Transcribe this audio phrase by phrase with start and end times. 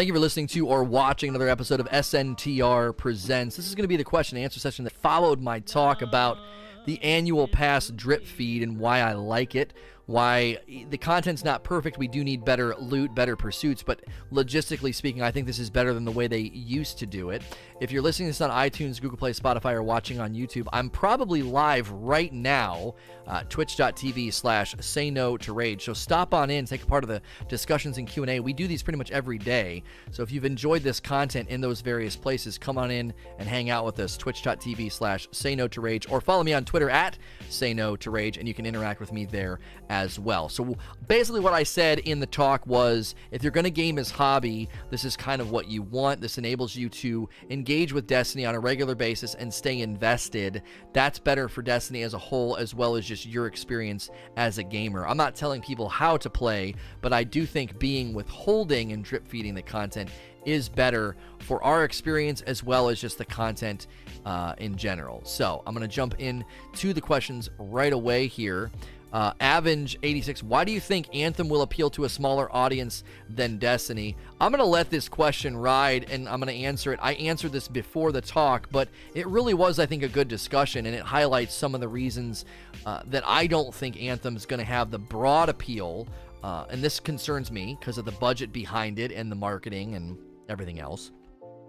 [0.00, 3.54] Thank you for listening to or watching another episode of SNTR Presents.
[3.54, 6.38] This is going to be the question and answer session that followed my talk about
[6.86, 9.74] the annual pass drip feed and why I like it
[10.10, 11.96] why the content's not perfect.
[11.96, 14.02] We do need better loot, better pursuits, but
[14.32, 17.42] logistically speaking, I think this is better than the way they used to do it.
[17.80, 20.90] If you're listening to this on iTunes, Google Play, Spotify, or watching on YouTube, I'm
[20.90, 22.96] probably live right now,
[23.28, 25.84] uh, twitch.tv slash say no to rage.
[25.84, 28.40] So stop on in, take part of the discussions and Q&A.
[28.40, 29.84] We do these pretty much every day.
[30.10, 33.70] So if you've enjoyed this content in those various places, come on in and hang
[33.70, 37.16] out with us, twitch.tv slash say no to rage, or follow me on Twitter at
[37.48, 40.48] say no to rage, and you can interact with me there as well.
[40.48, 40.76] So
[41.08, 44.68] basically, what I said in the talk was if you're going to game as hobby,
[44.90, 46.20] this is kind of what you want.
[46.20, 50.62] This enables you to engage with Destiny on a regular basis and stay invested.
[50.92, 54.64] That's better for Destiny as a whole, as well as just your experience as a
[54.64, 55.06] gamer.
[55.06, 59.26] I'm not telling people how to play, but I do think being withholding and drip
[59.28, 60.10] feeding the content
[60.44, 63.86] is better for our experience as well as just the content
[64.24, 65.20] uh, in general.
[65.24, 68.70] So I'm going to jump in to the questions right away here.
[69.12, 74.16] Uh, Avenge86, why do you think Anthem will appeal to a smaller audience than Destiny?
[74.40, 77.00] I'm going to let this question ride and I'm going to answer it.
[77.02, 80.86] I answered this before the talk, but it really was, I think, a good discussion
[80.86, 82.44] and it highlights some of the reasons
[82.86, 86.06] uh, that I don't think Anthem is going to have the broad appeal.
[86.42, 90.16] Uh, and this concerns me because of the budget behind it and the marketing and
[90.48, 91.10] everything else.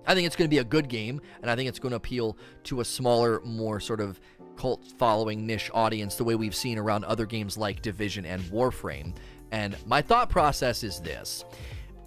[0.06, 1.98] I think it's going to be a good game, and I think it's going to
[1.98, 4.20] appeal to a smaller, more sort of
[4.62, 9.16] cult following niche audience the way we've seen around other games like Division and Warframe.
[9.52, 11.44] And my thought process is this.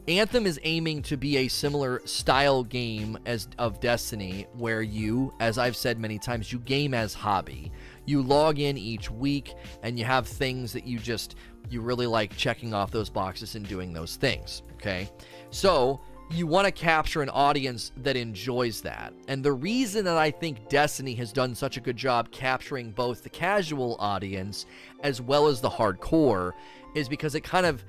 [0.07, 5.59] Anthem is aiming to be a similar style game as of Destiny where you, as
[5.59, 7.73] I've said many times, you game as hobby.
[8.05, 11.35] You log in each week and you have things that you just
[11.71, 15.11] you really like checking off those boxes and doing those things, okay?
[15.51, 19.13] So, you want to capture an audience that enjoys that.
[19.29, 23.23] And the reason that I think Destiny has done such a good job capturing both
[23.23, 24.67] the casual audience
[25.03, 26.53] as well as the hardcore
[26.95, 27.85] is because it kind of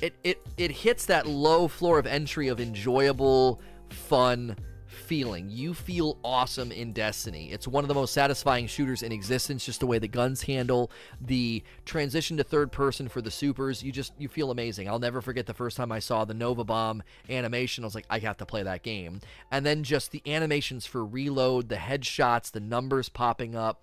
[0.00, 3.60] it it it hits that low floor of entry of enjoyable,
[3.90, 4.56] fun
[4.94, 5.50] feeling.
[5.50, 7.50] You feel awesome in Destiny.
[7.52, 10.90] It's one of the most satisfying shooters in existence, just the way the guns handle,
[11.20, 13.82] the transition to third person for the supers.
[13.82, 14.88] You just you feel amazing.
[14.88, 17.84] I'll never forget the first time I saw the Nova Bomb animation.
[17.84, 19.20] I was like, I have to play that game.
[19.50, 23.80] And then just the animations for reload, the headshots, the numbers popping up.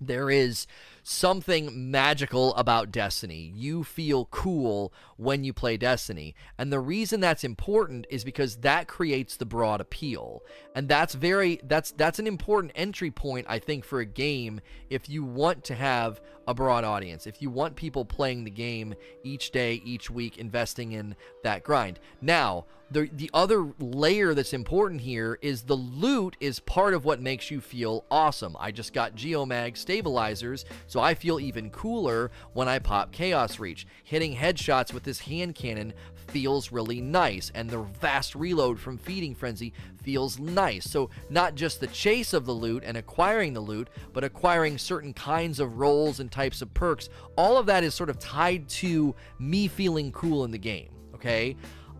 [0.00, 0.66] There is
[1.08, 3.50] something magical about Destiny.
[3.54, 6.34] You feel cool when you play Destiny.
[6.58, 10.42] And the reason that's important is because that creates the broad appeal.
[10.74, 14.60] And that's very that's that's an important entry point I think for a game
[14.90, 17.26] if you want to have a broad audience.
[17.26, 22.00] If you want people playing the game each day, each week investing in that grind.
[22.22, 27.20] Now, the the other layer that's important here is the loot is part of what
[27.20, 28.56] makes you feel awesome.
[28.58, 33.60] I just got Geomag stabilizers, so so I feel even cooler when I pop Chaos
[33.60, 33.86] Reach.
[34.02, 35.94] Hitting headshots with this hand cannon
[36.26, 39.72] feels really nice, and the vast reload from Feeding Frenzy
[40.02, 40.90] feels nice.
[40.90, 45.12] So, not just the chase of the loot and acquiring the loot, but acquiring certain
[45.12, 47.10] kinds of roles and types of perks.
[47.36, 51.54] All of that is sort of tied to me feeling cool in the game, okay?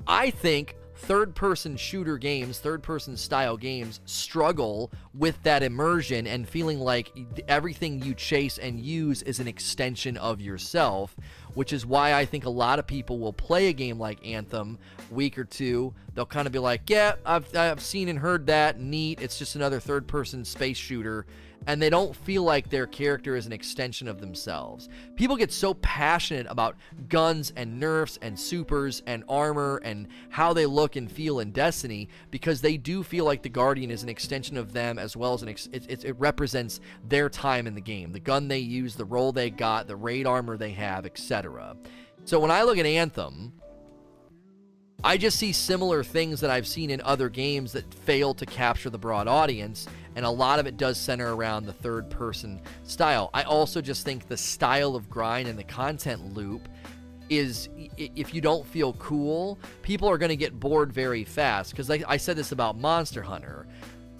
[0.08, 6.48] I think third person shooter games, third person style games struggle with that immersion and
[6.48, 7.12] feeling like
[7.46, 11.16] everything you chase and use is an extension of yourself,
[11.54, 14.78] which is why I think a lot of people will play a game like Anthem
[15.10, 15.94] week or two.
[16.14, 18.80] They'll kind of be like, "Yeah, I've I've seen and heard that.
[18.80, 19.20] Neat.
[19.20, 21.26] It's just another third person space shooter."
[21.68, 24.88] And they don't feel like their character is an extension of themselves.
[25.16, 26.76] People get so passionate about
[27.10, 32.08] guns and nerfs and supers and armor and how they look and feel in Destiny
[32.30, 35.42] because they do feel like the Guardian is an extension of them as well as
[35.42, 38.96] an ex- it, it, it represents their time in the game, the gun they use,
[38.96, 41.76] the role they got, the raid armor they have, etc.
[42.24, 43.52] So when I look at Anthem,
[45.04, 48.90] I just see similar things that I've seen in other games that fail to capture
[48.90, 49.86] the broad audience,
[50.16, 53.30] and a lot of it does center around the third person style.
[53.32, 56.68] I also just think the style of grind and the content loop
[57.30, 61.70] is if you don't feel cool, people are going to get bored very fast.
[61.70, 63.68] Because I, I said this about Monster Hunter.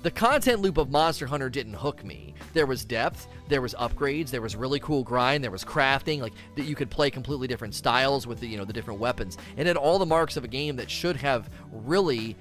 [0.01, 2.33] The content loop of Monster Hunter didn't hook me.
[2.53, 6.35] There was depth, there was upgrades, there was really cool grind, there was crafting, like
[6.55, 9.37] that you could play completely different styles with the you know the different weapons.
[9.57, 12.37] And it had all the marks of a game that should have really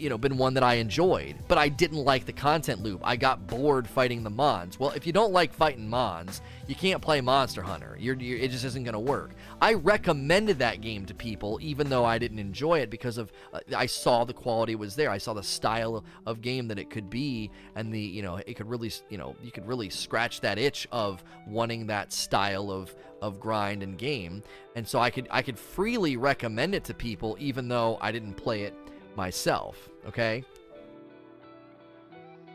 [0.00, 3.00] you know been one that I enjoyed, but I didn't like the content loop.
[3.04, 4.80] I got bored fighting the mons.
[4.80, 7.96] Well, if you don't like fighting mons, you can't play Monster Hunter.
[8.00, 9.32] You're, you're, it just isn't going to work.
[9.60, 13.60] I recommended that game to people, even though I didn't enjoy it because of uh,
[13.76, 15.10] I saw the quality was there.
[15.10, 18.54] I saw the style of game that it could be, and the you know it
[18.54, 22.94] could really you know you could really scratch that itch of wanting that style of
[23.20, 24.42] of grind and game.
[24.76, 28.34] And so I could I could freely recommend it to people, even though I didn't
[28.34, 28.74] play it
[29.16, 29.89] myself.
[30.06, 30.44] Okay.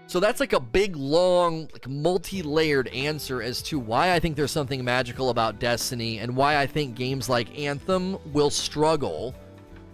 [0.07, 4.51] So that's like a big, long, like multi-layered answer as to why I think there's
[4.51, 9.33] something magical about Destiny and why I think games like Anthem will struggle.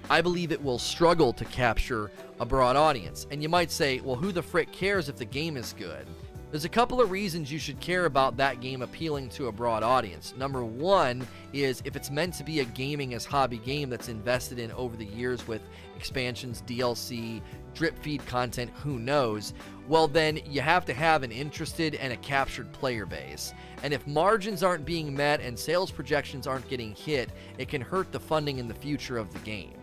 [0.09, 2.11] I believe it will struggle to capture
[2.41, 3.25] a broad audience.
[3.31, 6.05] And you might say, well, who the frick cares if the game is good?
[6.51, 9.83] There's a couple of reasons you should care about that game appealing to a broad
[9.83, 10.33] audience.
[10.37, 14.59] Number one is if it's meant to be a gaming as hobby game that's invested
[14.59, 15.61] in over the years with
[15.95, 17.41] expansions, DLC,
[17.73, 19.53] drip feed content, who knows,
[19.87, 23.53] well, then you have to have an interested and a captured player base.
[23.81, 28.11] And if margins aren't being met and sales projections aren't getting hit, it can hurt
[28.11, 29.80] the funding in the future of the game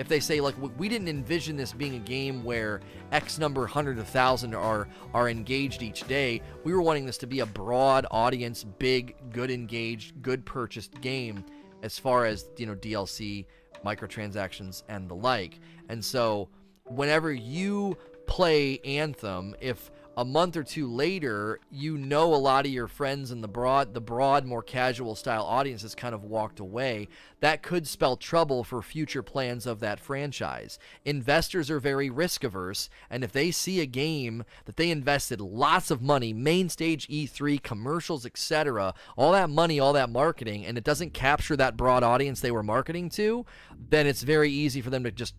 [0.00, 2.80] if they say like we didn't envision this being a game where
[3.12, 7.26] X number hundred of thousand are are engaged each day, we were wanting this to
[7.26, 11.44] be a broad audience, big, good engaged, good purchased game
[11.82, 13.44] as far as you know DLC,
[13.84, 15.60] microtransactions, and the like.
[15.90, 16.48] And so
[16.86, 22.72] whenever you play Anthem, if a month or two later, you know a lot of
[22.72, 26.60] your friends in the broad, the broad, more casual style audience has kind of walked
[26.60, 27.08] away.
[27.40, 30.78] That could spell trouble for future plans of that franchise.
[31.04, 35.90] Investors are very risk averse, and if they see a game that they invested lots
[35.90, 40.84] of money, main stage E3, commercials, etc., all that money, all that marketing, and it
[40.84, 43.46] doesn't capture that broad audience they were marketing to,
[43.88, 45.34] then it's very easy for them to just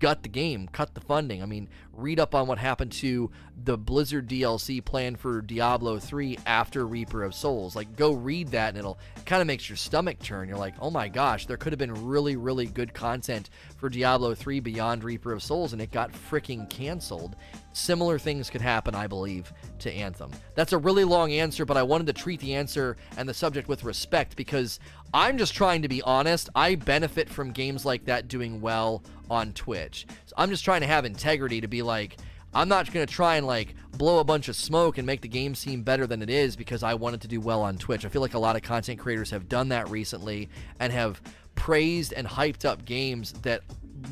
[0.00, 1.42] gut the game, cut the funding.
[1.42, 3.30] I mean, read up on what happened to
[3.62, 7.76] the Blizzard DLC planned for Diablo 3 after Reaper of Souls.
[7.76, 10.48] Like, go read that, and it'll kind of makes your stomach turn.
[10.48, 14.34] You're like, oh my gosh, there could have been really, really good content for Diablo
[14.34, 17.36] 3 beyond Reaper of Souls, and it got freaking canceled.
[17.72, 20.32] Similar things could happen, I believe, to Anthem.
[20.54, 23.68] That's a really long answer, but I wanted to treat the answer and the subject
[23.68, 24.80] with respect because
[25.12, 26.48] I'm just trying to be honest.
[26.54, 30.06] I benefit from games like that doing well on Twitch.
[30.26, 32.18] So I'm just trying to have integrity to be like,
[32.52, 35.28] I'm not going to try and like blow a bunch of smoke and make the
[35.28, 38.04] game seem better than it is because I wanted to do well on Twitch.
[38.04, 40.48] I feel like a lot of content creators have done that recently
[40.78, 41.20] and have
[41.54, 43.62] praised and hyped up games that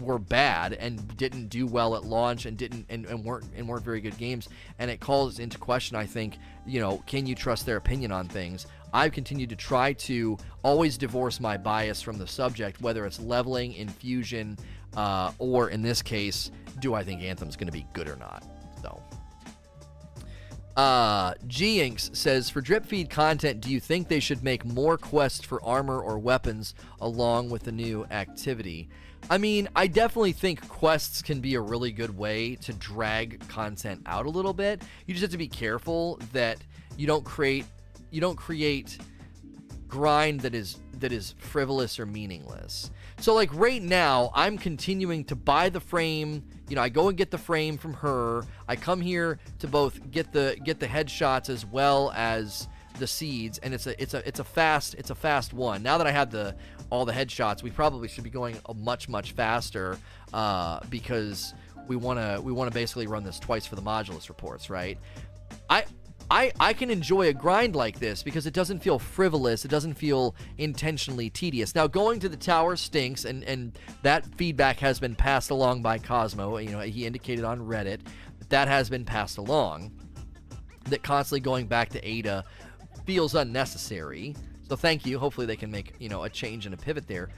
[0.01, 3.85] were bad and didn't do well at launch and didn't and, and weren't and weren't
[3.85, 4.49] very good games
[4.79, 6.37] and it calls into question I think
[6.67, 10.99] you know can you trust their opinion on things I've continued to try to always
[10.99, 14.59] divorce my bias from the subject whether it's leveling infusion
[14.97, 16.51] uh, or in this case
[16.81, 18.45] do I think Anthem's going to be good or not
[18.83, 19.03] so
[20.79, 25.45] uh, Jinx says, for drip feed content, do you think they should make more quests
[25.45, 28.89] for armor or weapons along with the new activity?
[29.29, 34.03] I mean, I definitely think quests can be a really good way to drag content
[34.07, 34.83] out a little bit.
[35.07, 36.59] You just have to be careful that
[36.97, 37.65] you don't create
[38.11, 38.99] you don't create
[39.89, 42.91] grind that is that is frivolous or meaningless.
[43.21, 46.45] So like right now, I'm continuing to buy the frame.
[46.69, 48.45] You know, I go and get the frame from her.
[48.69, 52.69] I come here to both get the get the headshots as well as
[52.99, 55.83] the seeds, and it's a it's a it's a fast it's a fast one.
[55.83, 56.57] Now that I have the
[56.91, 59.99] all the headshots, we probably should be going much much faster
[60.33, 61.55] uh, because
[61.87, 64.99] we want to we want to basically run this twice for the modulus reports, right?
[65.71, 65.85] I
[66.31, 69.65] I, I can enjoy a grind like this because it doesn't feel frivolous.
[69.65, 71.75] It doesn't feel intentionally tedious.
[71.75, 75.99] Now, going to the tower stinks, and, and that feedback has been passed along by
[75.99, 76.59] Cozmo.
[76.59, 78.01] You know, he indicated on Reddit
[78.41, 79.93] that that has been passed along.
[80.91, 82.45] That constantly going back to Ada
[83.07, 84.37] feels unnecessary.
[84.69, 85.19] So thank you.
[85.19, 87.31] Hopefully they can make, you know, a change and a pivot there.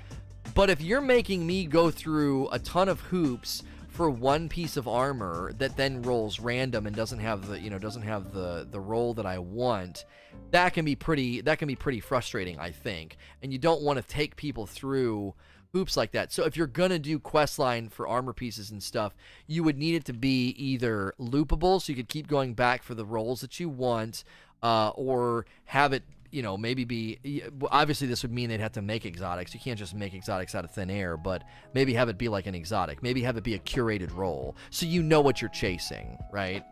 [0.54, 4.86] But if you're making me go through a ton of hoops for one piece of
[4.86, 8.80] armor that then rolls random and doesn't have the, you know, doesn't have the the
[8.80, 10.04] roll that I want,
[10.52, 13.16] that can be pretty that can be pretty frustrating, I think.
[13.42, 15.34] And you don't want to take people through
[15.72, 16.32] hoops like that.
[16.32, 19.14] So if you're gonna do questline for armor pieces and stuff,
[19.46, 22.94] you would need it to be either loopable, so you could keep going back for
[22.94, 24.24] the rolls that you want,
[24.62, 28.82] uh, or have it you know, maybe be obviously this would mean they'd have to
[28.82, 29.54] make exotics.
[29.54, 31.44] You can't just make exotics out of thin air, but
[31.74, 33.02] maybe have it be like an exotic.
[33.02, 36.64] Maybe have it be a curated role, so you know what you're chasing, right?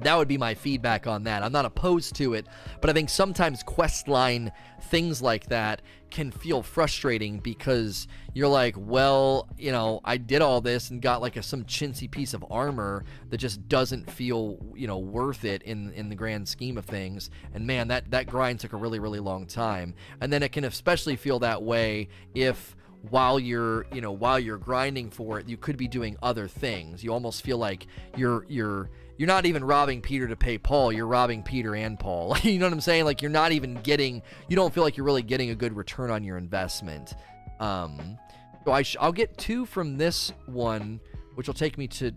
[0.00, 1.42] That would be my feedback on that.
[1.42, 2.46] I'm not opposed to it,
[2.80, 8.74] but I think sometimes quest line things like that can feel frustrating because you're like,
[8.78, 12.44] well, you know, I did all this and got like a some chintzy piece of
[12.50, 16.84] armor that just doesn't feel, you know, worth it in in the grand scheme of
[16.84, 17.30] things.
[17.54, 19.94] And man, that that grind took a really really long time.
[20.20, 22.76] And then it can especially feel that way if
[23.10, 27.04] while you're you know while you're grinding for it you could be doing other things
[27.04, 27.86] you almost feel like
[28.16, 30.92] you're you're you're not even robbing Peter to pay Paul.
[30.92, 32.36] You're robbing Peter and Paul.
[32.42, 33.04] you know what I'm saying?
[33.04, 34.22] Like you're not even getting.
[34.48, 37.14] You don't feel like you're really getting a good return on your investment.
[37.60, 38.18] Um,
[38.64, 41.00] so I sh- I'll get two from this one,
[41.34, 42.12] which will take me to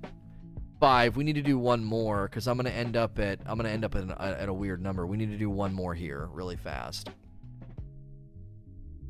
[0.79, 1.15] five.
[1.15, 3.85] We need to do one more because I'm gonna end up at I'm gonna end
[3.85, 5.05] up at, an, at a weird number.
[5.05, 7.09] We need to do one more here really fast.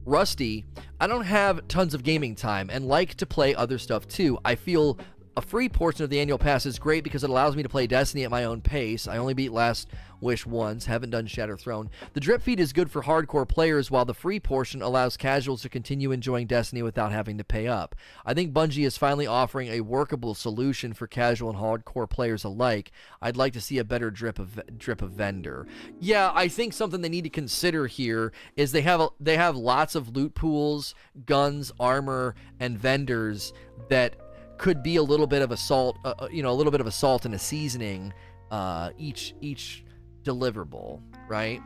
[0.06, 0.66] Rusty,
[1.00, 4.40] I don't have tons of gaming time and like to play other stuff too.
[4.44, 4.98] I feel
[5.40, 7.88] a free portion of the annual pass is great because it allows me to play
[7.88, 9.08] Destiny at my own pace.
[9.08, 9.88] I only beat Last
[10.20, 11.90] Wish once, haven't done Shatter Throne.
[12.12, 15.70] The drip feed is good for hardcore players, while the free portion allows casuals to
[15.70, 17.96] continue enjoying Destiny without having to pay up.
[18.26, 22.92] I think Bungie is finally offering a workable solution for casual and hardcore players alike.
[23.22, 25.68] I'd like to see a better drip of drip of vendor.
[26.02, 29.56] Yeah, I think something they need to consider here is they have a, they have
[29.56, 33.54] lots of loot pools, guns, armor, and vendors
[33.88, 34.16] that
[34.60, 36.82] could be a little bit of a salt, uh, uh, you know, a little bit
[36.82, 38.14] of a salt and a seasoning
[38.52, 39.84] uh, each each
[40.24, 41.62] deliverable, right?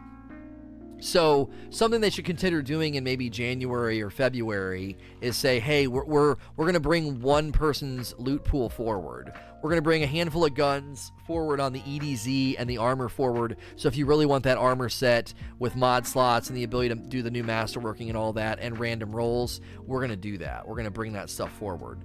[1.00, 6.05] So something they should consider doing in maybe January or February is say, hey, we're
[6.05, 9.33] we're, we're to bring one person's loot pool forward.
[9.62, 13.57] We're to bring a handful of guns forward on the EDZ and the armor forward.
[13.75, 16.95] So if you really want that armor set with mod slots and the ability to
[16.95, 20.67] do the new masterworking and all that and random rolls, we're to do that.
[20.67, 22.00] We're to bring that stuff forward.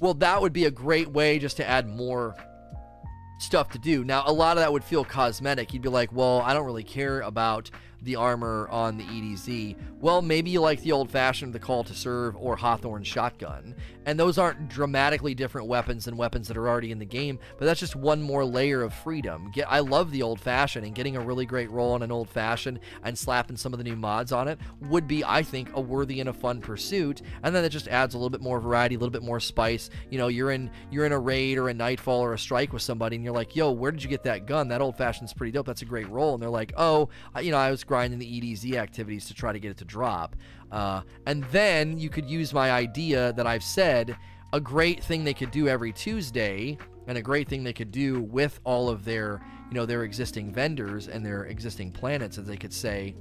[0.00, 2.34] Well, that would be a great way just to add more
[3.38, 4.04] stuff to do.
[4.04, 5.72] Now, a lot of that would feel cosmetic.
[5.72, 7.70] You'd be like, well, I don't really care about
[8.02, 9.76] the armor on the EDZ.
[10.00, 13.74] Well, maybe you like the old fashioned, the call to serve, or Hawthorne shotgun.
[14.06, 17.66] And those aren't dramatically different weapons than weapons that are already in the game, but
[17.66, 19.50] that's just one more layer of freedom.
[19.52, 22.28] Get, I love the old fashioned, and getting a really great roll on an old
[22.28, 25.80] fashioned and slapping some of the new mods on it would be, I think, a
[25.80, 27.22] worthy and a fun pursuit.
[27.42, 29.90] And then it just adds a little bit more variety, a little bit more spice.
[30.10, 32.82] You know, you're in you're in a raid or a nightfall or a strike with
[32.82, 34.68] somebody, and you're like, "Yo, where did you get that gun?
[34.68, 35.66] That old fashioned's pretty dope.
[35.66, 37.08] That's a great roll." And they're like, "Oh,
[37.40, 40.36] you know, I was grinding the EDZ activities to try to get it to drop.
[40.70, 44.16] Uh, and then you could use my idea that I've said
[44.52, 48.22] a great thing they could do every Tuesday and a great thing they could do
[48.22, 52.56] with all of their you know their existing vendors and their existing planets is they
[52.56, 53.14] could say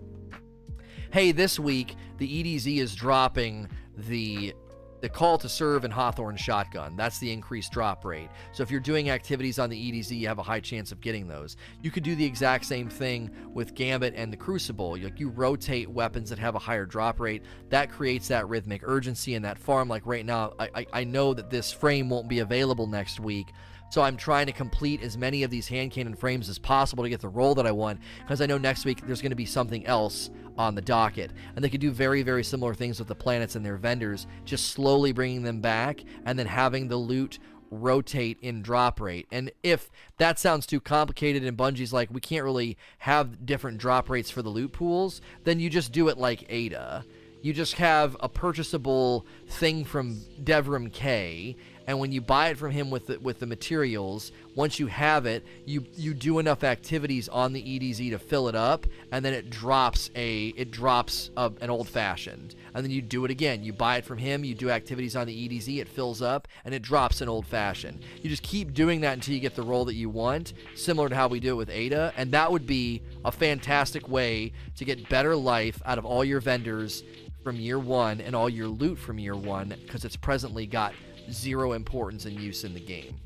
[1.12, 4.53] hey this week the EDZ is dropping the
[5.01, 6.96] the call to serve and Hawthorne shotgun.
[6.96, 8.29] That's the increased drop rate.
[8.51, 11.27] So if you're doing activities on the EDZ, you have a high chance of getting
[11.27, 11.58] those.
[11.82, 14.98] You could do the exact same thing with Gambit and the Crucible.
[14.98, 17.44] You, you rotate weapons that have a higher drop rate.
[17.70, 19.88] That creates that rhythmic urgency in that farm.
[19.88, 23.48] Like right now, I, I, I know that this frame won't be available next week.
[23.89, 27.10] So I'm trying to complete as many of these hand cannon frames as possible to
[27.10, 29.48] get the roll that I want because I know next week there's going to be
[29.48, 30.29] something else
[30.60, 31.32] on the docket.
[31.56, 34.68] And they could do very, very similar things with the planets and their vendors, just
[34.68, 37.39] slowly bringing them back and then having the loot
[37.72, 39.25] rotate in drop rate.
[39.32, 44.10] And if that sounds too complicated and Bungie's like, we can't really have different drop
[44.10, 47.06] rates for the loot pools, then you just do it like Ada.
[47.42, 51.56] You just have a purchasable thing from Devrim Kay,
[51.89, 55.25] and when you buy it from him with the, with the materials, once you have
[55.25, 59.34] it, you you do enough activities on the EDZ to fill it up, and then
[59.34, 63.63] it drops a it drops a, an old fashioned, and then you do it again.
[63.63, 66.75] You buy it from him, you do activities on the EDZ, it fills up, and
[66.75, 68.03] it drops an old fashioned.
[68.22, 71.15] You just keep doing that until you get the roll that you want, similar to
[71.15, 75.10] how we do it with Ada, and that would be a fantastic way to get
[75.10, 77.03] better life out of all your vendors
[77.43, 80.93] from year one and all your loot from year one because it's presently got
[81.32, 83.20] zero importance and use in the game.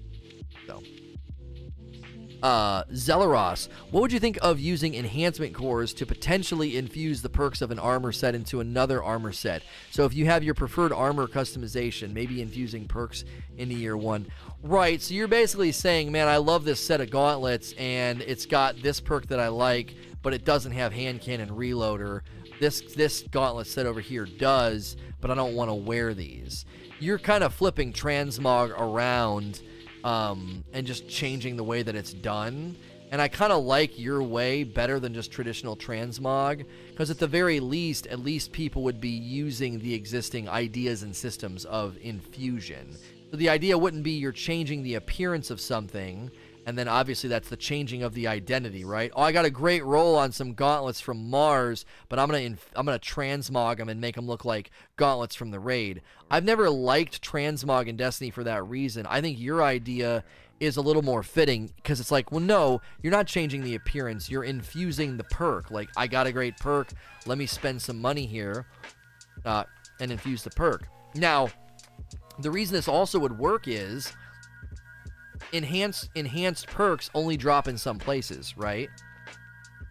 [0.68, 0.82] So.
[2.44, 7.62] Uh, Zelaros, what would you think of using enhancement cores to potentially infuse the perks
[7.62, 9.64] of an armor set into another armor set?
[9.92, 13.24] So if you have your preferred armor customization, maybe infusing perks
[13.56, 14.28] into year one.
[14.62, 18.76] Right, so you're basically saying, man, I love this set of gauntlets and it's got
[18.82, 22.24] this perk that I like, but it doesn't have hand cannon reloader.
[22.60, 26.66] This this gauntlet set over here does, but I don't want to wear these
[27.00, 29.62] you're kind of flipping transmog around
[30.04, 32.76] um, and just changing the way that it's done.
[33.12, 37.28] And I kind of like your way better than just traditional transmog because at the
[37.28, 42.98] very least, at least people would be using the existing ideas and systems of infusion.
[43.30, 46.32] So the idea wouldn't be you're changing the appearance of something
[46.66, 49.12] and then obviously that's the changing of the identity, right?
[49.16, 52.72] Oh, I got a great roll on some gauntlets from Mars, but I'm gonna inf-
[52.76, 56.02] I'm gonna transmog them and make them look like gauntlets from the raid.
[56.32, 59.06] I've never liked transmog in Destiny for that reason.
[59.08, 60.24] I think your idea
[60.60, 64.30] is a little more fitting because it's like, well, no, you're not changing the appearance.
[64.30, 65.72] You're infusing the perk.
[65.72, 66.90] Like, I got a great perk.
[67.26, 68.66] Let me spend some money here
[69.46, 69.66] uh,
[70.00, 70.88] and infuse the perk.
[71.16, 71.50] Now,
[72.40, 74.14] the reason this also would work is
[75.54, 78.90] enhanced enhanced perks only drop in some places, right?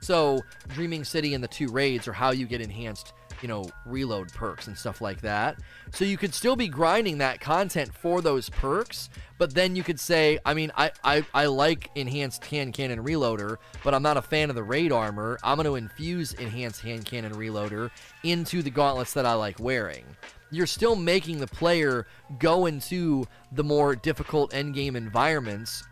[0.00, 4.33] So Dreaming City and the two raids are how you get enhanced, you know, reload
[4.33, 5.59] perks and stuff like that.
[5.92, 10.00] So you could still be grinding that content for those perks, but then you could
[10.00, 14.23] say, I mean, I, I, I like enhanced hand cannon reloader, but I'm not a
[14.23, 15.38] fan of the raid armor.
[15.45, 17.92] I'm to infuse enhanced hand cannon reloader
[18.25, 20.04] into the gauntlets that I like wearing
[20.52, 22.06] you're still making the player
[22.38, 25.82] go into the more difficult end game environments,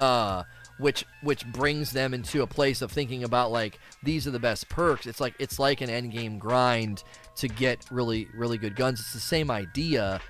[0.00, 0.44] uh,
[0.78, 4.68] which which brings them into a place of thinking about like these are the best
[4.68, 5.06] perks.
[5.06, 7.02] It's like it's like an end game grind
[7.36, 9.00] to get really really good guns.
[9.00, 10.20] It's the same idea.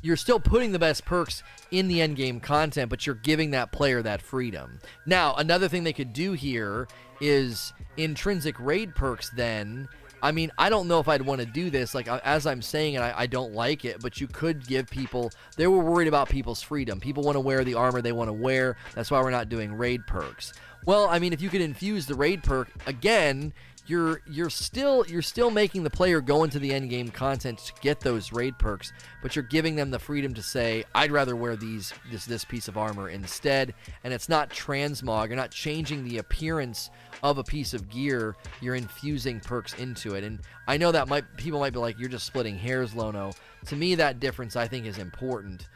[0.00, 3.70] You're still putting the best perks in the end game content, but you're giving that
[3.70, 4.80] player that freedom.
[5.06, 6.88] Now, another thing they could do here
[7.20, 9.88] is intrinsic raid perks then
[10.22, 11.94] I mean, I don't know if I'd want to do this.
[11.94, 15.32] Like, as I'm saying it, I, I, don't like it, but you could give people,
[15.56, 17.00] they were worried about people's freedom.
[17.00, 18.76] People want to wear the armor they want to wear.
[18.94, 20.52] That's why we're not doing raid perks.
[20.84, 23.52] Well, I mean, if you could infuse the raid perk, again,
[23.86, 27.72] you're you're still you're still making the player go into the end game content to
[27.80, 31.56] get those raid perks, but you're giving them the freedom to say, I'd rather wear
[31.56, 33.74] these this this piece of armor instead.
[34.04, 35.28] And it's not transmog.
[35.28, 36.90] You're not changing the appearance
[37.22, 38.36] of a piece of gear.
[38.60, 40.24] You're infusing perks into it.
[40.24, 43.32] And I know that might people might be like, you're just splitting hairs, Lono.
[43.66, 45.68] To me, that difference I think is important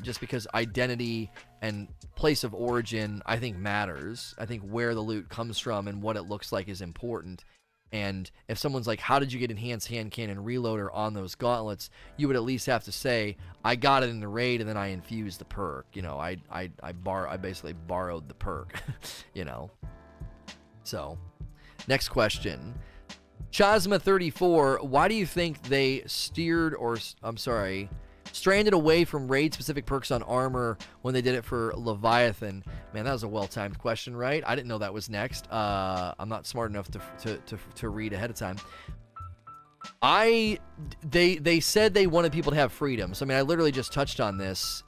[0.00, 1.30] just because identity
[1.60, 4.34] and place of origin I think matters.
[4.38, 7.44] I think where the loot comes from and what it looks like is important.
[7.92, 11.90] And if someone's like, "How did you get enhanced hand cannon reloader on those gauntlets?"
[12.16, 14.78] You would at least have to say, "I got it in the raid, and then
[14.78, 18.82] I infused the perk." You know, I I I bar I basically borrowed the perk.
[19.34, 19.70] you know.
[20.84, 21.18] So,
[21.86, 22.74] next question.
[23.52, 27.90] Chasma34, why do you think they steered or I'm sorry,
[28.32, 32.64] stranded away from raid specific perks on armor when they did it for Leviathan.
[32.92, 34.42] Man, that was a well timed question, right?
[34.46, 35.50] I didn't know that was next.
[35.50, 38.56] Uh, I'm not smart enough to, to, to, to read ahead of time.
[40.00, 40.58] I
[41.02, 43.14] they they said they wanted people to have freedom.
[43.14, 44.82] So I mean, I literally just touched on this.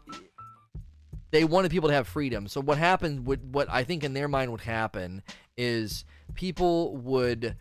[1.30, 2.46] They wanted people to have freedom.
[2.46, 5.22] So what happened would what I think in their mind would happen
[5.57, 6.04] is
[6.35, 7.57] people would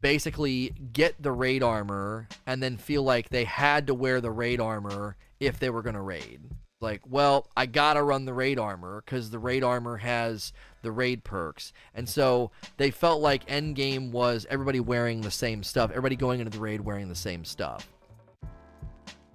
[0.00, 4.60] basically get the raid armor and then feel like they had to wear the raid
[4.60, 6.40] armor if they were going to raid.
[6.80, 10.90] Like, well, I got to run the raid armor because the raid armor has the
[10.90, 11.74] raid perks.
[11.94, 16.50] And so they felt like endgame was everybody wearing the same stuff, everybody going into
[16.50, 17.86] the raid wearing the same stuff.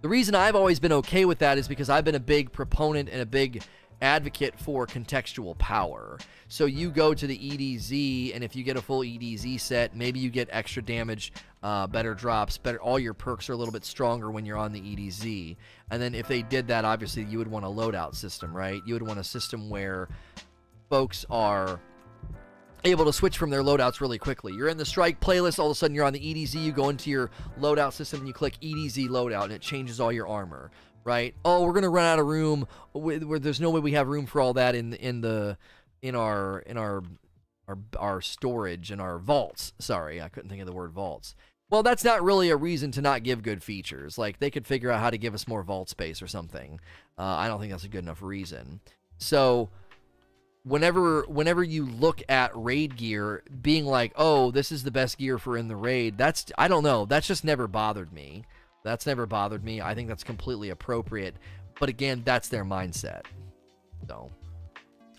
[0.02, 3.10] The reason I've always been okay with that is because I've been a big proponent
[3.10, 3.64] and a big
[4.02, 6.18] advocate for contextual power.
[6.48, 10.20] So you go to the EDZ, and if you get a full EDZ set, maybe
[10.20, 12.80] you get extra damage, uh, better drops, better.
[12.80, 15.56] All your perks are a little bit stronger when you're on the EDZ.
[15.90, 18.82] And then if they did that, obviously you would want a loadout system, right?
[18.86, 20.08] You would want a system where
[20.90, 21.80] folks are
[22.84, 24.54] able to switch from their loadouts really quickly.
[24.54, 26.90] You're in the strike playlist, all of a sudden you're on the EDZ, you go
[26.90, 30.70] into your loadout system and you click EDZ loadout and it changes all your armor
[31.06, 31.34] right?
[31.46, 32.68] Oh, we're gonna run out of room.
[32.92, 35.58] Where there's no way we have room for all that in in the
[36.02, 37.04] in our in our
[37.70, 39.72] our our storage and our vaults.
[39.80, 41.36] Sorry, I couldn't think of the word vaults.
[41.70, 44.18] Well, that's not really a reason to not give good features.
[44.18, 46.80] Like they could figure out how to give us more vault space or something.
[47.18, 48.82] Uh, I don't think that's a good enough reason.
[49.18, 49.70] So
[50.64, 55.38] whenever whenever you look at raid gear being like oh this is the best gear
[55.38, 58.44] for in the raid that's i don't know that's just never bothered me
[58.86, 59.82] that's never bothered me.
[59.82, 61.36] I think that's completely appropriate.
[61.80, 63.24] But again, that's their mindset.
[64.08, 64.32] So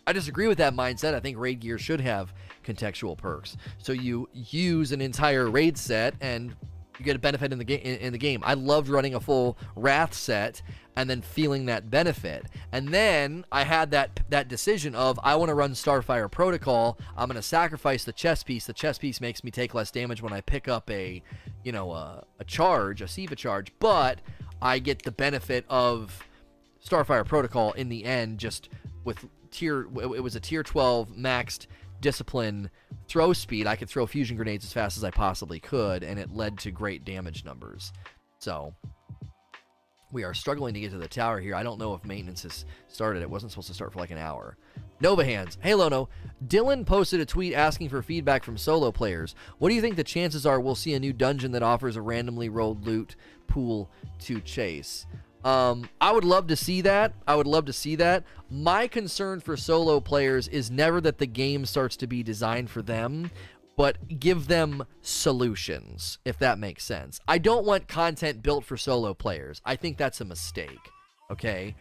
[0.06, 1.14] I disagree with that mindset.
[1.14, 2.32] I think raid gear should have
[2.64, 3.56] contextual perks.
[3.78, 6.54] So you use an entire raid set and
[6.98, 7.80] you get a benefit in the game.
[7.80, 10.62] In, in, the game, I loved running a full Wrath set
[10.96, 12.46] and then feeling that benefit.
[12.72, 16.98] And then I had that that decision of I want to run Starfire Protocol.
[17.16, 18.66] I'm going to sacrifice the chess piece.
[18.66, 21.22] The chess piece makes me take less damage when I pick up a,
[21.64, 24.20] you know, a, a charge, a SIVA charge, but
[24.60, 26.26] I get the benefit of
[26.84, 28.68] Starfire Protocol in the end, just
[29.04, 29.86] with tier.
[29.96, 31.66] It was a tier 12 maxed
[32.00, 32.70] discipline
[33.08, 36.34] throw speed, I could throw fusion grenades as fast as I possibly could, and it
[36.34, 37.92] led to great damage numbers.
[38.38, 38.74] So,
[40.12, 41.54] We are struggling to get to the tower here.
[41.56, 43.22] I don't know if maintenance has started.
[43.22, 44.56] It wasn't supposed to start for like an hour.
[45.00, 45.58] Nova Hands.
[45.60, 46.08] Hey, Lono.
[46.46, 49.34] Dylan posted a tweet asking for feedback from solo players.
[49.58, 52.02] What do you think the chances are we'll see a new dungeon that offers a
[52.02, 53.16] randomly rolled loot
[53.48, 55.06] pool to chase?
[55.46, 57.14] Um, I would love to see that.
[57.24, 58.24] I would love to see that.
[58.50, 62.82] My concern for solo players is never that the game starts to be designed for
[62.82, 63.30] them,
[63.76, 67.20] but give them solutions, if that makes sense.
[67.28, 69.62] I don't want content built for solo players.
[69.64, 70.90] I think that's a mistake.
[71.30, 71.76] Okay?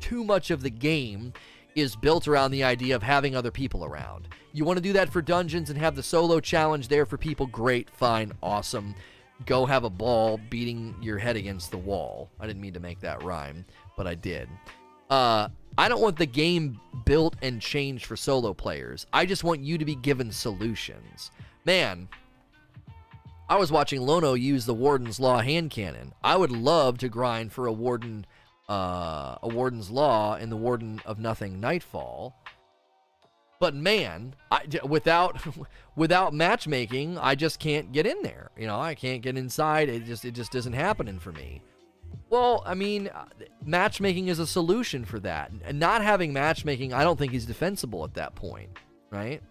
[0.00, 1.34] Too much of the game
[1.74, 4.28] is built around the idea of having other people around.
[4.54, 7.46] You want to do that for dungeons and have the solo challenge there for people?
[7.46, 8.94] Great, fine, awesome.
[9.46, 12.30] Go have a ball beating your head against the wall.
[12.38, 13.64] I didn't mean to make that rhyme,
[13.96, 14.48] but I did.
[15.08, 19.06] Uh, I don't want the game built and changed for solo players.
[19.12, 21.30] I just want you to be given solutions.
[21.64, 22.08] Man,
[23.48, 26.12] I was watching Lono use the Warden's Law hand cannon.
[26.22, 28.24] I would love to grind for a Warden,
[28.68, 32.36] uh, a Warden's Law in the Warden of Nothing Nightfall.
[33.60, 35.38] But man, I, without
[35.96, 38.50] without matchmaking, I just can't get in there.
[38.58, 39.88] You know, I can't get inside.
[39.88, 41.62] It just it just isn't happening for me.
[42.30, 43.26] Well, I mean, uh,
[43.64, 45.52] matchmaking is a solution for that.
[45.64, 48.70] And not having matchmaking, I don't think is defensible at that point,
[49.10, 49.42] right?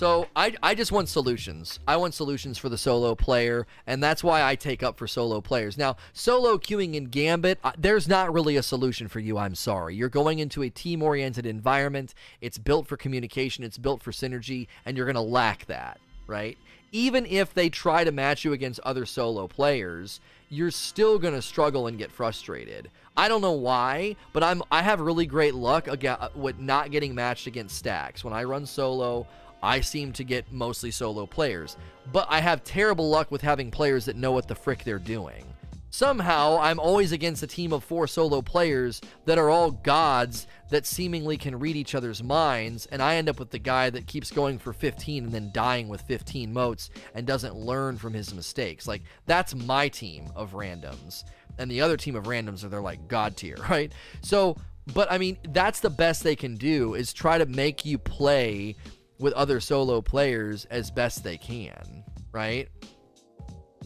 [0.00, 1.78] So I, I just want solutions.
[1.86, 5.42] I want solutions for the solo player, and that's why I take up for solo
[5.42, 5.76] players.
[5.76, 9.36] Now, solo queuing in Gambit, uh, there's not really a solution for you.
[9.36, 9.94] I'm sorry.
[9.94, 12.14] You're going into a team oriented environment.
[12.40, 16.56] It's built for communication, it's built for synergy, and you're going to lack that, right?
[16.92, 21.42] Even if they try to match you against other solo players, you're still going to
[21.42, 22.90] struggle and get frustrated.
[23.18, 27.14] I don't know why, but I'm I have really great luck against, with not getting
[27.14, 28.24] matched against stacks.
[28.24, 29.26] When I run solo,
[29.62, 31.76] I seem to get mostly solo players,
[32.12, 35.44] but I have terrible luck with having players that know what the frick they're doing.
[35.92, 40.86] Somehow, I'm always against a team of four solo players that are all gods that
[40.86, 44.30] seemingly can read each other's minds, and I end up with the guy that keeps
[44.30, 48.86] going for 15 and then dying with 15 motes and doesn't learn from his mistakes.
[48.86, 51.24] Like, that's my team of randoms.
[51.58, 53.92] And the other team of randoms are they're like god tier, right?
[54.22, 54.56] So,
[54.94, 58.76] but I mean, that's the best they can do is try to make you play
[59.20, 62.02] with other solo players as best they can,
[62.32, 62.68] right?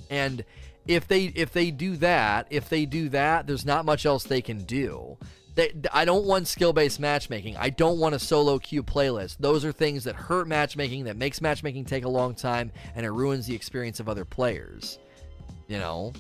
[0.09, 0.45] And
[0.87, 4.41] if they if they do that, if they do that, there's not much else they
[4.41, 5.19] can do.
[5.55, 7.57] They, I don't want skill-based matchmaking.
[7.57, 9.37] I don't want a solo queue playlist.
[9.39, 13.11] Those are things that hurt matchmaking, that makes matchmaking take a long time, and it
[13.11, 14.99] ruins the experience of other players.
[15.69, 16.13] You know,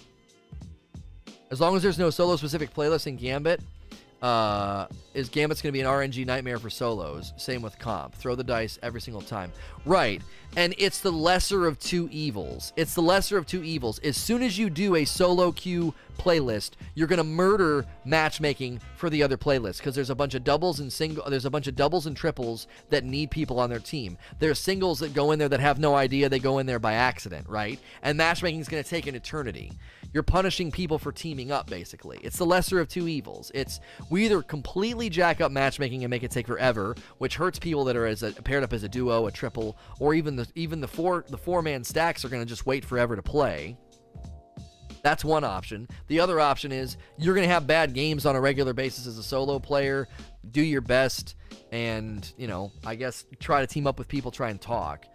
[1.50, 3.61] as long as there's no solo-specific playlist in Gambit,
[4.24, 7.34] uh, is Gambit's going to be an RNG nightmare for solos.
[7.37, 8.14] Same with comp.
[8.14, 9.52] Throw the dice every single time.
[9.84, 10.22] Right.
[10.56, 12.72] And it's the lesser of two evils.
[12.74, 13.98] It's the lesser of two evils.
[13.98, 19.10] As soon as you do a solo queue playlist, you're going to murder matchmaking for
[19.10, 21.76] the other playlist because there's a bunch of doubles and single there's a bunch of
[21.76, 24.16] doubles and triples that need people on their team.
[24.38, 26.94] There's singles that go in there that have no idea they go in there by
[26.94, 27.78] accident, right?
[28.02, 29.72] And matchmaking is going to take an eternity.
[30.14, 32.20] You're punishing people for teaming up, basically.
[32.22, 33.50] It's the lesser of two evils.
[33.53, 37.85] It's we either completely jack up matchmaking and make it take forever, which hurts people
[37.85, 40.81] that are as a, paired up as a duo, a triple, or even the even
[40.81, 43.77] the four the four man stacks are going to just wait forever to play.
[45.03, 45.88] That's one option.
[46.07, 49.18] The other option is you're going to have bad games on a regular basis as
[49.18, 50.09] a solo player.
[50.53, 51.35] Do your best
[51.72, 55.07] and, you know, I guess try to team up with people, try and talk.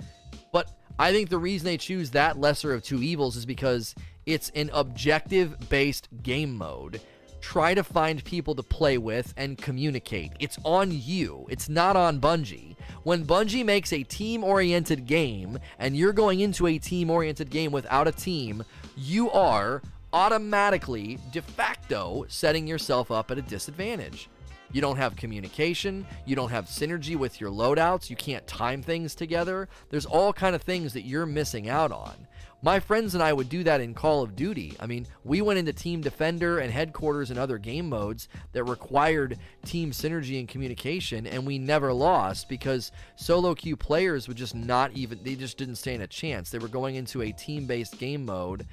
[0.52, 3.96] But I think the reason they choose that lesser of two evils is because
[4.30, 7.02] it's an objective based game mode.
[7.42, 10.34] Try to find people to play with and communicate.
[10.39, 12.76] It's on you, it's not on Bungie.
[13.04, 17.72] When Bungie makes a team oriented game and you're going into a team oriented game
[17.72, 18.63] without a team,
[18.96, 19.82] you are
[20.13, 24.30] automatically, de facto, setting yourself up at a disadvantage.
[24.72, 29.15] You don't have communication, you don't have synergy with your loadouts, you can't time things
[29.15, 29.68] together.
[29.89, 32.28] There's all kind of things that you're missing out on.
[32.62, 34.76] My friends and I would do that in Call of Duty.
[34.82, 39.38] I mean, we went into Team Defender and Headquarters and other game modes that required
[39.65, 44.91] team synergy and communication, and we never lost because solo queue players would just not
[44.91, 46.50] even, they just didn't stand a chance.
[46.50, 48.67] They were going into a team based game mode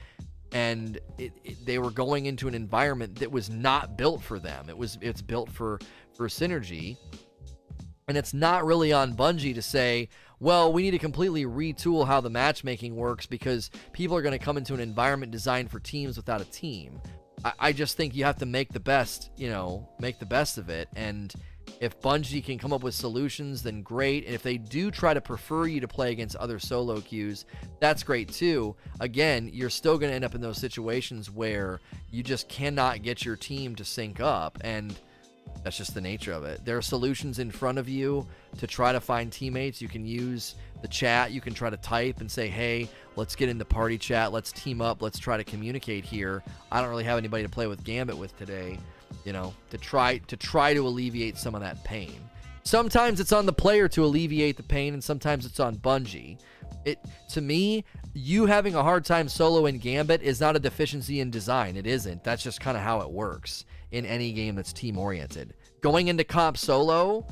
[0.53, 4.69] and it, it, they were going into an environment that was not built for them.
[4.69, 5.79] It was it's built for
[6.15, 6.97] for synergy,
[8.09, 10.09] and it's not really on Bungie to say,
[10.41, 14.45] well, we need to completely retool how the matchmaking works because people are going to
[14.45, 17.01] come into an environment designed for teams without a team.
[17.45, 20.59] I, I just think you have to make the best, you know, make the best
[20.59, 20.89] of it.
[20.95, 21.35] And
[21.81, 24.25] If Bungie can come up with solutions, then great.
[24.25, 27.45] And if they do try to prefer you to play against other solo queues,
[27.81, 28.77] that's great too.
[29.01, 33.25] Again, you're still going to end up in those situations where you just cannot get
[33.25, 34.59] your team to sync up.
[34.63, 34.97] And
[35.63, 36.65] that's just the nature of it.
[36.65, 38.27] There are solutions in front of you
[38.59, 39.81] to try to find teammates.
[39.81, 41.33] You can use the chat.
[41.33, 44.33] You can try to type and say, hey, let's get in the party chat.
[44.33, 45.03] Let's team up.
[45.03, 46.43] Let's try to communicate here.
[46.71, 48.79] I don't really have anybody to play with Gambit with today
[49.25, 52.21] you know, to try to try to alleviate some of that pain.
[52.63, 56.39] Sometimes it's on the player to alleviate the pain, and sometimes it's on Bungie.
[56.85, 56.99] It
[57.31, 61.31] to me, you having a hard time solo in Gambit is not a deficiency in
[61.31, 61.77] design.
[61.77, 62.25] It isn't.
[62.25, 63.65] That's just kind of how it works
[63.97, 65.55] in any game that's team oriented.
[65.81, 67.27] Going into comp solo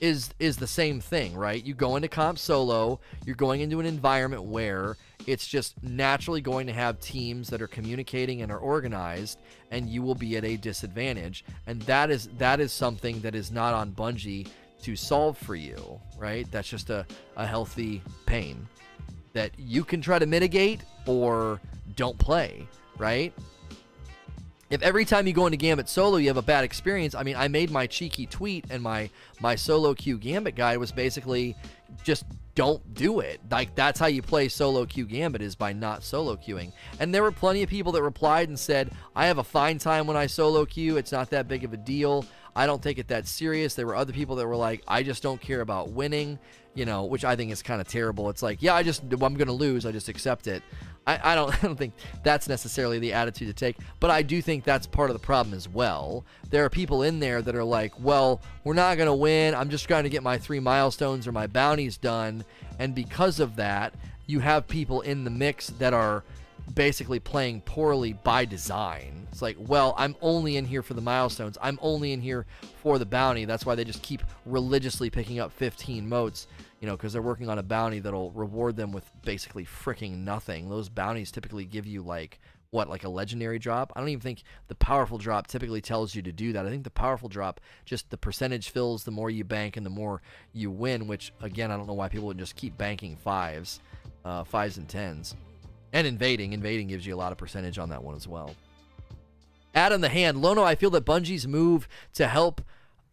[0.00, 1.62] is is the same thing, right?
[1.64, 6.66] You go into comp solo, you're going into an environment where it's just naturally going
[6.66, 9.38] to have teams that are communicating and are organized,
[9.70, 11.44] and you will be at a disadvantage.
[11.66, 14.48] And that is that is something that is not on Bungie
[14.82, 16.50] to solve for you, right?
[16.50, 18.66] That's just a, a healthy pain
[19.34, 21.60] that you can try to mitigate or
[21.96, 22.66] don't play,
[22.98, 23.32] right?
[24.72, 27.36] If every time you go into Gambit solo you have a bad experience, I mean,
[27.36, 31.54] I made my cheeky tweet and my my solo queue Gambit guide was basically
[32.02, 33.38] just don't do it.
[33.50, 36.72] Like that's how you play solo queue Gambit is by not solo queuing.
[36.98, 40.06] And there were plenty of people that replied and said, "I have a fine time
[40.06, 40.96] when I solo queue.
[40.96, 42.24] It's not that big of a deal.
[42.54, 45.22] I don't take it that serious." There were other people that were like, "I just
[45.22, 46.38] don't care about winning."
[46.74, 48.30] You know, which I think is kind of terrible.
[48.30, 49.84] It's like, yeah, I just I'm going to lose.
[49.84, 50.62] I just accept it.
[51.06, 54.40] I, I, don't I don't think that's necessarily the attitude to take, but I do
[54.40, 56.24] think that's part of the problem as well.
[56.50, 59.54] There are people in there that are like, well, we're not gonna win.
[59.54, 62.44] I'm just trying to get my three milestones or my bounties done,
[62.78, 63.94] and because of that,
[64.26, 66.24] you have people in the mix that are
[66.74, 69.26] basically playing poorly by design.
[69.30, 71.58] It's like, well, I'm only in here for the milestones.
[71.60, 72.46] I'm only in here
[72.82, 73.44] for the bounty.
[73.44, 76.46] That's why they just keep religiously picking up 15 motes
[76.82, 80.68] you know, because they're working on a bounty that'll reward them with basically freaking nothing.
[80.68, 83.92] Those bounties typically give you like what, like a legendary drop?
[83.94, 86.66] I don't even think the powerful drop typically tells you to do that.
[86.66, 89.90] I think the powerful drop just the percentage fills the more you bank and the
[89.90, 90.22] more
[90.52, 91.06] you win.
[91.06, 93.80] Which again, I don't know why people would just keep banking fives,
[94.24, 95.36] uh, fives and tens,
[95.92, 96.52] and invading.
[96.52, 98.54] Invading gives you a lot of percentage on that one as well.
[99.74, 100.62] Add on the hand, Lono.
[100.62, 102.60] I feel that Bungie's move to help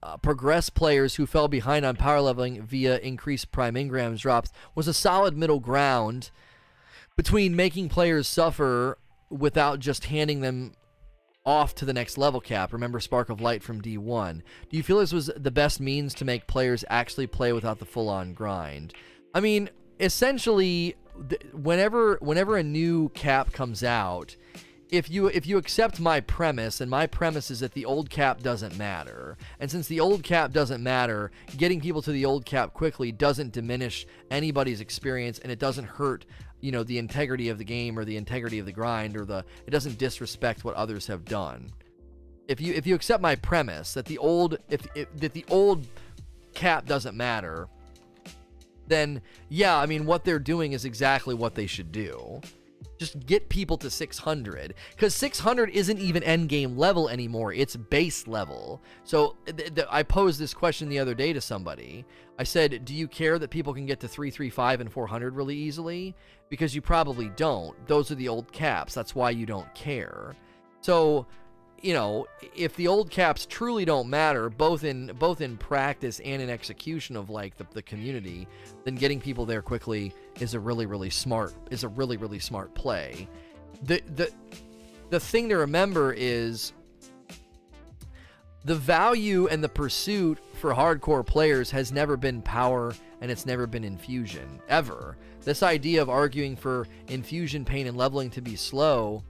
[0.01, 4.87] uh, progress players who fell behind on power leveling via increased prime engrams drops was
[4.87, 6.31] a solid middle ground
[7.15, 8.97] between making players suffer
[9.29, 10.73] without just handing them
[11.45, 12.71] off to the next level cap.
[12.73, 14.41] Remember Spark of Light from D1.
[14.69, 17.85] Do you feel this was the best means to make players actually play without the
[17.85, 18.93] full on grind?
[19.33, 20.95] I mean, essentially,
[21.53, 24.35] whenever whenever a new cap comes out,
[24.89, 28.41] if you if you accept my premise and my premise is that the old cap
[28.41, 32.73] doesn't matter and since the old cap doesn't matter getting people to the old cap
[32.73, 36.25] quickly doesn't diminish anybody's experience and it doesn't hurt
[36.61, 39.45] you know the integrity of the game or the integrity of the grind or the
[39.65, 41.71] it doesn't disrespect what others have done.
[42.47, 45.85] If you if you accept my premise that the old if, if that the old
[46.53, 47.67] cap doesn't matter
[48.89, 52.41] then yeah i mean what they're doing is exactly what they should do.
[52.97, 58.27] Just get people to 600 because 600 isn't even end game level anymore it's base
[58.27, 58.81] level.
[59.05, 62.05] So th- th- i posed this question the other day to somebody.
[62.37, 66.13] I said do you care that people can get to 335 and 400 really easily?
[66.49, 67.75] Because you probably don't.
[67.87, 68.93] Those are the old caps.
[68.93, 70.35] That's why you don't care.
[70.81, 71.25] So
[71.81, 76.41] you know, if the old caps truly don't matter, both in both in practice and
[76.41, 78.47] in execution of like the, the community,
[78.83, 82.73] then getting people there quickly is a really really smart is a really really smart
[82.73, 83.27] play.
[83.83, 84.31] The the
[85.09, 86.73] the thing to remember is
[88.65, 93.65] the value and the pursuit for hardcore players has never been power and it's never
[93.65, 95.17] been infusion ever.
[95.41, 99.23] This idea of arguing for infusion pain and leveling to be slow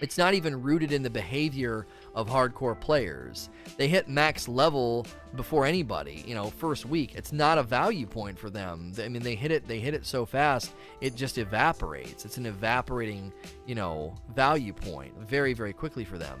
[0.00, 3.50] it's not even rooted in the behavior of hardcore players.
[3.76, 5.06] They hit max level
[5.36, 7.14] before anybody, you know, first week.
[7.14, 8.92] It's not a value point for them.
[9.02, 12.24] I mean, they hit it they hit it so fast, it just evaporates.
[12.24, 13.32] It's an evaporating,
[13.66, 16.38] you know, value point very very quickly for them.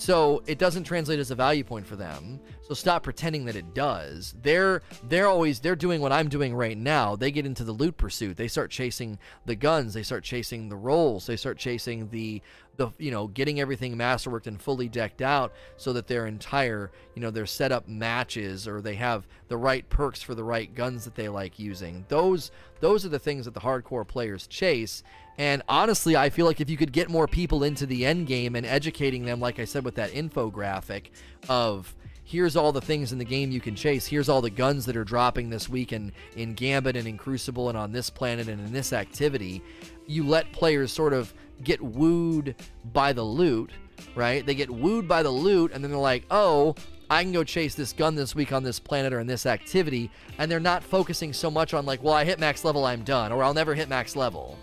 [0.00, 2.40] So, it doesn't translate as a value point for them.
[2.70, 4.32] So stop pretending that it does.
[4.42, 7.16] They're they're always they're doing what I'm doing right now.
[7.16, 8.36] They get into the loot pursuit.
[8.36, 12.40] They start chasing the guns, they start chasing the rolls, they start chasing the
[12.76, 17.20] the you know getting everything masterworked and fully decked out so that their entire you
[17.20, 21.16] know their setup matches or they have the right perks for the right guns that
[21.16, 25.02] they like using those those are the things that the hardcore players chase
[25.38, 28.54] and honestly i feel like if you could get more people into the end game
[28.56, 31.06] and educating them like i said with that infographic
[31.48, 31.94] of
[32.30, 34.06] here's all the things in the game you can chase.
[34.06, 37.68] Here's all the guns that are dropping this week in, in Gambit and in Crucible
[37.68, 39.60] and on this planet and in this activity.
[40.06, 42.54] You let players sort of get wooed
[42.92, 43.72] by the loot,
[44.14, 44.46] right?
[44.46, 46.76] They get wooed by the loot, and then they're like, oh,
[47.10, 50.08] I can go chase this gun this week on this planet or in this activity,
[50.38, 53.32] and they're not focusing so much on like, well, I hit max level, I'm done,
[53.32, 54.56] or I'll never hit max level.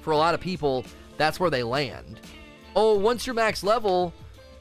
[0.00, 0.84] For a lot of people,
[1.16, 2.20] that's where they land.
[2.74, 4.12] Oh, once you're max level,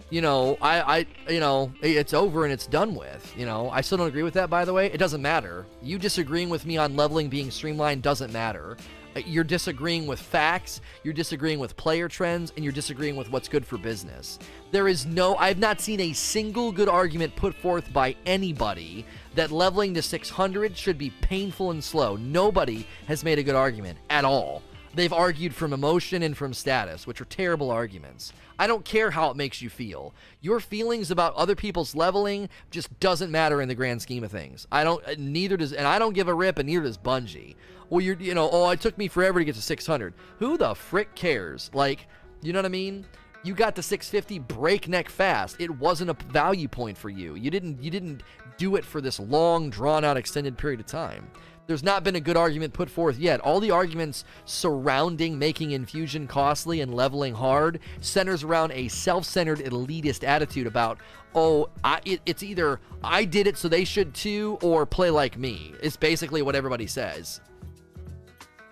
[0.10, 3.34] you know, I, I, you know, it's over and it's done with.
[3.38, 4.50] You know, I still don't agree with that.
[4.50, 5.66] By the way, it doesn't matter.
[5.82, 8.78] You disagreeing with me on leveling being streamlined doesn't matter.
[9.16, 13.48] Uh, you're disagreeing with facts, you're disagreeing with player trends, and you're disagreeing with what's
[13.48, 14.38] good for business.
[14.72, 19.52] There is no, I've not seen a single good argument put forth by anybody that
[19.52, 22.16] leveling to 600 should be painful and slow.
[22.18, 24.62] Nobody has made a good argument at all.
[25.00, 28.34] They've argued from emotion and from status, which are terrible arguments.
[28.58, 30.14] I don't care how it makes you feel.
[30.42, 34.68] Your feelings about other people's leveling just doesn't matter in the grand scheme of things.
[34.72, 37.56] I don't, uh, neither does, and I don't give a rip, and neither does Bungie
[37.90, 40.14] well, you're, you know, oh, it took me forever to get to 600.
[40.38, 41.72] Who the frick cares?
[41.74, 42.08] Like,
[42.42, 43.06] you know what I mean?
[43.44, 45.56] You got to 650 breakneck fast.
[45.60, 47.36] It wasn't a value point for you.
[47.36, 48.24] You didn't, you didn't
[48.58, 51.32] do it for this long, drawn out, extended period of time.
[51.70, 53.40] There's not been a good argument put forth yet.
[53.42, 60.28] All the arguments surrounding making infusion costly and leveling hard centers around a self-centered elitist
[60.28, 60.98] attitude about,
[61.36, 65.38] oh, I, it, it's either I did it so they should too, or play like
[65.38, 65.74] me.
[65.84, 67.40] It's basically what everybody says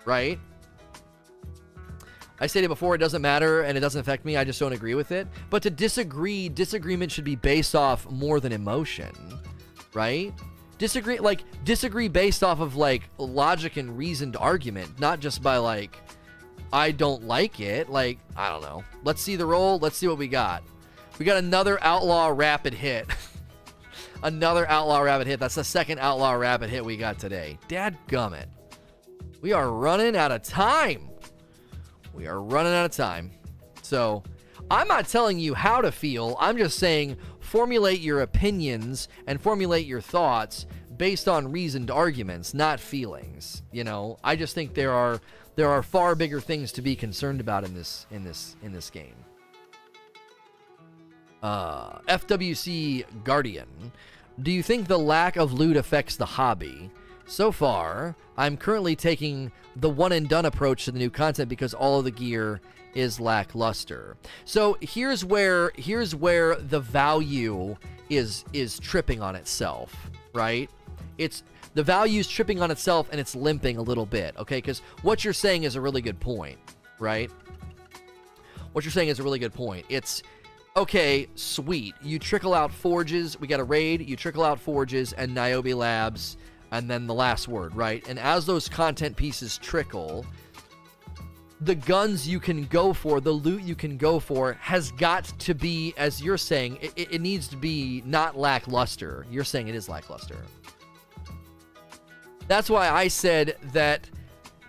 [0.08, 0.40] right?
[2.40, 4.36] I stated before it doesn't matter and it doesn't affect me.
[4.36, 5.28] I just don't agree with it.
[5.50, 9.12] But to disagree, disagreement should be based off more than emotion,
[9.92, 10.32] right?
[10.78, 15.98] Disagree like disagree based off of like logic and reasoned argument, not just by like
[16.72, 17.88] I don't like it.
[17.88, 18.84] Like, I don't know.
[19.04, 19.78] Let's see the roll.
[19.78, 20.62] Let's see what we got.
[21.18, 23.06] We got another outlaw rapid hit.
[24.22, 25.40] another outlaw rapid hit.
[25.40, 27.58] That's the second outlaw rapid hit we got today.
[27.68, 28.46] Dad gummit.
[29.40, 31.08] We are running out of time.
[32.12, 33.30] We are running out of time.
[33.82, 34.22] So,
[34.70, 36.36] I'm not telling you how to feel.
[36.38, 37.16] I'm just saying
[37.48, 43.62] formulate your opinions and formulate your thoughts based on reasoned arguments, not feelings.
[43.72, 45.20] You know, I just think there are
[45.56, 48.90] there are far bigger things to be concerned about in this in this in this
[48.90, 49.16] game.
[51.42, 53.92] Uh, FWC Guardian,
[54.42, 56.90] do you think the lack of loot affects the hobby?
[57.26, 61.74] So far, I'm currently taking the one and done approach to the new content because
[61.74, 62.60] all of the gear
[62.94, 64.16] is lackluster.
[64.44, 67.76] So here's where here's where the value
[68.10, 69.94] is is tripping on itself,
[70.32, 70.70] right?
[71.18, 71.42] It's
[71.74, 74.56] the value is tripping on itself and it's limping a little bit, okay?
[74.56, 76.58] Because what you're saying is a really good point,
[76.98, 77.30] right?
[78.72, 79.86] What you're saying is a really good point.
[79.88, 80.22] It's
[80.76, 81.94] okay, sweet.
[82.02, 83.38] You trickle out forges.
[83.38, 84.08] We got a raid.
[84.08, 86.36] You trickle out forges and Niobe Labs
[86.70, 88.06] and then the last word, right?
[88.08, 90.26] And as those content pieces trickle,
[91.60, 95.54] the guns you can go for, the loot you can go for, has got to
[95.54, 99.26] be, as you're saying, it, it needs to be not lackluster.
[99.30, 100.36] You're saying it is lackluster.
[102.46, 104.08] That's why I said that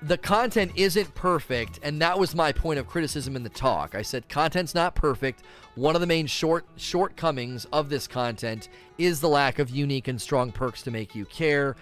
[0.01, 3.95] the content isn't perfect, and that was my point of criticism in the talk.
[3.95, 5.43] I said content's not perfect.
[5.75, 10.19] One of the main short shortcomings of this content is the lack of unique and
[10.19, 11.75] strong perks to make you care.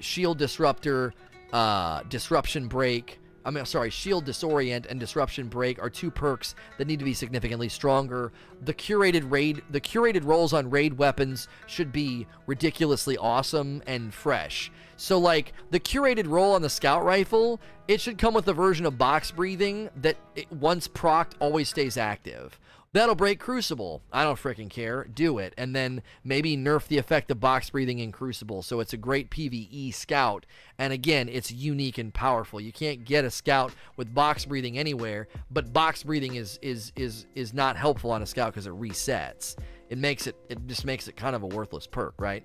[0.00, 1.14] Shield Disruptor,
[1.52, 3.19] uh, Disruption Break.
[3.44, 7.14] I mean, sorry, Shield Disorient and Disruption Break are two perks that need to be
[7.14, 8.32] significantly stronger.
[8.62, 14.70] The curated raid, the curated rolls on raid weapons should be ridiculously awesome and fresh.
[14.96, 18.84] So, like, the curated roll on the scout rifle, it should come with a version
[18.84, 22.58] of box breathing that it, once procced always stays active.
[22.92, 24.02] That'll break Crucible.
[24.12, 25.04] I don't freaking care.
[25.04, 25.54] Do it.
[25.56, 29.30] And then maybe nerf the effect of box breathing in Crucible so it's a great
[29.30, 30.44] PvE scout.
[30.76, 32.60] And again, it's unique and powerful.
[32.60, 37.26] You can't get a scout with box breathing anywhere, but box breathing is is is
[37.36, 39.56] is not helpful on a scout because it resets.
[39.88, 42.42] It makes it it just makes it kind of a worthless perk, right?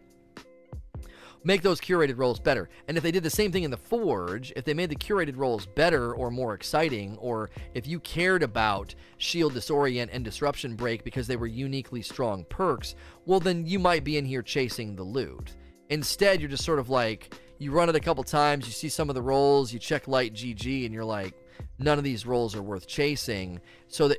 [1.46, 2.68] Make those curated rolls better.
[2.88, 5.38] And if they did the same thing in the Forge, if they made the curated
[5.38, 11.04] rolls better or more exciting, or if you cared about Shield Disorient and Disruption Break
[11.04, 15.04] because they were uniquely strong perks, well, then you might be in here chasing the
[15.04, 15.56] loot.
[15.90, 19.08] Instead, you're just sort of like, you run it a couple times, you see some
[19.08, 21.36] of the rolls, you check light GG, and you're like,
[21.78, 23.62] none of these rolls are worth chasing.
[23.88, 24.18] So that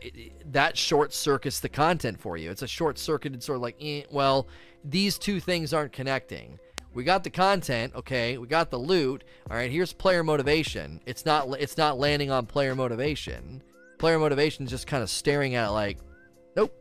[0.53, 2.53] that short circuits the content for you.
[2.53, 4.47] It's a short circuited sort of like, eh, well,
[4.85, 6.61] these two things aren't connecting
[6.97, 9.23] we got the content, okay, we got the loot.
[9.51, 10.99] All right, here's player motivation.
[11.05, 13.63] It's not it's not landing on player motivation.
[13.99, 15.99] Player motivation is just kind of staring at it like,
[16.57, 16.75] nope.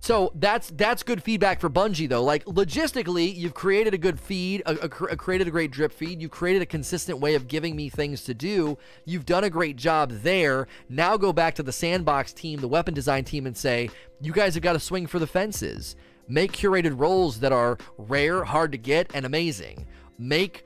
[0.00, 2.24] So that's that's good feedback for Bungie though.
[2.24, 6.20] Like logistically, you've created a good feed, a, a, a, created a great drip feed.
[6.20, 8.76] You've created a consistent way of giving me things to do.
[9.04, 10.66] You've done a great job there.
[10.88, 13.88] Now go back to the sandbox team, the weapon design team, and say
[14.20, 15.94] you guys have got to swing for the fences.
[16.28, 19.86] Make curated roles that are rare, hard to get, and amazing.
[20.18, 20.64] Make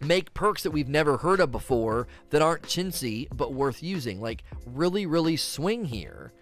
[0.00, 4.20] make perks that we've never heard of before that aren't chintzy but worth using.
[4.20, 6.32] Like really, really swing here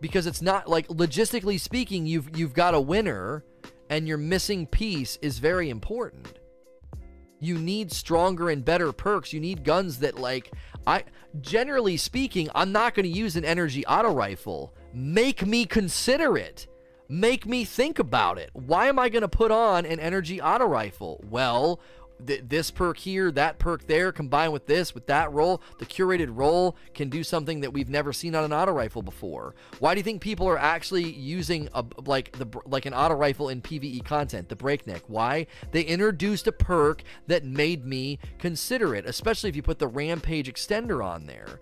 [0.00, 3.44] because it's not like logistically speaking, you've you've got a winner,
[3.90, 6.38] and your missing piece is very important.
[7.40, 9.32] You need stronger and better perks.
[9.32, 10.50] You need guns that like
[10.86, 11.04] I
[11.40, 14.74] generally speaking, I'm not going to use an energy auto rifle.
[14.92, 16.66] Make me consider it.
[17.08, 18.50] Make me think about it.
[18.52, 21.24] Why am I going to put on an energy auto rifle?
[21.28, 21.80] Well,
[22.26, 26.28] th- this perk here, that perk there, combined with this, with that role, the curated
[26.30, 29.54] role can do something that we've never seen on an auto rifle before.
[29.78, 33.48] Why do you think people are actually using a like the like an auto rifle
[33.48, 35.02] in PVE content, the breakneck?
[35.06, 35.46] Why?
[35.72, 40.52] They introduced a perk that made me consider it, especially if you put the rampage
[40.52, 41.60] extender on there.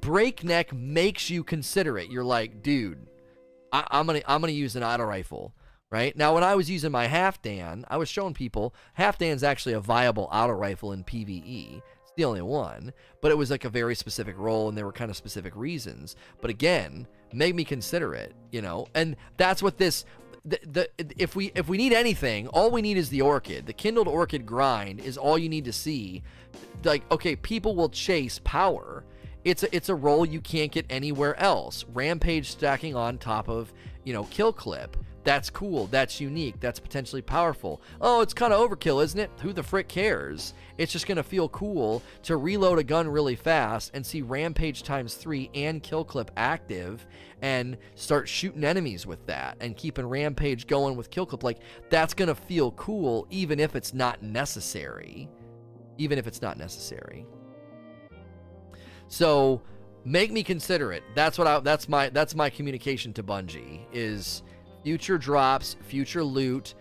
[0.00, 2.10] Breakneck makes you consider it.
[2.10, 3.07] You're like, dude,
[3.72, 5.54] I, am gonna I'm gonna use an auto rifle
[5.90, 6.16] right?
[6.16, 10.28] Now, when I was using my Halfdan, I was showing people Halfdan's actually a viable
[10.30, 11.76] auto rifle in PvE.
[12.02, 14.92] It's the only one, but it was like a very specific role, and there were
[14.92, 16.16] kind of specific reasons.
[16.40, 18.86] But again, made me consider it, you know.
[18.94, 20.04] And that's what this.
[20.44, 20.88] The, the
[21.18, 23.66] if we if we need anything, all we need is the orchid.
[23.66, 26.22] The kindled orchid grind is all you need to see.
[26.84, 29.04] Like, okay, people will chase power.
[29.44, 31.84] It's a it's a role you can't get anywhere else.
[31.92, 33.72] Rampage stacking on top of
[34.04, 34.96] you know kill clip
[35.28, 35.88] that's cool.
[35.88, 36.58] That's unique.
[36.58, 37.82] That's potentially powerful.
[38.00, 39.30] Oh, it's kind of overkill, isn't it?
[39.42, 40.54] Who the frick cares?
[40.78, 44.84] It's just going to feel cool to reload a gun really fast and see Rampage
[44.84, 47.06] times three and Kill Clip active
[47.42, 51.42] and start shooting enemies with that and keeping Rampage going with Kill Clip.
[51.42, 51.58] Like,
[51.90, 55.28] that's going to feel cool even if it's not necessary.
[55.98, 57.26] Even if it's not necessary.
[59.08, 59.60] So
[60.04, 61.02] make me consider it.
[61.14, 64.42] That's what I that's my that's my communication to Bungie is
[64.84, 66.74] future drops, future loot,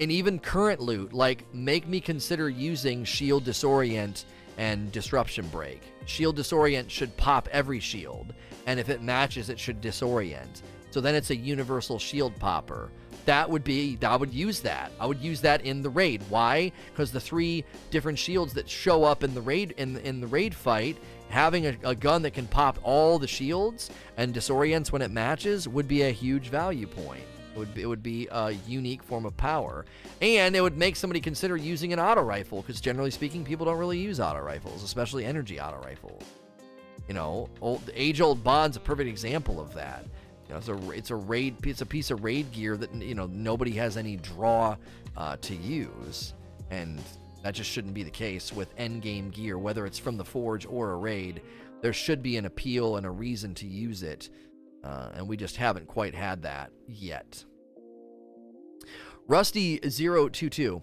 [0.00, 1.12] and even current loot.
[1.12, 4.24] Like, make me consider using Shield Disorient
[4.58, 5.82] and Disruption Break.
[6.06, 8.34] Shield Disorient should pop every shield,
[8.66, 10.62] and if it matches, it should disorient.
[10.90, 12.90] So then it's a universal shield popper.
[13.24, 14.92] That would be, I would use that.
[15.00, 16.22] I would use that in the raid.
[16.28, 16.72] Why?
[16.90, 20.54] Because the three different shields that show up in the raid in in the raid
[20.54, 20.98] fight,
[21.32, 25.66] having a, a gun that can pop all the shields and disorients when it matches
[25.66, 27.24] would be a huge value point.
[27.54, 29.86] It would be, it would be a unique form of power,
[30.20, 33.78] and it would make somebody consider using an auto rifle because generally speaking, people don't
[33.78, 36.22] really use auto rifles, especially energy auto rifles.
[37.08, 40.04] You know, old, age-old Bond's a perfect example of that.
[40.48, 43.14] You know, it's a it's a raid it's a piece of raid gear that you
[43.14, 44.76] know nobody has any draw
[45.16, 46.34] uh, to use,
[46.70, 47.00] and
[47.42, 50.92] that just shouldn't be the case with endgame gear, whether it's from the forge or
[50.92, 51.42] a raid.
[51.80, 54.30] There should be an appeal and a reason to use it
[54.84, 57.44] uh, and we just haven't quite had that yet.
[59.28, 60.82] Rusty022.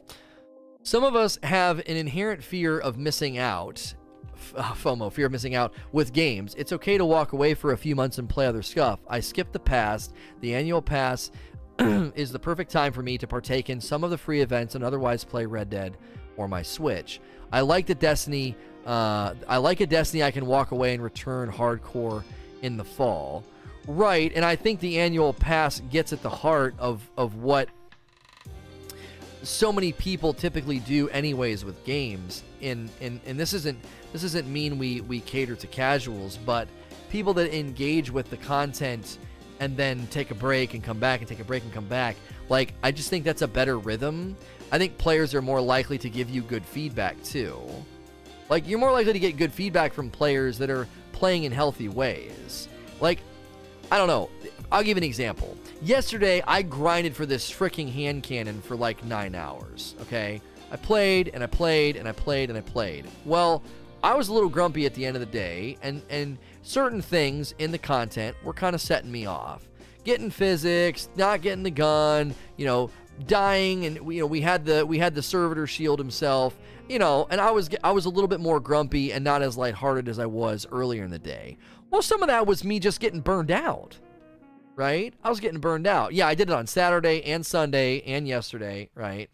[0.83, 3.93] Some of us have an inherent fear of missing out.
[4.55, 6.55] FOMO, fear of missing out with games.
[6.57, 9.01] It's okay to walk away for a few months and play other stuff.
[9.09, 10.13] I skipped the past.
[10.39, 11.29] The annual pass
[11.79, 14.83] is the perfect time for me to partake in some of the free events and
[14.83, 15.97] otherwise play Red Dead
[16.39, 17.19] or my Switch.
[17.51, 18.55] I like the Destiny.
[18.85, 22.23] Uh, I like a Destiny I can walk away and return hardcore
[22.61, 23.43] in the fall.
[23.87, 27.69] Right, and I think the annual pass gets at the heart of of what
[29.43, 32.43] so many people typically do anyways with games.
[32.61, 33.77] In and and this isn't
[34.13, 36.69] this doesn't mean we we cater to casuals, but
[37.09, 39.17] people that engage with the content
[39.59, 42.15] and then take a break and come back and take a break and come back.
[42.47, 44.37] Like I just think that's a better rhythm.
[44.71, 47.59] I think players are more likely to give you good feedback too.
[48.49, 51.89] Like you're more likely to get good feedback from players that are playing in healthy
[51.89, 52.67] ways.
[52.99, 53.19] Like
[53.91, 54.29] I don't know.
[54.71, 55.57] I'll give an example.
[55.81, 59.95] Yesterday, I grinded for this freaking hand cannon for like nine hours.
[60.01, 60.41] Okay,
[60.71, 63.05] I played and I played and I played and I played.
[63.25, 63.63] Well,
[64.03, 67.55] I was a little grumpy at the end of the day, and and certain things
[67.57, 69.67] in the content were kind of setting me off.
[70.03, 72.89] Getting physics, not getting the gun, you know,
[73.25, 76.57] dying, and you know we had the we had the servitor shield himself,
[76.87, 79.57] you know, and I was I was a little bit more grumpy and not as
[79.57, 81.57] lighthearted as I was earlier in the day.
[81.89, 83.97] Well, some of that was me just getting burned out,
[84.75, 85.13] right?
[85.23, 86.13] I was getting burned out.
[86.13, 89.29] Yeah, I did it on Saturday and Sunday and yesterday, right?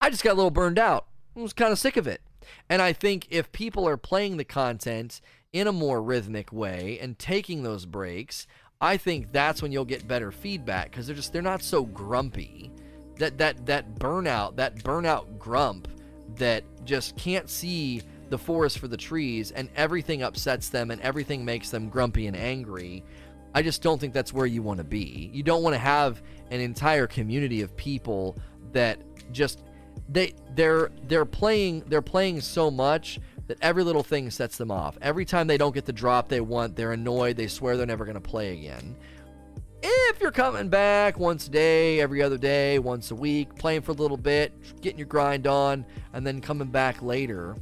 [0.00, 1.06] I just got a little burned out.
[1.36, 2.20] I was kind of sick of it.
[2.68, 5.20] And I think if people are playing the content
[5.52, 8.46] in a more rhythmic way and taking those breaks,
[8.82, 12.72] I think that's when you'll get better feedback because they're just they're not so grumpy.
[13.16, 15.86] That that that burnout, that burnout grump
[16.36, 21.44] that just can't see the forest for the trees and everything upsets them and everything
[21.44, 23.04] makes them grumpy and angry.
[23.54, 25.30] I just don't think that's where you want to be.
[25.32, 26.20] You don't want to have
[26.50, 28.36] an entire community of people
[28.72, 28.98] that
[29.30, 29.62] just
[30.08, 34.96] they they're they're playing they're playing so much that every little thing sets them off.
[35.02, 37.36] Every time they don't get the drop they want, they're annoyed.
[37.36, 38.96] They swear they're never going to play again.
[39.82, 43.90] If you're coming back once a day, every other day, once a week, playing for
[43.90, 47.56] a little bit, getting your grind on, and then coming back later,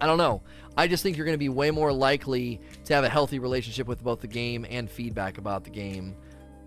[0.00, 0.42] I don't know.
[0.76, 3.86] I just think you're going to be way more likely to have a healthy relationship
[3.86, 6.14] with both the game and feedback about the game.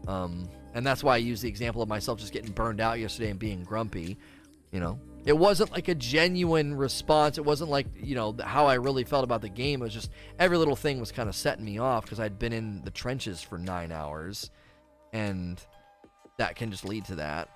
[0.07, 3.29] Um, and that's why I use the example of myself just getting burned out yesterday
[3.29, 4.17] and being grumpy.
[4.71, 7.37] You know, it wasn't like a genuine response.
[7.37, 9.81] It wasn't like, you know, how I really felt about the game.
[9.81, 12.53] It was just every little thing was kind of setting me off because I'd been
[12.53, 14.49] in the trenches for nine hours.
[15.11, 15.61] And
[16.37, 17.49] that can just lead to that.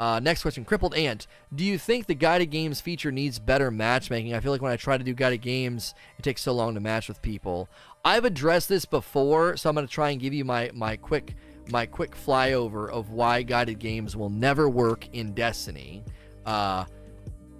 [0.00, 1.28] Uh, next question, Crippled Ant.
[1.54, 4.34] Do you think the guided games feature needs better matchmaking?
[4.34, 6.80] I feel like when I try to do guided games, it takes so long to
[6.80, 7.68] match with people.
[8.04, 11.36] I've addressed this before, so I'm going to try and give you my my quick
[11.72, 16.04] my quick flyover of why guided games will never work in Destiny.
[16.44, 16.84] Uh,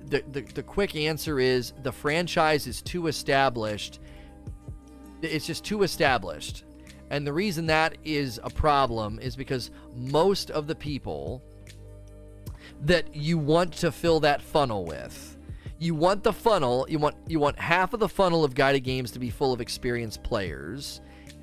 [0.06, 4.00] the, the, the quick answer is the franchise is too established.
[5.22, 6.64] It's just too established.
[7.08, 11.42] And the reason that is a problem is because most of the people
[12.82, 15.38] that you want to fill that funnel with,
[15.78, 19.10] you want the funnel, you want you want half of the funnel of guided games
[19.12, 21.00] to be full of experienced players,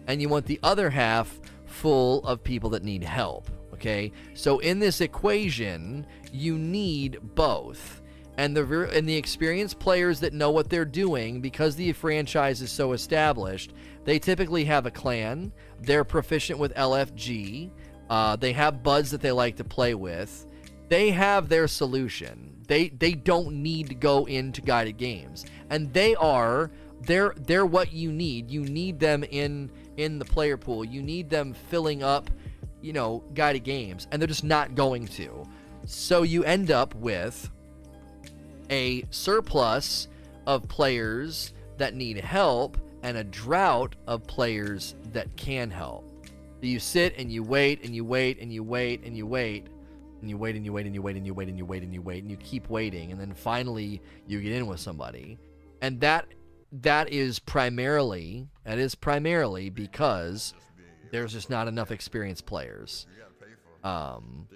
[0.08, 1.40] and you want the other half
[1.80, 3.50] full of people that need help.
[3.74, 8.02] Okay, so in this equation, you need both.
[8.38, 12.72] And the and the experienced players that know what they're doing, because the franchise is
[12.72, 13.74] so established,
[14.04, 15.52] they typically have a clan.
[15.82, 17.72] They're proficient with LFG.
[18.10, 20.46] Uh, they have buds that they like to play with.
[20.90, 22.58] They have their solution.
[22.68, 26.72] They they don't need to go into guided games, and they are
[27.02, 28.52] they're they're what you need.
[28.52, 30.86] You need them in in the player pool.
[30.86, 32.30] You need them filling up,
[32.82, 35.46] you know, guided games, and they're just not going to.
[35.86, 37.50] So you end up with
[38.70, 40.08] a surplus
[40.48, 46.06] of players that need help and a drought of players that can help.
[46.62, 49.68] You sit and you wait and you wait and you wait and you wait
[50.22, 51.84] and you wait and you wait and you wait and you wait and you wait
[51.84, 55.38] and you wait and you keep waiting and then finally you get in with somebody.
[55.82, 56.28] And that
[56.72, 60.54] that is primarily that is primarily because
[61.12, 63.08] there's just not enough experienced players.
[63.84, 64.48] Um,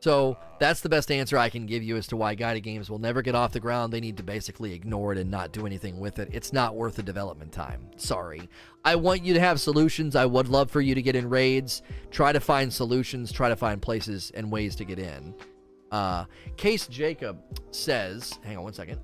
[0.00, 3.00] so that's the best answer I can give you as to why guided games will
[3.00, 3.92] never get off the ground.
[3.92, 6.28] They need to basically ignore it and not do anything with it.
[6.30, 7.90] It's not worth the development time.
[7.96, 8.48] Sorry.
[8.84, 10.14] I want you to have solutions.
[10.14, 11.82] I would love for you to get in raids.
[12.12, 13.32] Try to find solutions.
[13.32, 15.34] Try to find places and ways to get in.
[15.90, 16.26] Uh,
[16.56, 17.38] Case Jacob
[17.72, 19.00] says, hang on one second.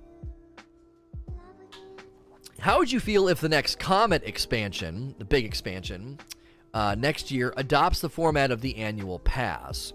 [2.63, 6.21] How would you feel if the next Comet expansion, the big expansion,
[6.73, 9.93] uh, next year adopts the format of the annual pass?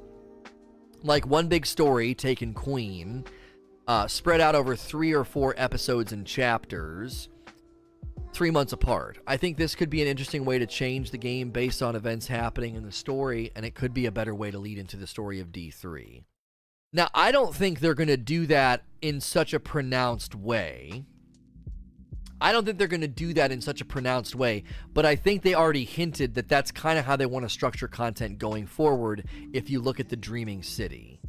[1.02, 3.24] Like one big story, Taken Queen,
[3.88, 7.30] uh, spread out over three or four episodes and chapters,
[8.34, 9.18] three months apart.
[9.26, 12.28] I think this could be an interesting way to change the game based on events
[12.28, 15.08] happening in the story, and it could be a better way to lead into the
[15.08, 16.26] story of D3.
[16.92, 21.06] Now, I don't think they're going to do that in such a pronounced way
[22.40, 24.64] I don't think they're going to do that in such a pronounced way,
[24.94, 27.88] but I think they already hinted that that's kind of how they want to structure
[27.88, 31.20] content going forward if you look at the Dreaming City.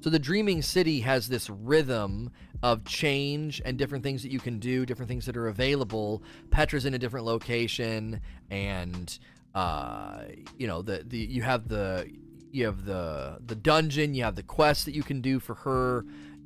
[0.00, 2.30] So the Dreaming City has this rhythm
[2.62, 6.22] of change and different things that you can do, different things that are available.
[6.50, 9.18] Petra's in a different location, and
[9.54, 10.24] uh,
[10.58, 12.10] you know the the you have the
[12.52, 16.04] you have the the dungeon, you have the quests that you can do for her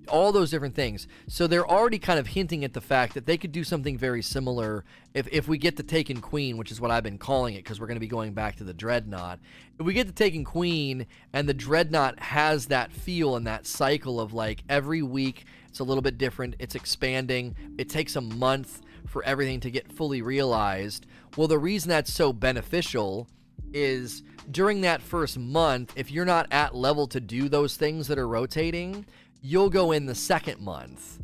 [0.09, 1.07] all those different things.
[1.27, 4.23] So they're already kind of hinting at the fact that they could do something very
[4.23, 4.85] similar
[5.15, 7.81] if, if we get the Taken Queen, which is what I've been calling it because
[7.81, 9.39] we're going to be going back to the Dreadnought.
[9.79, 14.21] If we get the Taken Queen and the Dreadnought has that feel and that cycle
[14.21, 18.83] of like every week it's a little bit different, it's expanding, it takes a month
[19.07, 21.07] for everything to get fully realized.
[21.37, 23.29] Well, the reason that's so beneficial
[23.73, 28.19] is during that first month, if you're not at level to do those things that
[28.19, 29.07] are rotating,
[29.41, 31.20] you'll go in the second month,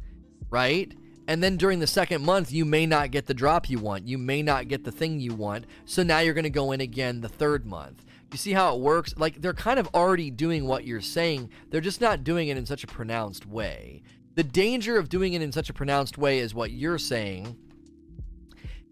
[0.50, 0.92] right?
[1.26, 4.06] And then during the second month, you may not get the drop you want.
[4.06, 5.64] You may not get the thing you want.
[5.86, 8.04] So now you're going to go in again the third month.
[8.30, 9.14] You see how it works?
[9.16, 12.66] Like they're kind of already doing what you're saying, they're just not doing it in
[12.66, 14.02] such a pronounced way.
[14.34, 17.56] The danger of doing it in such a pronounced way is what you're saying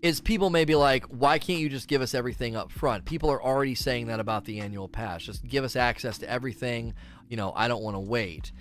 [0.01, 3.05] is people may be like, why can't you just give us everything up front?
[3.05, 5.23] People are already saying that about the annual pass.
[5.23, 6.95] Just give us access to everything.
[7.29, 8.53] You know, I don't want to wait.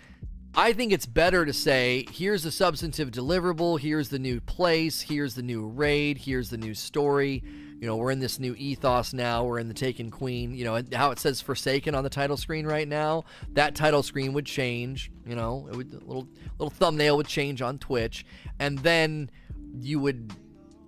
[0.54, 5.34] I think it's better to say, here's the substantive deliverable, here's the new place, here's
[5.34, 7.42] the new raid, here's the new story.
[7.80, 9.44] You know, we're in this new ethos now.
[9.44, 10.54] We're in the Taken Queen.
[10.54, 13.24] You know, how it says Forsaken on the title screen right now.
[13.54, 15.12] That title screen would change.
[15.26, 16.28] You know, it would little
[16.60, 18.24] little thumbnail would change on Twitch,
[18.60, 19.32] and then
[19.74, 20.32] you would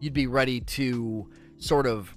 [0.01, 2.16] you'd be ready to sort of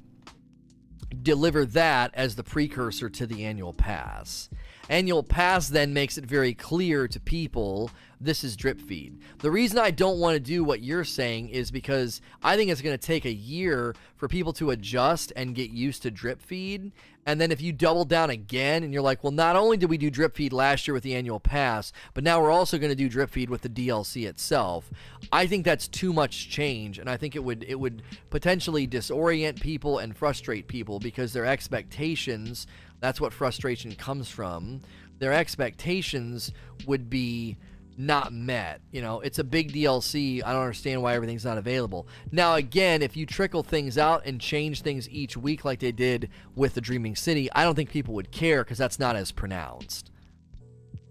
[1.22, 4.51] deliver that as the precursor to the annual pass.
[4.89, 9.18] Annual pass then makes it very clear to people this is drip feed.
[9.39, 12.80] The reason I don't want to do what you're saying is because I think it's
[12.80, 16.93] going to take a year for people to adjust and get used to drip feed.
[17.26, 19.99] And then if you double down again and you're like, well, not only did we
[19.99, 22.97] do drip feed last year with the annual pass, but now we're also going to
[22.97, 24.91] do drip feed with the DLC itself.
[25.32, 29.61] I think that's too much change, and I think it would it would potentially disorient
[29.61, 32.68] people and frustrate people because their expectations.
[33.07, 34.80] That's what frustration comes from.
[35.20, 36.50] Their expectations
[36.88, 37.57] would be
[37.96, 38.80] not met.
[38.90, 40.42] You know, it's a big DLC.
[40.44, 42.09] I don't understand why everything's not available.
[42.32, 46.30] Now, again, if you trickle things out and change things each week like they did
[46.57, 50.11] with the Dreaming City, I don't think people would care because that's not as pronounced.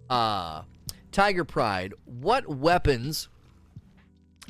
[0.09, 0.63] Uh,
[1.13, 3.29] Tiger Pride, what weapons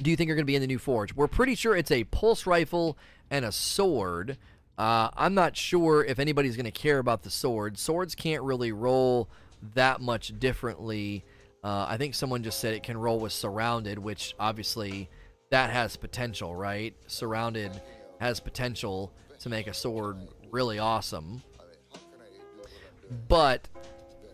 [0.01, 1.13] do you think are going to be in the new Forge?
[1.13, 2.97] We're pretty sure it's a pulse rifle
[3.29, 4.39] and a sword.
[4.77, 7.77] Uh, I'm not sure if anybody's going to care about the sword.
[7.77, 9.29] Swords can't really roll
[9.73, 11.23] that much differently
[11.65, 15.09] uh, I think someone just said it can roll with surrounded, which obviously
[15.49, 16.93] that has potential, right?
[17.07, 17.71] Surrounded
[18.19, 20.17] has potential to make a sword
[20.51, 21.41] really awesome.
[23.27, 23.67] But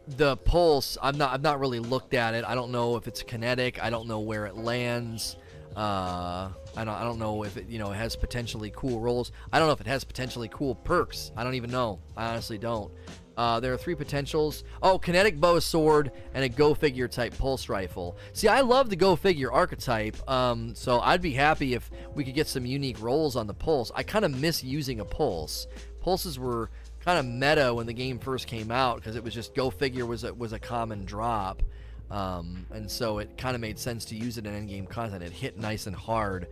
[0.05, 2.43] the pulse, I'm not I've not really looked at it.
[2.43, 3.81] I don't know if it's kinetic.
[3.81, 5.37] I don't know where it lands.
[5.75, 9.31] Uh, I don't I don't know if it you know it has potentially cool rolls.
[9.51, 11.31] I don't know if it has potentially cool perks.
[11.35, 11.99] I don't even know.
[12.17, 12.91] I honestly don't.
[13.37, 14.63] Uh, there are three potentials.
[14.83, 18.17] Oh, kinetic bow sword and a go figure type pulse rifle.
[18.33, 22.35] See, I love the go figure archetype, um, so I'd be happy if we could
[22.35, 23.91] get some unique rolls on the pulse.
[23.95, 25.67] I kind of miss using a pulse.
[26.01, 26.69] Pulses were
[26.99, 30.05] kind of meta when the game first came out because it was just go figure
[30.05, 31.63] was a, was a common drop.
[32.11, 35.23] Um, and so it kind of made sense to use it in endgame content.
[35.23, 36.49] It hit nice and hard.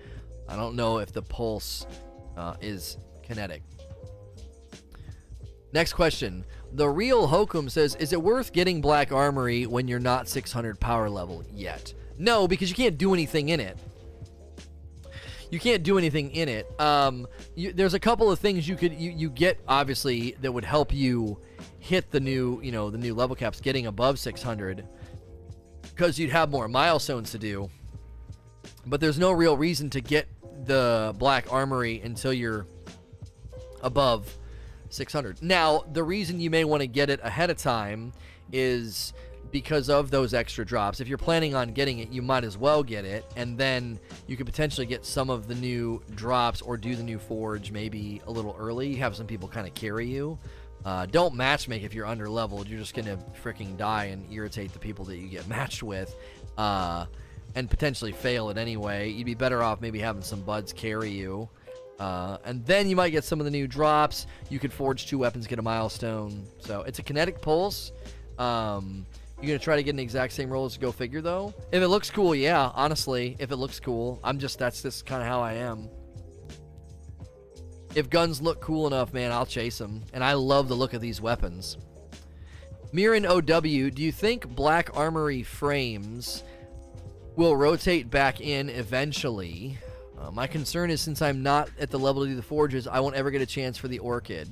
[0.48, 1.86] I don't know if the pulse
[2.38, 3.62] uh, is kinetic.
[5.74, 6.46] Next question.
[6.74, 11.10] The real Hokum says, "Is it worth getting Black Armory when you're not 600 power
[11.10, 13.78] level yet?" No, because you can't do anything in it.
[15.52, 16.80] You can't do anything in it.
[16.80, 20.66] Um, you, there's a couple of things you could you, you get obviously that would
[20.66, 21.40] help you
[21.80, 24.88] hit the new you know the new level caps, getting above 600,
[26.00, 27.70] because you'd have more milestones to do.
[28.86, 30.30] But there's no real reason to get
[30.64, 32.66] the Black Armory until you're
[33.82, 34.34] above
[34.92, 35.44] 600.
[35.44, 38.14] Now, the reason you may want to get it ahead of time
[38.54, 39.12] is
[39.52, 41.02] because of those extra drops.
[41.02, 44.38] If you're planning on getting it, you might as well get it, and then you
[44.38, 48.32] could potentially get some of the new drops or do the new forge maybe a
[48.32, 48.96] little early.
[48.96, 50.40] Have some people kind of carry you.
[50.86, 52.68] Uh, don't matchmake if you're under leveled.
[52.68, 56.16] You're just gonna freaking die and irritate the people that you get matched with,
[56.58, 57.06] uh,
[57.56, 59.10] and potentially fail it anyway.
[59.10, 61.50] You'd be better off maybe having some buds carry you.
[62.00, 64.26] Uh, and then you might get some of the new drops.
[64.50, 66.46] You could forge two weapons, get a milestone.
[66.60, 67.92] So it's a kinetic pulse.
[68.38, 69.06] Um,
[69.42, 71.54] you're gonna try to get an exact same roll as Go Figure, though.
[71.72, 72.72] If it looks cool, yeah.
[72.74, 75.90] Honestly, if it looks cool, I'm just that's just kind of how I am.
[77.96, 80.04] If guns look cool enough, man, I'll chase them.
[80.14, 81.78] And I love the look of these weapons.
[82.92, 86.44] Miran OW, do you think Black Armory frames
[87.36, 89.78] will rotate back in eventually?
[90.20, 93.00] Uh, my concern is since I'm not at the level to do the forges, I
[93.00, 94.50] won't ever get a chance for the orchid.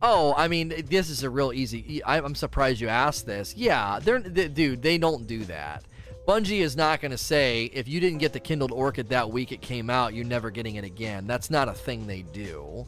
[0.00, 2.00] Oh, I mean, this is a real easy.
[2.06, 3.56] I'm surprised you asked this.
[3.56, 4.80] Yeah, they're they, dude.
[4.80, 5.82] They don't do that.
[6.28, 9.50] Bungie is not going to say if you didn't get the kindled orchid that week
[9.50, 11.26] it came out, you're never getting it again.
[11.26, 12.86] That's not a thing they do.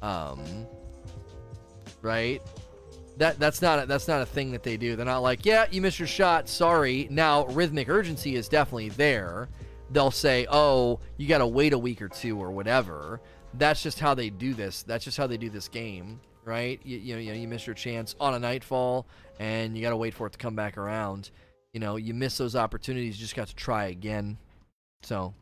[0.00, 0.66] Um,
[2.00, 2.40] right?
[3.18, 4.96] That that's not a, that's not a thing that they do.
[4.96, 6.48] They're not like, yeah, you missed your shot.
[6.48, 7.08] Sorry.
[7.10, 9.48] Now rhythmic urgency is definitely there
[9.90, 13.20] they'll say, "Oh, you got to wait a week or two or whatever."
[13.54, 14.82] That's just how they do this.
[14.82, 16.80] That's just how they do this game, right?
[16.84, 19.06] You, you know, you, know, you miss your chance on a nightfall,
[19.38, 21.30] and you got to wait for it to come back around.
[21.78, 23.18] You know, you miss those opportunities.
[23.18, 24.36] You just got to try again.
[25.02, 25.32] So,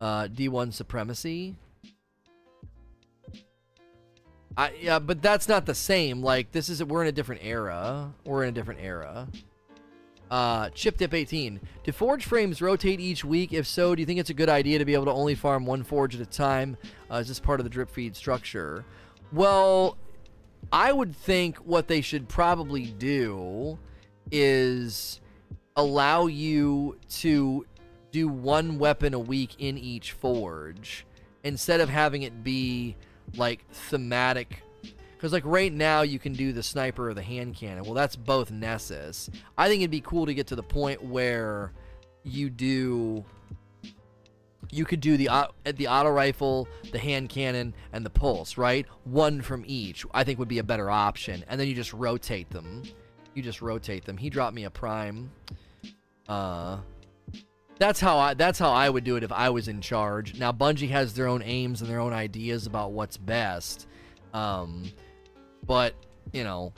[0.00, 1.56] uh, D1 supremacy.
[4.56, 6.22] I yeah, but that's not the same.
[6.22, 8.12] Like this is we're in a different era.
[8.24, 9.26] We're in a different era.
[10.30, 11.58] Uh, Chip Dip 18.
[11.82, 13.52] Do forge frames rotate each week?
[13.52, 15.66] If so, do you think it's a good idea to be able to only farm
[15.66, 16.76] one forge at a time?
[17.10, 18.84] Uh, is this part of the drip feed structure?
[19.32, 19.96] Well,
[20.72, 23.76] I would think what they should probably do
[24.30, 25.20] is
[25.76, 27.64] allow you to
[28.10, 31.06] do one weapon a week in each forge
[31.44, 32.96] instead of having it be
[33.36, 34.62] like thematic
[35.16, 38.16] because like right now you can do the sniper or the hand cannon well that's
[38.16, 41.72] both nessus i think it'd be cool to get to the point where
[42.24, 43.24] you do
[44.72, 48.86] you could do the at the auto rifle, the hand cannon, and the pulse, right?
[49.04, 50.04] One from each.
[50.12, 52.82] I think would be a better option, and then you just rotate them.
[53.34, 54.16] You just rotate them.
[54.16, 55.30] He dropped me a prime.
[56.28, 56.78] Uh,
[57.78, 60.38] that's how I that's how I would do it if I was in charge.
[60.38, 63.86] Now Bungie has their own aims and their own ideas about what's best.
[64.34, 64.90] Um,
[65.66, 65.94] but,
[66.32, 66.72] you know,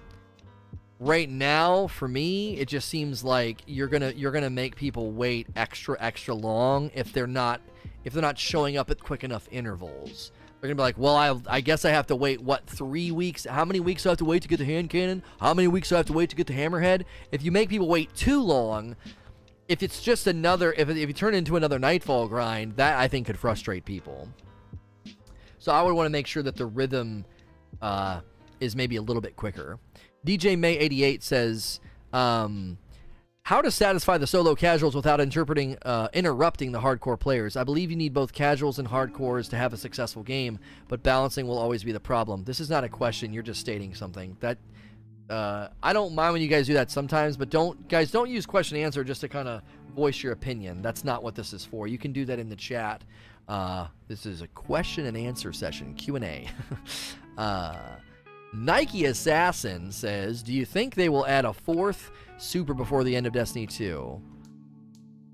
[1.01, 5.49] right now for me, it just seems like you're to you're to make people wait
[5.57, 7.61] extra extra long if they're not
[8.05, 10.33] if they're not showing up at quick enough intervals.
[10.63, 13.45] They're gonna be like, well, I, I guess I have to wait what three weeks?
[13.45, 15.25] How many weeks do I have to wait to get the hand cannon?
[15.41, 17.03] How many weeks do I have to wait to get the hammerhead?
[17.33, 18.95] If you make people wait too long,
[19.67, 23.09] if it's just another, if, if you turn it into another Nightfall grind, that I
[23.09, 24.29] think could frustrate people.
[25.59, 27.25] So I would want to make sure that the rhythm
[27.81, 28.21] uh,
[28.61, 29.81] is maybe a little bit quicker.
[30.25, 31.81] DJ May 88 says,
[32.13, 32.79] um,
[33.45, 37.57] how to satisfy the solo casuals without interpreting, uh, interrupting the hardcore players.
[37.57, 41.49] I believe you need both casuals and hardcores to have a successful game, but balancing
[41.49, 42.45] will always be the problem.
[42.45, 43.33] This is not a question.
[43.33, 44.37] You're just stating something.
[44.41, 44.59] That
[45.29, 48.47] uh, I don't mind when you guys do that sometimes, but don't guys don't use
[48.47, 49.63] question and answer just to kind of
[49.95, 50.81] voice your opinion.
[50.81, 51.89] That's not what this is for.
[51.89, 53.03] You can do that in the chat.
[53.49, 56.49] Uh, this is a question and answer session, Q and A.
[57.39, 57.77] uh,
[58.55, 62.13] Nike Assassin says, "Do you think they will add a fourth
[62.43, 64.21] super before the end of Destiny 2?"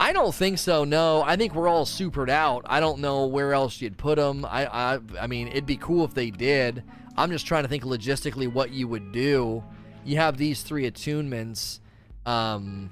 [0.00, 0.84] I don't think so.
[0.84, 2.64] No, I think we're all supered out.
[2.66, 4.44] I don't know where else you'd put them.
[4.44, 6.84] I, I, I mean, it'd be cool if they did.
[7.16, 9.64] I'm just trying to think logistically what you would do
[10.08, 11.80] you have these three attunements.
[12.24, 12.90] Um,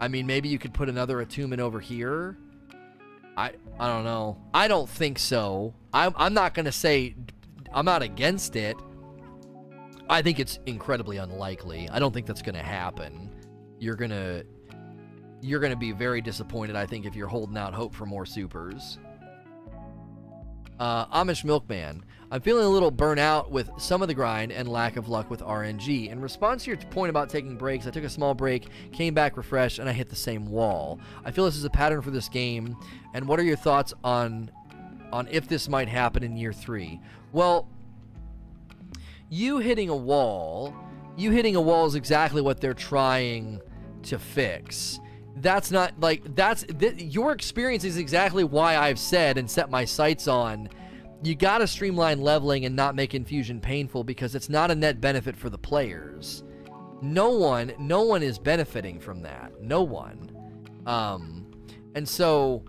[0.00, 2.36] I mean, maybe you could put another attunement over here.
[3.36, 4.38] I I don't know.
[4.52, 5.74] I don't think so.
[5.92, 7.14] I'm I'm not gonna say
[7.72, 8.76] I'm not against it.
[10.10, 11.88] I think it's incredibly unlikely.
[11.88, 13.30] I don't think that's gonna happen.
[13.78, 14.42] You're gonna
[15.40, 16.74] you're gonna be very disappointed.
[16.74, 18.98] I think if you're holding out hope for more supers.
[20.80, 22.04] Uh, Amish Milkman.
[22.32, 25.42] I'm feeling a little burnout with some of the grind and lack of luck with
[25.42, 26.10] RNG.
[26.10, 29.36] In response to your point about taking breaks, I took a small break, came back
[29.36, 30.98] refreshed, and I hit the same wall.
[31.24, 32.76] I feel this is a pattern for this game.
[33.14, 34.50] And what are your thoughts on
[35.12, 37.00] on if this might happen in year three?
[37.32, 37.68] Well,
[39.30, 40.74] you hitting a wall,
[41.16, 43.60] you hitting a wall is exactly what they're trying
[44.02, 45.00] to fix
[45.36, 49.84] that's not like that's th- your experience is exactly why I've said and set my
[49.84, 50.68] sights on
[51.22, 55.00] you got to streamline leveling and not make infusion painful because it's not a net
[55.00, 56.44] benefit for the players.
[57.02, 59.60] No one, no one is benefiting from that.
[59.60, 60.30] No one.
[60.86, 61.50] Um,
[61.94, 62.64] and so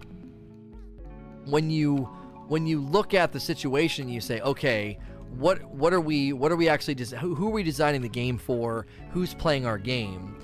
[1.45, 2.09] when you
[2.47, 4.99] when you look at the situation, you say, okay,
[5.37, 8.09] what what are we what are we actually des- who, who are we designing the
[8.09, 8.85] game for?
[9.11, 10.35] Who's playing our game?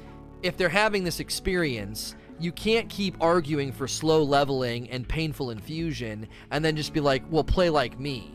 [0.43, 6.27] if they're having this experience, you can't keep arguing for slow leveling and painful infusion
[6.51, 8.31] and then just be like, well, play like me,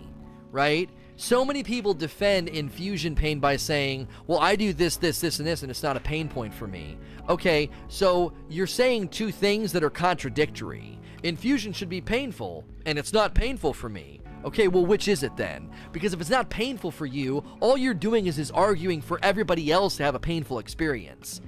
[0.50, 0.90] right?
[1.16, 5.46] So many people defend infusion pain by saying, well, I do this, this, this, and
[5.46, 6.98] this, and it's not a pain point for me.
[7.28, 10.98] Okay, so you're saying two things that are contradictory.
[11.22, 14.22] Infusion should be painful, and it's not painful for me.
[14.45, 15.70] Okay, well, which is it then?
[15.93, 19.70] Because if it's not painful for you, all you're doing is, is arguing for everybody
[19.70, 21.40] else to have a painful experience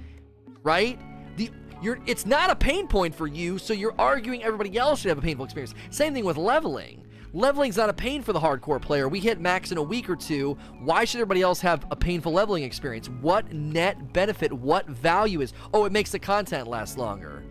[0.65, 0.99] right?
[1.37, 1.49] The
[1.81, 5.17] you're it's not a pain point for you, so you're arguing everybody else should have
[5.17, 5.73] a painful experience.
[5.91, 7.03] Same thing with leveling.
[7.31, 9.09] Leveling's not a pain for the hardcore player.
[9.09, 10.57] We hit max in a week or two.
[10.79, 13.09] Why should everybody else have a painful leveling experience?
[13.09, 15.53] What net benefit, what value is?
[15.73, 17.43] Oh, it makes the content last longer.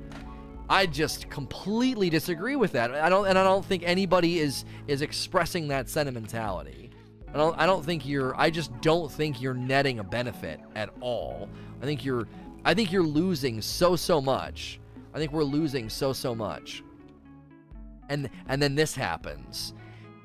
[0.69, 2.95] I just completely disagree with that.
[2.95, 6.91] I don't and I don't think anybody is is expressing that sentimentality.
[7.33, 10.91] I don't I don't think you're I just don't think you're netting a benefit at
[11.01, 11.49] all.
[11.83, 12.27] I think you're
[12.65, 14.81] I think you're losing so so much.
[15.13, 16.83] I think we're losing so so much.
[18.09, 19.75] And and then this happens.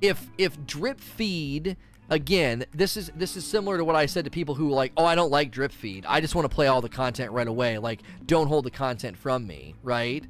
[0.02, 1.76] If if drip feed
[2.10, 4.92] again, this is this is similar to what I said to people who were like,
[4.98, 6.06] "Oh, I don't like drip feed.
[6.08, 7.78] I just want to play all the content right away.
[7.78, 10.26] Like, don't hold the content from me," right?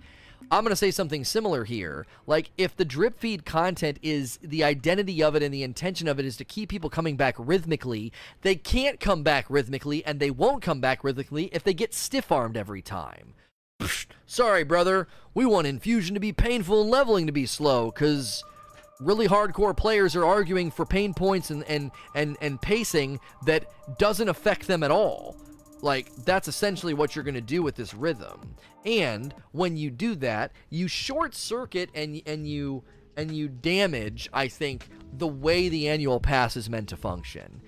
[0.51, 2.07] I'm going to say something similar here.
[2.25, 6.19] Like, if the drip feed content is the identity of it and the intention of
[6.19, 8.11] it is to keep people coming back rhythmically,
[8.41, 12.31] they can't come back rhythmically and they won't come back rhythmically if they get stiff
[12.31, 13.35] armed every time.
[13.79, 15.07] Psh, sorry, brother.
[15.35, 18.43] We want infusion to be painful and leveling to be slow because
[18.99, 23.65] really hardcore players are arguing for pain points and, and, and, and pacing that
[23.97, 25.37] doesn't affect them at all.
[25.81, 28.55] Like, that's essentially what you're going to do with this rhythm.
[28.85, 32.83] And when you do that, you short circuit and, and you
[33.15, 37.61] and you damage, I think, the way the annual pass is meant to function.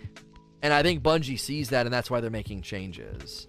[0.62, 3.48] And I think Bungie sees that, and that's why they're making changes.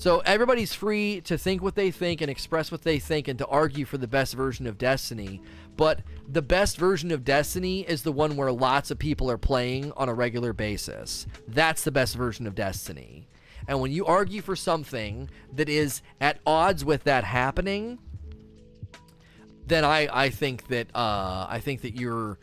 [0.00, 3.46] So everybody's free to think what they think and express what they think and to
[3.48, 5.42] argue for the best version of Destiny.
[5.76, 9.92] But the best version of Destiny is the one where lots of people are playing
[9.98, 11.26] on a regular basis.
[11.46, 13.28] That's the best version of Destiny.
[13.68, 17.98] And when you argue for something that is at odds with that happening,
[19.66, 22.38] then I, I think that uh, I think that you're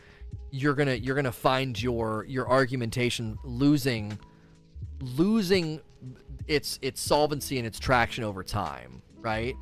[0.51, 4.20] you're gonna you're gonna find your your argumentation losing
[5.01, 5.82] losing
[6.48, 9.56] its its solvency and its traction over time, right?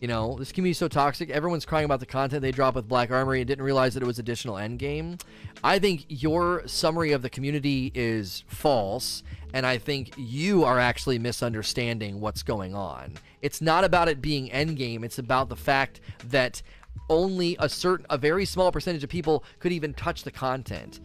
[0.00, 1.28] You know, this community is so toxic.
[1.28, 4.06] Everyone's crying about the content they drop with Black Armory and didn't realize that it
[4.06, 5.20] was additional endgame.
[5.64, 9.24] I think your summary of the community is false,
[9.54, 13.14] and I think you are actually misunderstanding what's going on.
[13.42, 16.62] It's not about it being endgame, it's about the fact that
[17.10, 21.00] only a certain a very small percentage of people could even touch the content.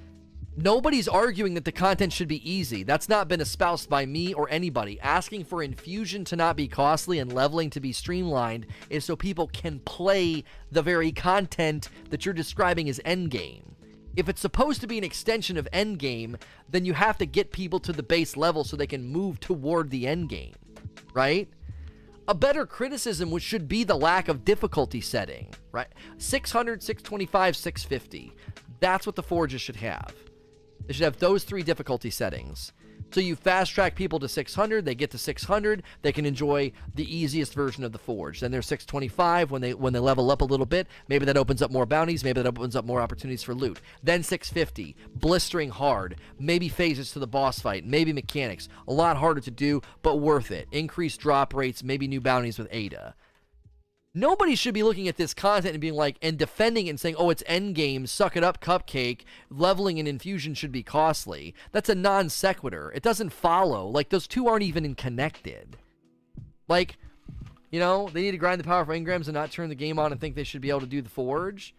[0.55, 2.83] Nobody's arguing that the content should be easy.
[2.83, 4.99] That's not been espoused by me or anybody.
[5.01, 9.47] Asking for infusion to not be costly and leveling to be streamlined is so people
[9.47, 13.63] can play the very content that you're describing as endgame.
[14.15, 16.39] If it's supposed to be an extension of endgame,
[16.69, 19.89] then you have to get people to the base level so they can move toward
[19.89, 20.53] the endgame,
[21.15, 21.49] right?
[22.27, 25.87] A better criticism which should be the lack of difficulty setting, right?
[26.19, 28.33] 600, 625, 650.
[28.79, 30.13] That's what the forges should have.
[30.87, 32.73] They should have those three difficulty settings.
[33.13, 37.15] So you fast track people to 600, they get to 600, they can enjoy the
[37.15, 38.39] easiest version of the forge.
[38.39, 41.61] Then they're 625 when they when they level up a little bit, maybe that opens
[41.61, 43.79] up more bounties, maybe that opens up more opportunities for loot.
[44.01, 49.41] Then 650, blistering hard, maybe phases to the boss fight, maybe mechanics, a lot harder
[49.41, 50.67] to do, but worth it.
[50.71, 53.13] Increased drop rates, maybe new bounties with Ada.
[54.15, 57.15] Nobody should be looking at this content and being like, and defending it and saying,
[57.17, 61.55] oh, it's endgame, suck it up, cupcake, leveling and infusion should be costly.
[61.71, 62.91] That's a non sequitur.
[62.93, 63.87] It doesn't follow.
[63.87, 65.77] Like, those two aren't even connected.
[66.67, 66.97] Like,
[67.71, 70.11] you know, they need to grind the powerful engrams and not turn the game on
[70.11, 71.73] and think they should be able to do the forge.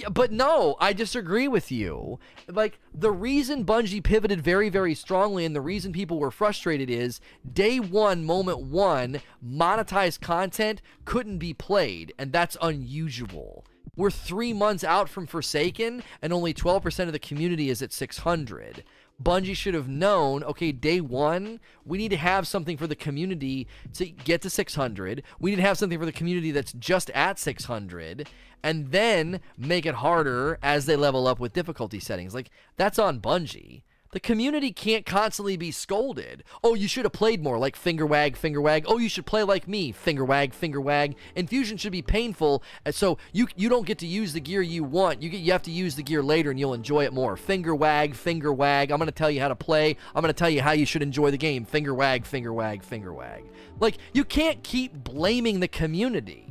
[0.00, 2.18] Yeah, but no, I disagree with you.
[2.48, 7.20] Like the reason Bungie pivoted very, very strongly, and the reason people were frustrated is
[7.52, 13.66] day one, moment one, monetized content couldn't be played, and that's unusual.
[13.94, 18.82] We're three months out from Forsaken, and only 12% of the community is at 600.
[19.22, 23.66] Bungie should have known, okay, day one, we need to have something for the community
[23.94, 25.22] to get to 600.
[25.38, 28.28] We need to have something for the community that's just at 600
[28.62, 32.34] and then make it harder as they level up with difficulty settings.
[32.34, 33.82] Like, that's on Bungie.
[34.12, 36.42] The community can't constantly be scolded.
[36.64, 38.84] Oh, you should have played more, like finger wag, finger wag.
[38.88, 41.14] Oh, you should play like me, finger wag, finger wag.
[41.36, 45.22] Infusion should be painful, so you you don't get to use the gear you want.
[45.22, 47.36] You get you have to use the gear later, and you'll enjoy it more.
[47.36, 48.90] Finger wag, finger wag.
[48.90, 49.96] I'm gonna tell you how to play.
[50.12, 51.64] I'm gonna tell you how you should enjoy the game.
[51.64, 53.44] Finger wag, finger wag, finger wag.
[53.78, 56.49] Like you can't keep blaming the community.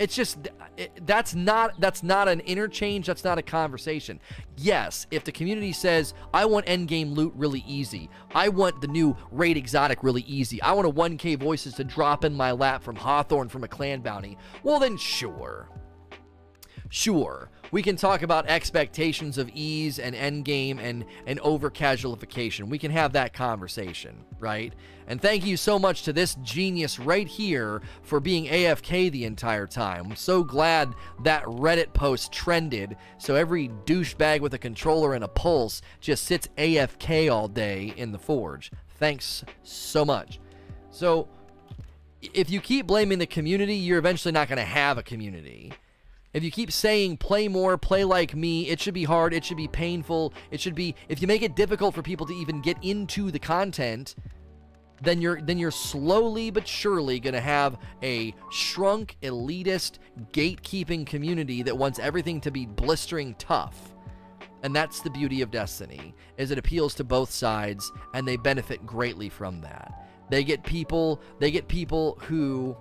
[0.00, 0.48] It's just
[0.78, 3.06] it, that's not that's not an interchange.
[3.06, 4.18] That's not a conversation.
[4.56, 9.14] Yes, if the community says I want endgame loot really easy, I want the new
[9.30, 12.96] raid exotic really easy, I want a 1K voices to drop in my lap from
[12.96, 14.38] Hawthorne from a clan bounty.
[14.62, 15.68] Well then, sure,
[16.88, 22.68] sure we can talk about expectations of ease and endgame and, and over casualification.
[22.68, 24.72] We can have that conversation, right?
[25.06, 29.66] And thank you so much to this genius right here for being AFK the entire
[29.66, 30.06] time.
[30.10, 30.94] I'm so glad
[31.24, 32.96] that Reddit post trended.
[33.18, 38.12] So every douchebag with a controller and a pulse just sits AFK all day in
[38.12, 38.70] the Forge.
[38.98, 40.40] Thanks so much.
[40.90, 41.28] So,
[42.20, 45.72] if you keep blaming the community, you're eventually not going to have a community.
[46.32, 49.56] If you keep saying play more, play like me, it should be hard, it should
[49.56, 52.76] be painful, it should be if you make it difficult for people to even get
[52.82, 54.14] into the content,
[55.02, 59.98] then you're then you're slowly but surely going to have a shrunk elitist
[60.32, 63.94] gatekeeping community that wants everything to be blistering tough.
[64.62, 68.84] And that's the beauty of Destiny is it appeals to both sides and they benefit
[68.86, 70.06] greatly from that.
[70.28, 72.76] They get people they get people who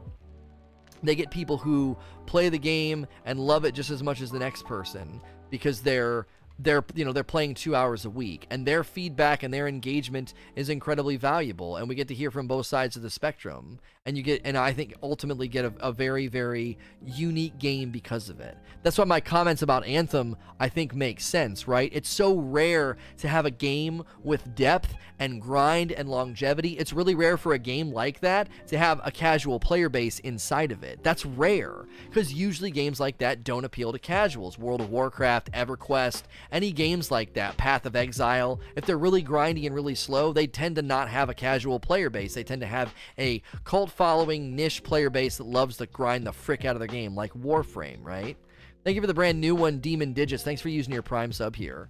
[1.04, 4.40] they get people who play the game and love it just as much as the
[4.40, 6.28] next person because they're
[6.60, 10.34] they're you know they're playing two hours a week and their feedback and their engagement
[10.56, 14.18] is incredibly valuable and we get to hear from both sides of the spectrum and
[14.18, 18.40] you get and i think ultimately get a, a very very unique game because of
[18.40, 18.58] it.
[18.84, 21.90] That's why my comments about anthem i think make sense right?
[21.94, 26.78] It's so rare to have a game with depth and grind and longevity.
[26.78, 30.72] It's really rare for a game like that to have a casual player base inside
[30.72, 31.04] of it.
[31.04, 34.58] That's rare because usually games like that don't appeal to casuals.
[34.58, 39.66] World of warcraft everquest any games like that, Path of Exile, if they're really grindy
[39.66, 42.34] and really slow, they tend to not have a casual player base.
[42.34, 46.34] They tend to have a cult following niche player base that loves to grind the
[46.34, 48.38] frick out of their game, like Warframe, right?
[48.84, 50.44] Thank you for the brand new one, Demon Digits.
[50.44, 51.90] Thanks for using your Prime sub here.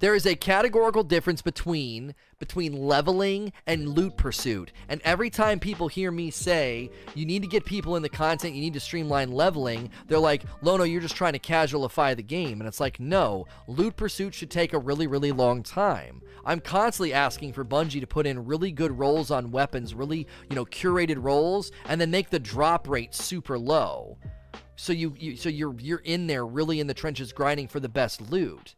[0.00, 4.72] There is a categorical difference between between leveling and loot pursuit.
[4.88, 8.54] And every time people hear me say, you need to get people in the content,
[8.54, 12.62] you need to streamline leveling, they're like, Lono, you're just trying to casualify the game.
[12.62, 16.22] And it's like, no, loot pursuit should take a really, really long time.
[16.46, 20.56] I'm constantly asking for Bungie to put in really good rolls on weapons, really, you
[20.56, 24.16] know, curated rolls, and then make the drop rate super low.
[24.76, 27.88] So you, you so you're you're in there really in the trenches grinding for the
[27.90, 28.76] best loot.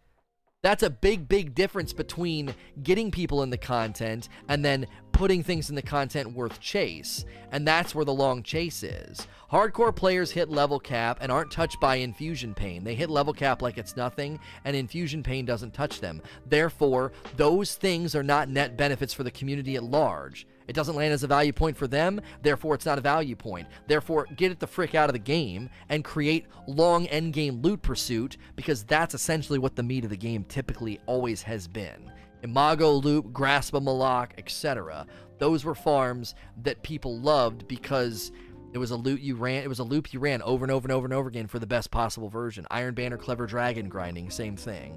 [0.62, 2.54] That's a big, big difference between
[2.84, 7.24] getting people in the content and then putting things in the content worth chase.
[7.50, 9.26] And that's where the long chase is.
[9.50, 12.84] Hardcore players hit level cap and aren't touched by infusion pain.
[12.84, 16.22] They hit level cap like it's nothing, and infusion pain doesn't touch them.
[16.46, 20.46] Therefore, those things are not net benefits for the community at large.
[20.72, 23.68] It doesn't land as a value point for them, therefore it's not a value point.
[23.88, 28.38] Therefore, get it the frick out of the game and create long endgame loot pursuit
[28.56, 32.10] because that's essentially what the meat of the game typically always has been.
[32.42, 35.06] Imago Loop, Grasp of Malok, etc.
[35.36, 38.32] Those were farms that people loved because
[38.72, 39.64] it was a loot you ran.
[39.64, 41.58] It was a loop you ran over and over and over and over again for
[41.58, 42.66] the best possible version.
[42.70, 44.96] Iron Banner, Clever Dragon grinding, same thing.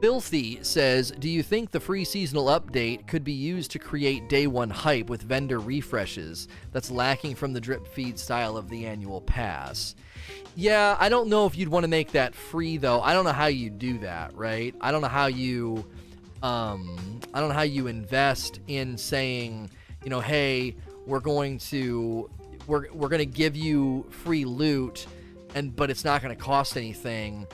[0.00, 4.46] Filthy says, Do you think the free seasonal update could be used to create day
[4.46, 9.22] one hype with vendor refreshes that's lacking from the drip feed style of the annual
[9.22, 9.94] pass?
[10.54, 13.00] Yeah, I don't know if you'd want to make that free though.
[13.00, 14.74] I don't know how you do that, right?
[14.82, 15.86] I don't know how you
[16.42, 19.70] um I don't know how you invest in saying,
[20.04, 20.76] you know, hey,
[21.06, 22.30] we're going to
[22.66, 25.06] we're we're going to give you free loot
[25.54, 27.46] and but it's not going to cost anything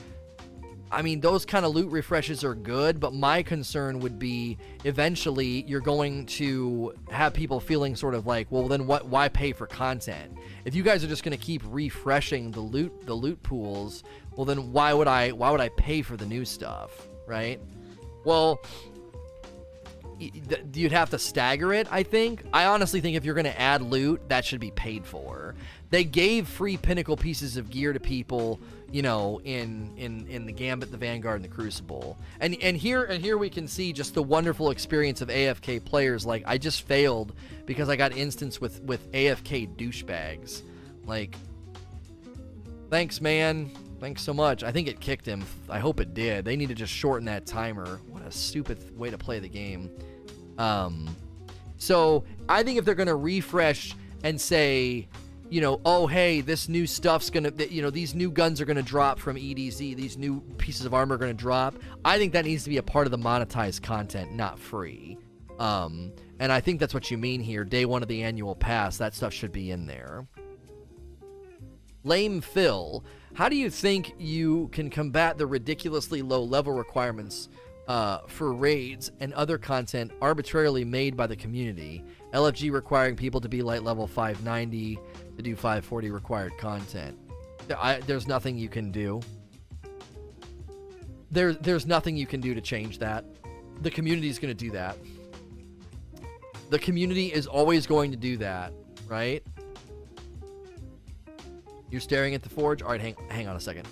[0.92, 5.64] I mean, those kind of loot refreshes are good, but my concern would be eventually
[5.66, 9.06] you're going to have people feeling sort of like, well, then what?
[9.06, 10.36] Why pay for content?
[10.66, 14.04] If you guys are just going to keep refreshing the loot, the loot pools,
[14.36, 15.30] well, then why would I?
[15.30, 17.08] Why would I pay for the new stuff?
[17.26, 17.58] Right?
[18.24, 18.62] Well,
[20.18, 21.88] you'd have to stagger it.
[21.90, 22.44] I think.
[22.52, 25.41] I honestly think if you're going to add loot, that should be paid for.
[25.92, 28.58] They gave free pinnacle pieces of gear to people
[28.92, 32.18] you know, in in in the Gambit, the Vanguard, and the Crucible.
[32.40, 36.26] And and here and here we can see just the wonderful experience of AFK players.
[36.26, 37.34] Like I just failed
[37.64, 40.60] because I got instanced with with AFK douchebags.
[41.06, 41.34] Like,
[42.90, 43.70] thanks, man.
[43.98, 44.62] Thanks so much.
[44.62, 45.42] I think it kicked him.
[45.70, 46.44] I hope it did.
[46.44, 47.98] They need to just shorten that timer.
[48.10, 49.90] What a stupid way to play the game.
[50.58, 51.16] Um,
[51.78, 55.08] so I think if they're gonna refresh and say
[55.52, 58.82] you know, oh hey, this new stuff's gonna, you know, these new guns are gonna
[58.82, 59.94] drop from EDZ.
[59.94, 61.74] These new pieces of armor are gonna drop.
[62.06, 65.18] I think that needs to be a part of the monetized content, not free.
[65.58, 67.64] Um, and I think that's what you mean here.
[67.64, 70.26] Day one of the annual pass, that stuff should be in there.
[72.02, 77.50] Lame Phil, how do you think you can combat the ridiculously low level requirements
[77.88, 82.02] uh, for raids and other content arbitrarily made by the community?
[82.32, 84.98] LFG requiring people to be light level 590,
[85.36, 87.18] to do 540 required content.
[87.76, 89.20] I, there's nothing you can do.
[91.30, 93.24] There, there's nothing you can do to change that.
[93.80, 94.96] The community is going to do that.
[96.70, 98.72] The community is always going to do that,
[99.06, 99.42] right?
[101.90, 102.82] You're staring at the forge?
[102.82, 103.86] All right, hang, hang on a second.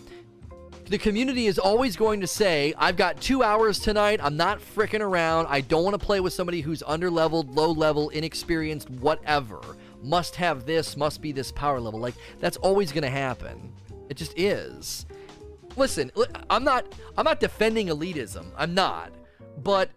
[0.86, 4.18] The community is always going to say, I've got two hours tonight.
[4.22, 5.46] I'm not fricking around.
[5.48, 9.60] I don't want to play with somebody who's under leveled, low level, inexperienced, whatever
[10.02, 12.00] must have this, must be this power level.
[12.00, 13.72] Like that's always going to happen.
[14.08, 15.06] It just is.
[15.76, 16.10] Listen,
[16.48, 18.46] I'm not I'm not defending elitism.
[18.56, 19.12] I'm not.
[19.62, 19.90] But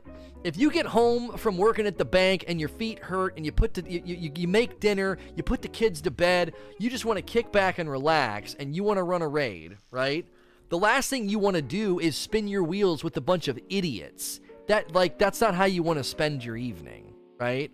[0.44, 3.52] if you get home from working at the bank and your feet hurt and you
[3.52, 7.06] put to, you, you, you make dinner, you put the kids to bed, you just
[7.06, 10.28] want to kick back and relax and you want to run a raid, right?
[10.70, 13.58] The last thing you want to do is spin your wheels with a bunch of
[13.70, 14.42] idiots.
[14.68, 17.14] That like that's not how you want to spend your evening.
[17.40, 17.72] right?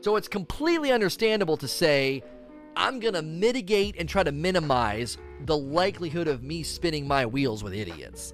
[0.00, 2.22] So it's completely understandable to say,
[2.74, 7.62] I'm going to mitigate and try to minimize the likelihood of me spinning my wheels
[7.62, 8.32] with idiots.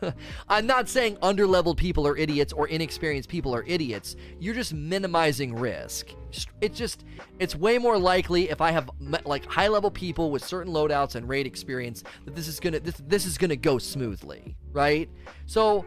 [0.48, 4.14] I'm not saying underleveled people are idiots or inexperienced people are idiots.
[4.38, 6.14] You're just minimizing risk.
[6.60, 7.04] It's just,
[7.38, 8.90] it's way more likely if I have
[9.24, 12.96] like high level people with certain loadouts and raid experience that this is gonna this
[13.06, 15.08] this is gonna go smoothly, right?
[15.46, 15.84] So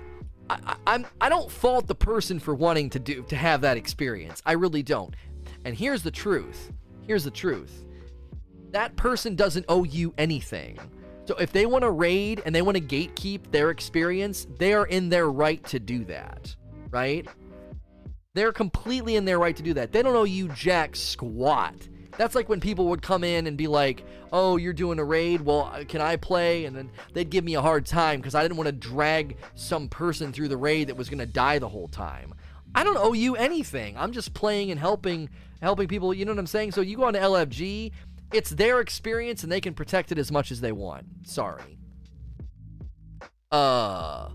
[0.66, 4.42] I, I'm I don't fault the person for wanting to do to have that experience.
[4.46, 5.16] I really don't.
[5.66, 6.72] And here's the truth.
[7.08, 7.86] Here's the truth
[8.72, 10.80] that person doesn't owe you anything.
[11.26, 14.86] So if they want to raid and they want to gatekeep their experience, they are
[14.86, 16.56] in their right to do that,
[16.90, 17.28] right?
[18.34, 19.92] They're completely in their right to do that.
[19.92, 21.76] They don't owe you jack squat.
[22.18, 25.42] That's like when people would come in and be like, "Oh, you're doing a raid.
[25.42, 28.42] Well, uh, can I play?" And then they'd give me a hard time because I
[28.42, 31.88] didn't want to drag some person through the raid that was to die the whole
[31.88, 32.34] time.
[32.74, 33.98] I don't owe you anything.
[33.98, 35.30] I'm just playing and helping
[35.62, 36.72] helping people, you know what I'm saying?
[36.72, 37.92] So you go on to LFG
[38.34, 41.06] it's their experience and they can protect it as much as they want.
[41.24, 41.78] Sorry.
[43.52, 44.30] Uh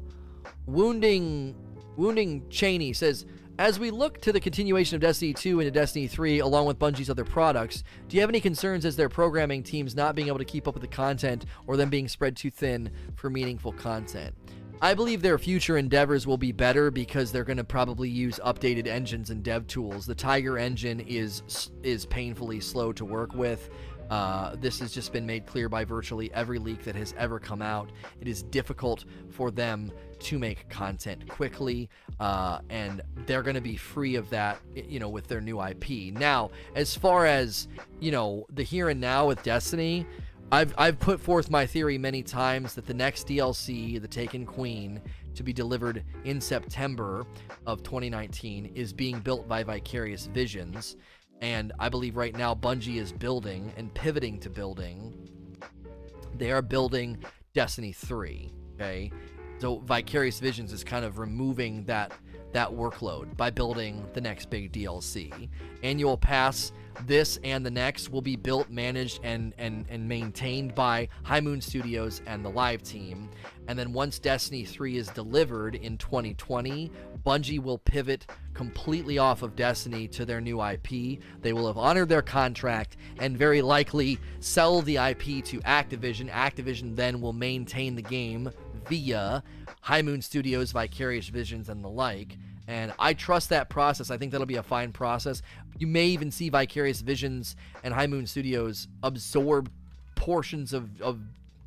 [0.66, 1.54] wounding
[1.96, 3.24] wounding Cheney says
[3.58, 7.08] as we look to the continuation of Destiny 2 into Destiny 3 along with Bungie's
[7.08, 10.44] other products, do you have any concerns as their programming teams not being able to
[10.44, 14.34] keep up with the content or them being spread too thin for meaningful content?
[14.82, 18.86] I believe their future endeavors will be better because they're going to probably use updated
[18.86, 20.04] engines and dev tools.
[20.04, 23.70] The Tiger engine is is painfully slow to work with.
[24.10, 27.62] Uh, this has just been made clear by virtually every leak that has ever come
[27.62, 27.90] out.
[28.20, 29.90] It is difficult for them
[30.20, 31.88] to make content quickly,
[32.20, 36.14] uh, and they're going to be free of that, you know, with their new IP.
[36.14, 37.68] Now, as far as
[38.00, 40.06] you know, the here and now with Destiny,
[40.52, 45.00] I've I've put forth my theory many times that the next DLC, The Taken Queen,
[45.34, 47.26] to be delivered in September
[47.66, 50.96] of 2019, is being built by Vicarious Visions
[51.40, 55.28] and I believe right now Bungie is building and pivoting to building.
[56.34, 57.22] They are building
[57.54, 58.52] Destiny 3.
[58.74, 59.12] Okay.
[59.58, 62.12] So Vicarious Visions is kind of removing that
[62.52, 65.48] that workload by building the next big DLC.
[65.82, 66.72] Annual Pass
[67.04, 71.60] this and the next will be built, managed, and, and, and maintained by High Moon
[71.60, 73.28] Studios and the live team.
[73.68, 76.90] And then once Destiny 3 is delivered in 2020,
[77.26, 81.20] Bungie will pivot completely off of Destiny to their new IP.
[81.42, 86.30] They will have honored their contract and very likely sell the IP to Activision.
[86.30, 88.50] Activision then will maintain the game
[88.88, 89.42] via
[89.82, 92.36] High Moon Studios, Vicarious Visions, and the like.
[92.68, 94.10] And I trust that process.
[94.10, 95.42] I think that'll be a fine process.
[95.78, 99.70] You may even see Vicarious Visions and High Moon Studios absorb
[100.16, 101.20] portions of, of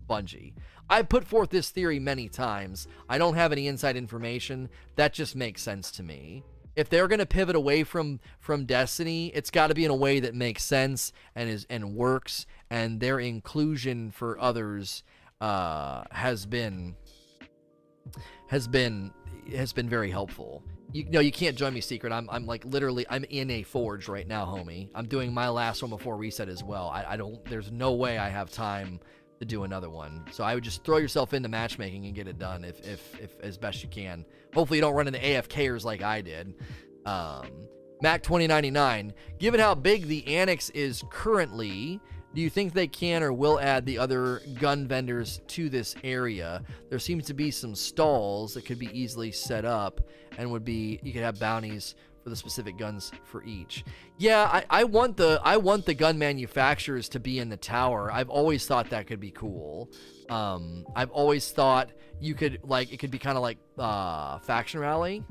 [0.10, 0.54] Bungie.
[0.90, 2.88] I've put forth this theory many times.
[3.08, 4.70] I don't have any inside information.
[4.96, 6.44] That just makes sense to me.
[6.76, 9.96] If they're going to pivot away from from Destiny, it's got to be in a
[9.96, 15.04] way that makes sense and is and works and their inclusion for others
[15.42, 16.96] uh, has been
[18.48, 19.12] has been
[19.56, 20.64] has been very helpful.
[20.92, 22.12] You know, you can't join me secret.
[22.12, 24.90] I'm, I'm like literally, I'm in a forge right now, homie.
[24.96, 26.90] I'm doing my last one before reset as well.
[26.90, 29.00] I, I don't, there's no way I have time
[29.40, 30.26] to do another one.
[30.32, 33.40] So I would just throw yourself into matchmaking and get it done if, if, if
[33.42, 34.26] as best you can.
[34.54, 36.56] Hopefully you don't run into AFKers like I did.
[37.06, 37.48] Um,
[38.02, 39.14] Mac 2099.
[39.38, 42.00] Given how big the Annex is currently,
[42.34, 46.64] do you think they can or will add the other gun vendors to this area?
[46.90, 50.02] There seems to be some stalls that could be easily set up
[50.38, 53.84] and would be you could have bounties for the specific guns for each.
[54.18, 58.12] Yeah, I, I want the I want the gun manufacturers to be in the tower.
[58.12, 59.90] I've always thought that could be cool.
[60.30, 64.80] Um, I've always thought you could like it could be kind of like uh, faction
[64.80, 65.24] rally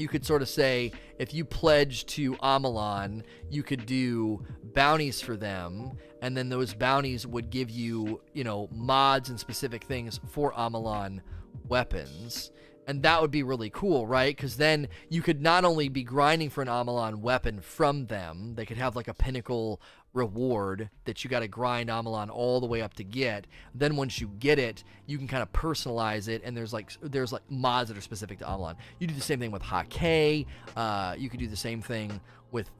[0.00, 4.44] you could sort of say if you pledge to Omolon, you could do
[4.74, 5.92] bounties for them,
[6.22, 11.20] and then those bounties would give you, you know, mods and specific things for Omolon
[11.68, 12.50] weapons.
[12.86, 14.34] And that would be really cool, right?
[14.34, 18.66] Because then you could not only be grinding for an Omolon weapon from them, they
[18.66, 19.80] could have like a pinnacle
[20.12, 23.46] reward that you got to grind Omolon all the way up to get.
[23.74, 27.32] Then once you get it, you can kind of personalize it, and there's like there's
[27.32, 28.76] like mods that are specific to Omolon.
[28.98, 30.46] You do the same thing with Hake.
[30.76, 32.20] Uh, you could do the same thing
[32.50, 32.70] with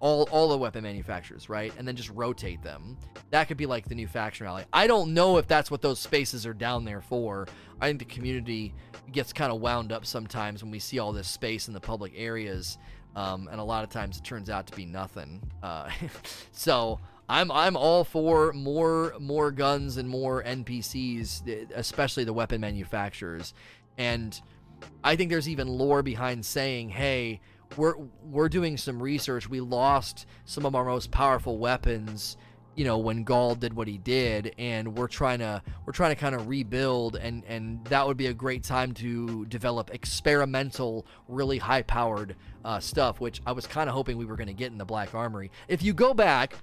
[0.00, 1.72] all all the weapon manufacturers, right?
[1.78, 2.96] And then just rotate them.
[3.30, 4.64] That could be like the new faction rally.
[4.72, 7.46] I don't know if that's what those spaces are down there for.
[7.80, 8.74] I think the community
[9.12, 12.12] gets kind of wound up sometimes when we see all this space in the public
[12.16, 12.78] areas
[13.16, 15.40] um, and a lot of times it turns out to be nothing.
[15.62, 15.90] Uh,
[16.52, 23.54] so I'm I'm all for more more guns and more NPCs, especially the weapon manufacturers,
[23.98, 24.40] and
[25.04, 27.40] I think there's even lore behind saying, hey,
[27.76, 29.48] we're we're doing some research.
[29.48, 32.36] We lost some of our most powerful weapons,
[32.80, 36.16] you know, when Ghaul did what he did, and we're trying to we're trying to
[36.18, 41.58] kind of rebuild, and and that would be a great time to develop experimental, really
[41.58, 44.72] high powered uh, stuff, which I was kind of hoping we were going to get
[44.72, 45.50] in the Black Armory.
[45.68, 46.54] If you go back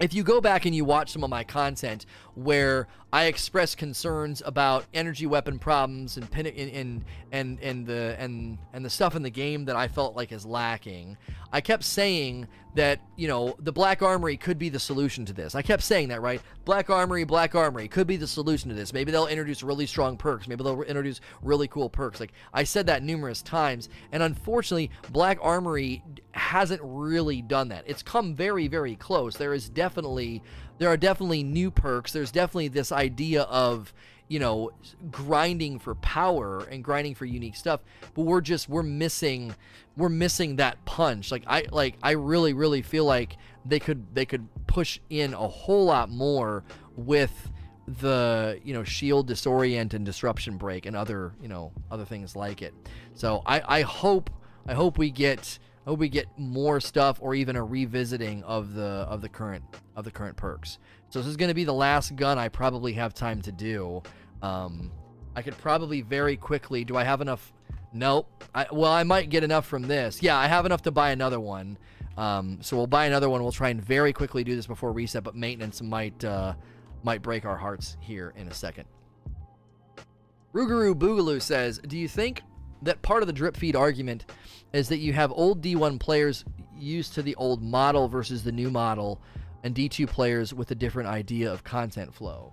[0.00, 4.42] if you go back and you watch some of my content where I express concerns
[4.44, 9.22] about energy weapon problems and pin- and, and and the and and the stuff in
[9.22, 11.16] the game that I felt like is lacking,
[11.50, 15.54] I kept saying that you know the Black Armory could be the solution to this.
[15.54, 16.42] I kept saying that right.
[16.66, 18.92] Black Armory, Black Armory could be the solution to this.
[18.92, 20.46] Maybe they'll introduce really strong perks.
[20.46, 22.20] Maybe they'll introduce really cool perks.
[22.20, 27.84] Like I said that numerous times, and unfortunately, Black Armory hasn't really done that.
[27.86, 29.36] It's come very very close.
[29.36, 30.42] There is definitely
[30.78, 32.12] there are definitely new perks.
[32.12, 33.94] There's definitely this idea of
[34.26, 34.72] you know
[35.10, 37.80] grinding for power and grinding for unique stuff
[38.12, 39.54] but we're just we're missing
[39.96, 44.26] we're missing that punch like i like i really really feel like they could they
[44.26, 46.62] could push in a whole lot more
[46.94, 47.50] with
[48.00, 52.60] the you know shield disorient and disruption break and other you know other things like
[52.60, 52.74] it
[53.14, 54.28] so i i hope
[54.66, 55.58] i hope we get
[55.88, 59.64] hope we get more stuff or even a revisiting of the of the current
[59.96, 60.78] of the current perks.
[61.08, 64.02] So this is going to be the last gun I probably have time to do.
[64.42, 64.92] Um,
[65.34, 66.84] I could probably very quickly.
[66.84, 67.52] Do I have enough?
[67.92, 68.44] Nope.
[68.54, 70.22] I, well, I might get enough from this.
[70.22, 71.78] Yeah, I have enough to buy another one.
[72.18, 73.42] Um, so we'll buy another one.
[73.42, 76.54] We'll try and very quickly do this before reset, but maintenance might uh,
[77.02, 78.84] might break our hearts here in a second.
[80.52, 82.42] Ruguru Boogaloo says, "Do you think
[82.82, 84.26] that part of the drip feed argument
[84.72, 86.44] is that you have old D1 players
[86.76, 89.20] used to the old model versus the new model,
[89.64, 92.52] and D2 players with a different idea of content flow?"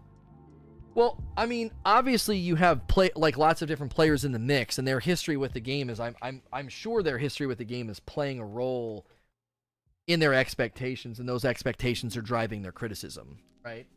[0.95, 4.77] Well, I mean, obviously you have play like lots of different players in the mix,
[4.77, 7.65] and their history with the game is I'm I'm I'm sure their history with the
[7.65, 9.05] game is playing a role
[10.07, 13.87] in their expectations, and those expectations are driving their criticism, right?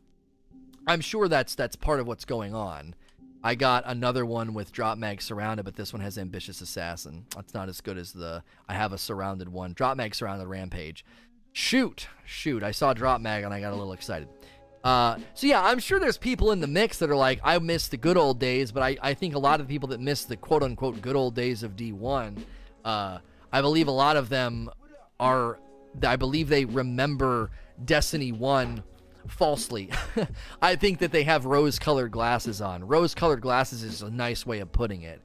[0.87, 2.95] I'm sure that's that's part of what's going on.
[3.43, 7.25] I got another one with drop mag surrounded, but this one has ambitious assassin.
[7.35, 9.73] That's not as good as the I have a surrounded one.
[9.73, 11.05] Drop mag surrounded rampage.
[11.53, 12.63] Shoot, shoot!
[12.63, 14.27] I saw drop mag and I got a little excited.
[14.83, 17.87] Uh, so yeah, I'm sure there's people in the mix that are like, I miss
[17.87, 20.25] the good old days, but I, I think a lot of the people that miss
[20.25, 22.43] the quote unquote good old days of D1,
[22.85, 23.19] uh,
[23.51, 24.69] I believe a lot of them
[25.19, 25.59] are,
[26.03, 27.51] I believe they remember
[27.83, 28.83] Destiny 1
[29.29, 29.89] falsely.
[30.61, 32.87] I think that they have rose colored glasses on.
[32.87, 35.21] Rose colored glasses is a nice way of putting it.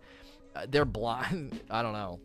[0.54, 1.60] Uh, they're blind.
[1.70, 2.20] I don't know.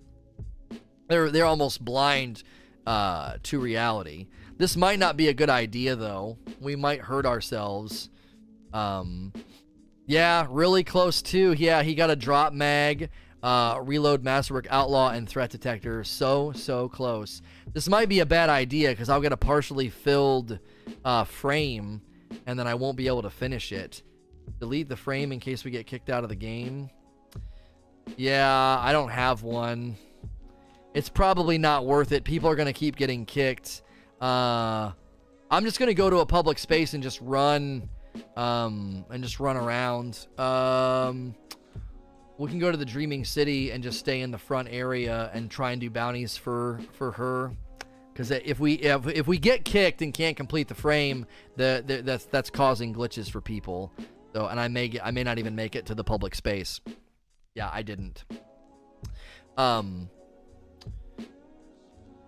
[1.07, 2.43] They're, they're almost blind
[2.85, 4.27] uh, to reality.
[4.57, 6.37] This might not be a good idea, though.
[6.59, 8.09] We might hurt ourselves.
[8.73, 9.33] Um,
[10.05, 11.53] yeah, really close too.
[11.53, 13.09] Yeah, he got a drop mag,
[13.43, 16.03] uh, reload, masterwork, outlaw, and threat detector.
[16.03, 17.41] So so close.
[17.73, 20.57] This might be a bad idea because I'll get a partially filled
[21.05, 22.01] uh, frame,
[22.45, 24.03] and then I won't be able to finish it.
[24.59, 26.89] Delete the frame in case we get kicked out of the game.
[28.17, 29.95] Yeah, I don't have one.
[30.93, 32.23] It's probably not worth it.
[32.23, 33.83] People are gonna keep getting kicked.
[34.19, 34.91] Uh,
[35.51, 37.87] I'm just gonna go to a public space and just run,
[38.35, 40.27] um, and just run around.
[40.37, 41.35] Um,
[42.37, 45.51] we can go to the Dreaming City and just stay in the front area and
[45.51, 47.51] try and do bounties for for her.
[48.19, 51.25] Because if we if, if we get kicked and can't complete the frame,
[51.55, 53.93] the, the that's that's causing glitches for people.
[54.33, 56.81] So and I may get, I may not even make it to the public space.
[57.55, 58.25] Yeah, I didn't.
[59.55, 60.09] Um,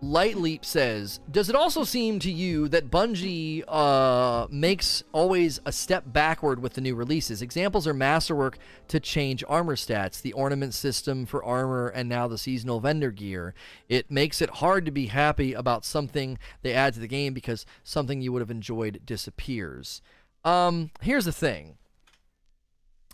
[0.03, 5.71] Light Leap says, "Does it also seem to you that Bungie uh, makes always a
[5.71, 7.43] step backward with the new releases?
[7.43, 8.57] Examples are Masterwork
[8.87, 13.53] to change armor stats, the ornament system for armor, and now the seasonal vendor gear.
[13.89, 17.67] It makes it hard to be happy about something they add to the game because
[17.83, 20.01] something you would have enjoyed disappears."
[20.43, 21.77] Um, here's the thing.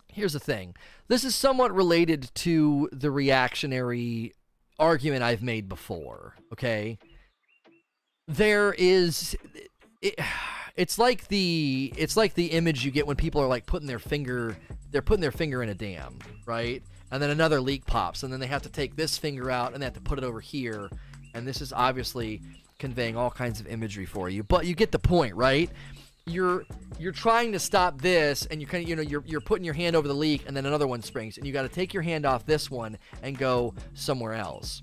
[0.08, 0.74] Here's the thing.
[1.10, 4.34] This is somewhat related to the reactionary
[4.80, 6.36] argument I've made before.
[6.54, 6.98] Okay,
[8.28, 9.36] there is.
[10.02, 10.20] It,
[10.78, 14.00] it's like the it's like the image you get when people are like putting their
[14.00, 14.56] finger
[14.92, 18.40] they're putting their finger in a dam right and then another leak pops and then
[18.40, 20.90] they have to take this finger out and they have to put it over here
[21.34, 22.42] and this is obviously
[22.80, 25.72] conveying all kinds of imagery for you but you get the point right
[26.28, 26.66] you're
[27.00, 29.74] you're trying to stop this and you kind of you know you're, you're putting your
[29.74, 32.04] hand over the leak and then another one springs and you got to take your
[32.04, 34.82] hand off this one and go somewhere else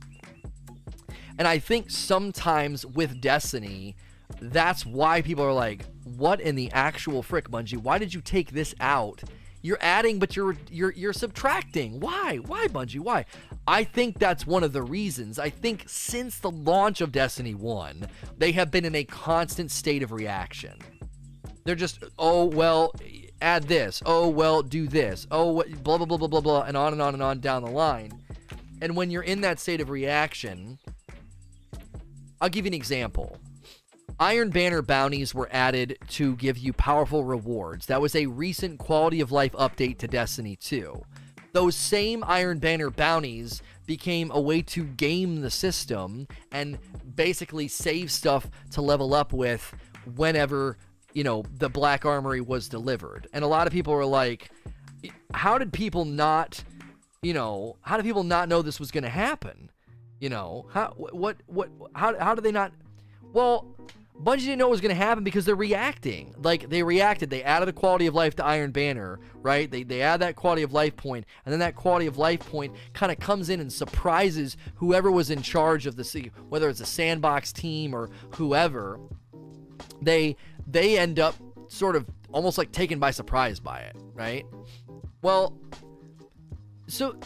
[1.39, 3.95] and i think sometimes with destiny
[4.41, 8.53] that's why people are like what in the actual frick bungie why did you take
[8.53, 9.23] this out
[9.65, 11.99] You're adding, but you're you're you're subtracting.
[11.99, 12.37] Why?
[12.37, 13.01] Why, Bungie?
[13.01, 13.25] Why?
[13.67, 15.39] I think that's one of the reasons.
[15.39, 18.07] I think since the launch of Destiny 1,
[18.37, 20.77] they have been in a constant state of reaction.
[21.65, 22.93] They're just, oh, well,
[23.41, 24.03] add this.
[24.05, 25.27] Oh, well, do this.
[25.31, 27.71] Oh, blah, blah, blah, blah, blah, blah, and on and on and on down the
[27.71, 28.13] line.
[28.83, 30.79] And when you're in that state of reaction,
[32.41, 33.39] I'll give you an example.
[34.21, 37.87] Iron Banner bounties were added to give you powerful rewards.
[37.87, 41.03] That was a recent quality of life update to Destiny 2.
[41.53, 46.79] Those same Iron Banner bounties became a way to game the system and
[47.15, 49.75] basically save stuff to level up with
[50.15, 50.79] whenever,
[51.15, 53.29] you know, the Black Armory was delivered.
[53.33, 54.51] And a lot of people were like,
[55.33, 56.63] how did people not,
[57.23, 59.71] you know, how did people not know this was going to happen?
[60.21, 62.73] You know, how, what, what, how, how did they not?
[63.33, 63.75] Well,
[64.21, 66.35] Bungie didn't know what was going to happen because they're reacting.
[66.39, 67.31] Like they reacted.
[67.31, 69.69] They added a quality of life to Iron Banner, right?
[69.69, 72.75] They they add that quality of life point, and then that quality of life point
[72.93, 76.81] kind of comes in and surprises whoever was in charge of the city, whether it's
[76.81, 79.01] a sandbox team or whoever.
[80.01, 80.37] They
[80.67, 81.35] they end up
[81.69, 84.45] sort of almost like taken by surprise by it, right?
[85.23, 85.57] Well,
[86.87, 87.17] so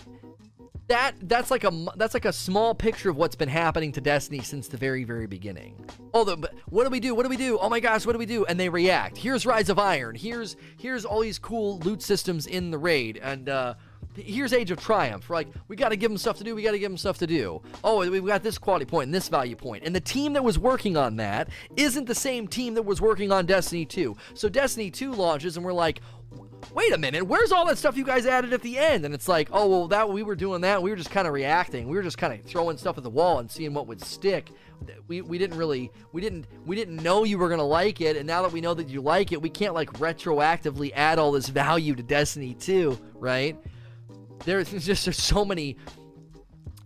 [0.89, 4.41] that that's like a that's like a small picture of what's been happening to Destiny
[4.41, 5.85] since the very very beginning.
[6.15, 7.15] Oh, the, what do we do?
[7.15, 7.59] What do we do?
[7.59, 8.45] Oh my gosh, what do we do?
[8.47, 9.19] And they react.
[9.19, 10.15] Here's Rise of Iron.
[10.15, 13.75] Here's here's all these cool loot systems in the raid, and uh,
[14.19, 15.31] here's Age of Triumph.
[15.31, 16.55] Like, we got to give them stuff to do.
[16.55, 17.63] We got to give them stuff to do.
[17.85, 19.85] Oh, we've got this quality point and this value point.
[19.85, 23.33] And the team that was working on that isn't the same team that was working
[23.33, 24.17] on Destiny 2.
[24.35, 26.01] So Destiny 2 launches, and we're like,
[26.75, 29.05] wait a minute, where's all that stuff you guys added at the end?
[29.05, 30.83] And it's like, oh well, that we were doing that.
[30.83, 31.89] We were just kind of reacting.
[31.89, 34.51] We were just kind of throwing stuff at the wall and seeing what would stick.
[35.09, 38.27] We, we didn't really we didn't we didn't know you were gonna like it, and
[38.27, 41.49] now that we know that you like it, we can't like retroactively add all this
[41.49, 43.57] value to Destiny 2, right?
[44.45, 45.77] There's just there's so many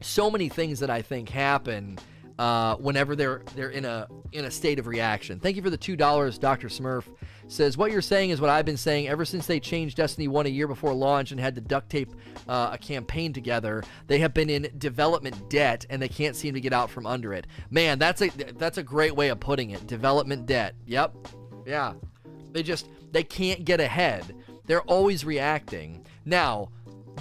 [0.01, 1.99] so many things that I think happen
[2.39, 5.39] uh, whenever they're they're in a in a state of reaction.
[5.39, 7.05] Thank you for the two dollars, Doctor Smurf
[7.53, 10.47] says what you're saying is what I've been saying ever since they changed Destiny 1
[10.47, 12.11] a year before launch and had to duct tape
[12.49, 13.83] uh, a campaign together.
[14.07, 17.33] They have been in development debt and they can't seem to get out from under
[17.35, 17.47] it.
[17.71, 19.87] Man, that's a that's a great way of putting it.
[19.87, 20.75] Development debt.
[20.87, 21.15] Yep.
[21.67, 21.95] Yeah.
[22.53, 24.35] They just they can't get ahead.
[24.67, 26.05] They're always reacting.
[26.25, 26.71] Now,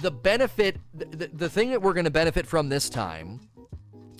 [0.00, 3.40] the benefit the, the thing that we're going to benefit from this time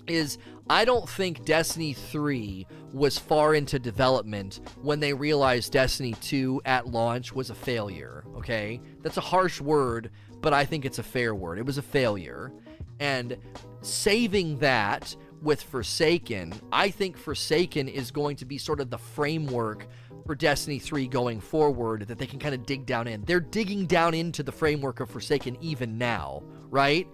[0.06, 0.38] is
[0.68, 6.88] I don't think Destiny 3 was far into development when they realized Destiny 2 at
[6.88, 8.80] launch was a failure, okay?
[9.02, 11.58] That's a harsh word, but I think it's a fair word.
[11.58, 12.52] It was a failure.
[13.00, 13.36] And
[13.80, 19.86] saving that with Forsaken, I think Forsaken is going to be sort of the framework
[20.24, 23.24] for Destiny 3 going forward that they can kind of dig down in.
[23.24, 27.06] They're digging down into the framework of Forsaken even now, right?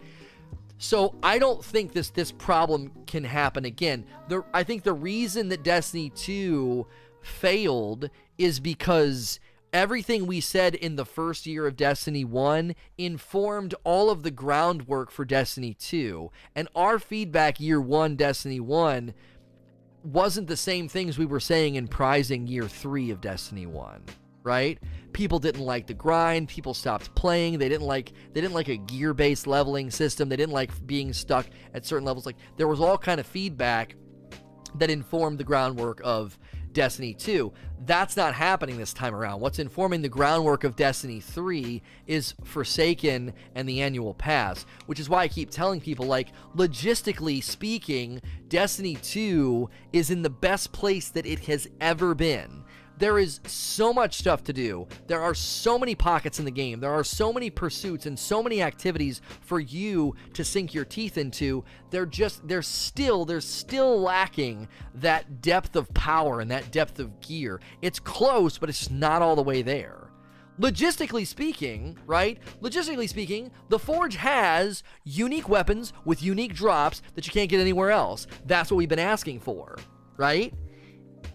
[0.78, 4.04] So I don't think this this problem can happen again.
[4.28, 6.86] The I think the reason that Destiny 2
[7.20, 9.40] failed is because
[9.72, 15.10] everything we said in the first year of Destiny 1 informed all of the groundwork
[15.10, 16.30] for Destiny 2.
[16.54, 19.12] And our feedback year 1 Destiny 1
[20.02, 24.02] wasn't the same things we were saying in prizing year 3 of Destiny 1
[24.48, 24.78] right?
[25.12, 28.76] People didn't like the grind, people stopped playing, they didn't like they didn't like a
[28.76, 32.24] gear-based leveling system, they didn't like being stuck at certain levels.
[32.24, 33.94] Like there was all kind of feedback
[34.76, 36.38] that informed the groundwork of
[36.72, 37.52] Destiny 2.
[37.86, 39.40] That's not happening this time around.
[39.40, 45.08] What's informing the groundwork of Destiny 3 is Forsaken and the annual pass, which is
[45.08, 51.08] why I keep telling people like logistically speaking, Destiny 2 is in the best place
[51.10, 52.64] that it has ever been.
[52.98, 54.88] There is so much stuff to do.
[55.06, 56.80] There are so many pockets in the game.
[56.80, 61.16] There are so many pursuits and so many activities for you to sink your teeth
[61.16, 61.64] into.
[61.90, 64.66] They're just they're still they're still lacking
[64.96, 67.60] that depth of power and that depth of gear.
[67.82, 70.10] It's close, but it's not all the way there.
[70.60, 72.40] Logistically speaking, right?
[72.60, 77.92] Logistically speaking, the Forge has unique weapons with unique drops that you can't get anywhere
[77.92, 78.26] else.
[78.44, 79.78] That's what we've been asking for,
[80.16, 80.52] right?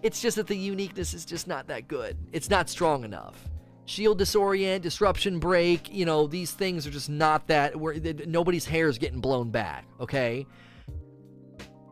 [0.04, 2.18] It's just that the uniqueness is just not that good.
[2.34, 3.36] It's not strong enough.
[3.86, 7.96] Shield disorient, disruption break, you know, these things are just not that where
[8.28, 10.46] nobody's hair is getting blown back, okay?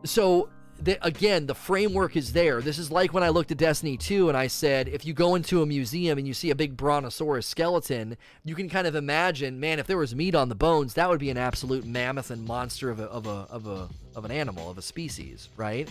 [0.04, 2.60] So the, again, the framework is there.
[2.60, 5.34] This is like when I looked at Destiny 2 and I said, if you go
[5.34, 9.60] into a museum and you see a big brontosaurus skeleton, you can kind of imagine,
[9.60, 12.44] man, if there was meat on the bones, that would be an absolute mammoth and
[12.44, 15.88] monster of a, of a, of a, of an animal, of a species, right?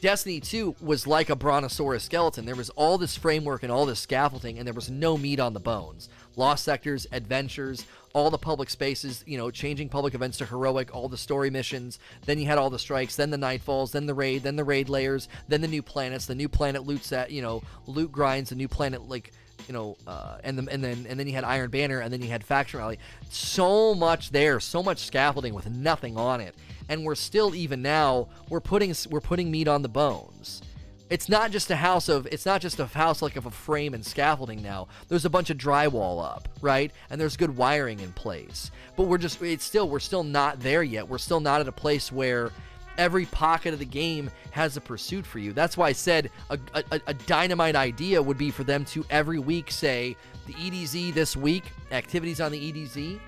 [0.00, 2.44] Destiny 2 was like a brontosaurus skeleton.
[2.44, 5.52] There was all this framework and all this scaffolding, and there was no meat on
[5.52, 6.08] the bones.
[6.36, 11.08] Lost sectors, adventures, all the public spaces, you know, changing public events to heroic, all
[11.08, 11.98] the story missions.
[12.26, 14.88] Then you had all the strikes, then the nightfalls, then the raid, then the raid
[14.88, 18.56] layers, then the new planets, the new planet loot set, you know, loot grinds, the
[18.56, 19.32] new planet like
[19.68, 22.20] you know, uh, and the, and then and then you had Iron Banner, and then
[22.20, 22.98] you had Faction Rally.
[23.30, 26.54] So much there, so much scaffolding with nothing on it,
[26.88, 30.62] and we're still even now we're putting we're putting meat on the bones.
[31.10, 33.92] It's not just a house of it's not just a house like of a frame
[33.92, 34.88] and scaffolding now.
[35.08, 36.90] There's a bunch of drywall up, right?
[37.10, 38.70] And there's good wiring in place.
[38.96, 41.06] But we're just it's still we're still not there yet.
[41.06, 42.50] We're still not at a place where
[42.98, 45.52] every pocket of the game has a pursuit for you.
[45.52, 49.38] That's why I said a, a, a, dynamite idea would be for them to every
[49.38, 53.18] week say the EDZ this week, activities on the EDZ.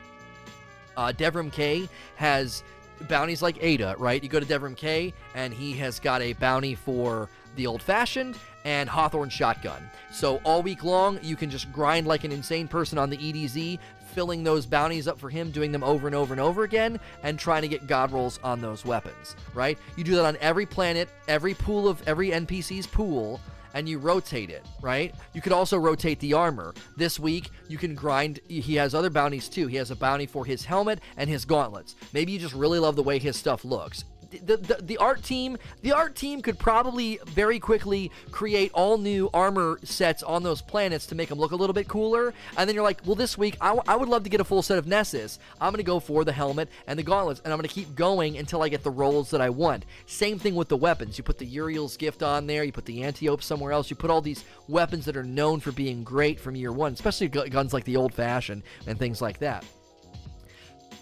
[0.96, 2.62] Uh, Devrim Kay has
[3.08, 4.22] bounties like Ada, right?
[4.22, 8.36] You go to Devrim Kay, and he has got a bounty for the old fashioned
[8.64, 9.88] and Hawthorne shotgun.
[10.10, 13.78] So all week long, you can just grind like an insane person on the EDZ,
[14.14, 17.38] filling those bounties up for him, doing them over and over and over again, and
[17.38, 19.78] trying to get god rolls on those weapons, right?
[19.96, 23.40] You do that on every planet, every pool of every NPC's pool,
[23.74, 25.14] and you rotate it, right?
[25.34, 26.72] You could also rotate the armor.
[26.96, 28.40] This week, you can grind.
[28.48, 29.66] He has other bounties too.
[29.66, 31.96] He has a bounty for his helmet and his gauntlets.
[32.12, 34.04] Maybe you just really love the way his stuff looks
[34.38, 39.30] the, the, the art team the art team could probably very quickly create all new
[39.34, 42.34] armor sets on those planets to make them look a little bit cooler.
[42.56, 44.44] And then you're like well this week I, w- I would love to get a
[44.44, 45.38] full set of nessus.
[45.60, 47.94] I'm going to go for the helmet and the gauntlets and i'm going to keep
[47.94, 49.84] going until i get the rolls that i want.
[50.06, 51.18] Same thing with the weapons.
[51.18, 54.10] You put the uriel's gift on there you put the antiope somewhere else you put
[54.10, 57.84] all these weapons that are known for being great from year one especially guns like
[57.84, 59.64] the old fashioned and things like that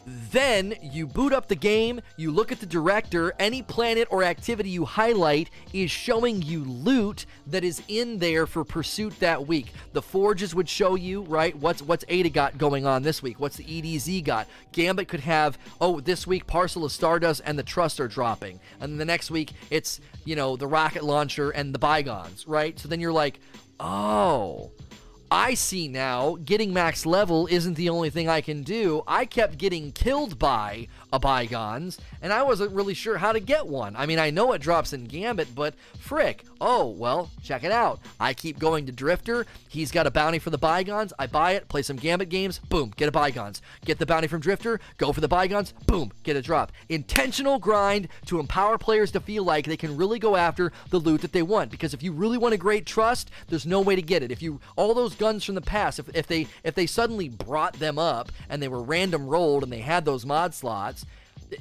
[0.06, 4.70] then you boot up the game, you look at the director, any planet or activity
[4.70, 9.72] you highlight is showing you loot that is in there for pursuit that week.
[9.92, 13.56] The forges would show you, right, what's what's Ada got going on this week, what's
[13.56, 14.48] the EDZ got.
[14.72, 18.60] Gambit could have, oh, this week Parcel of Stardust and the Trust are dropping.
[18.80, 22.78] And the next week it's, you know, the rocket launcher and the bygones, right?
[22.78, 23.40] So then you're like,
[23.78, 24.72] oh,
[25.32, 29.02] I see now getting max level isn't the only thing I can do.
[29.08, 33.66] I kept getting killed by a bygones, and I wasn't really sure how to get
[33.66, 33.94] one.
[33.96, 36.44] I mean, I know it drops in Gambit, but frick.
[36.60, 38.00] Oh, well, check it out.
[38.18, 39.46] I keep going to Drifter.
[39.68, 41.12] He's got a bounty for the bygones.
[41.18, 43.60] I buy it, play some Gambit games, boom, get a bygones.
[43.84, 46.72] Get the bounty from Drifter, go for the bygones, boom, get a drop.
[46.88, 51.20] Intentional grind to empower players to feel like they can really go after the loot
[51.20, 51.70] that they want.
[51.70, 54.30] Because if you really want a great trust, there's no way to get it.
[54.30, 57.74] If you all those guns from the past, if, if they if they suddenly brought
[57.74, 61.01] them up and they were random rolled and they had those mod slots,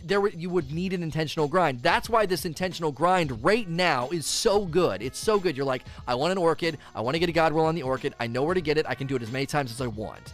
[0.06, 1.82] there you would need an intentional grind.
[1.82, 5.02] That's why this intentional grind right now is so good.
[5.02, 5.58] It's so good.
[5.58, 6.78] You're like, I want an orchid.
[6.96, 8.14] I want to get a god roll on the orchid.
[8.20, 8.86] I know where to get it.
[8.88, 10.34] I can do it as many times as I want.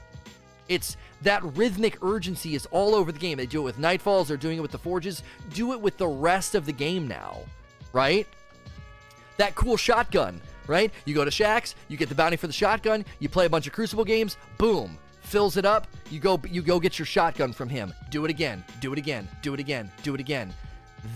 [0.70, 3.38] It's that rhythmic urgency is all over the game.
[3.38, 5.24] They do it with Nightfalls, they're doing it with the Forges.
[5.54, 7.40] Do it with the rest of the game now,
[7.94, 8.28] right?
[9.38, 10.92] That cool shotgun, right?
[11.06, 13.66] You go to Shaxx, you get the bounty for the shotgun, you play a bunch
[13.66, 14.98] of Crucible games, boom
[15.28, 17.94] fills it up, you go you go get your shotgun from him.
[18.10, 18.64] Do it again.
[18.80, 19.28] Do it again.
[19.42, 19.92] Do it again.
[20.02, 20.54] Do it again.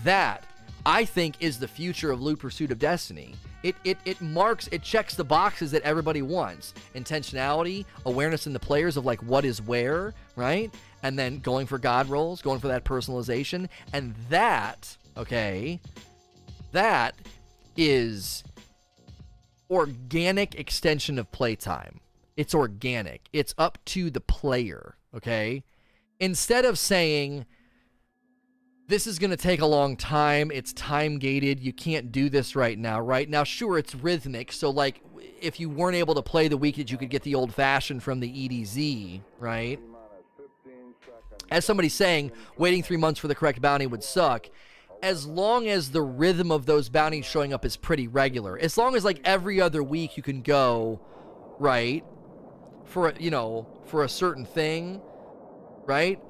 [0.04, 0.44] That
[0.84, 3.34] I think is the future of loot pursuit of destiny.
[3.62, 8.58] It, it, it marks it checks the boxes that everybody wants intentionality awareness in the
[8.58, 10.74] players of like what is where right
[11.04, 15.78] and then going for god rolls going for that personalization and that okay
[16.72, 17.14] that
[17.76, 18.42] is
[19.70, 22.00] organic extension of playtime
[22.36, 23.28] it's organic.
[23.32, 25.64] It's up to the player, okay?
[26.20, 27.46] Instead of saying
[28.88, 32.54] this is going to take a long time, it's time gated, you can't do this
[32.54, 33.28] right now, right?
[33.28, 35.00] Now sure it's rhythmic, so like
[35.40, 38.02] if you weren't able to play the week that you could get the old fashioned
[38.02, 39.80] from the EDZ, right?
[41.50, 44.48] As somebody's saying, waiting 3 months for the correct bounty would suck
[45.02, 48.56] as long as the rhythm of those bounties showing up is pretty regular.
[48.58, 51.00] As long as like every other week you can go,
[51.58, 52.04] right?
[52.92, 55.00] For a, you know for a certain thing,
[55.86, 56.20] right?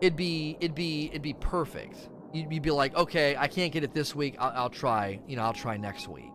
[0.00, 2.08] It'd be it'd be it'd be perfect.
[2.32, 4.36] You'd, you'd be like, okay, I can't get it this week.
[4.38, 5.20] I'll, I'll try.
[5.26, 6.32] You know, I'll try next week,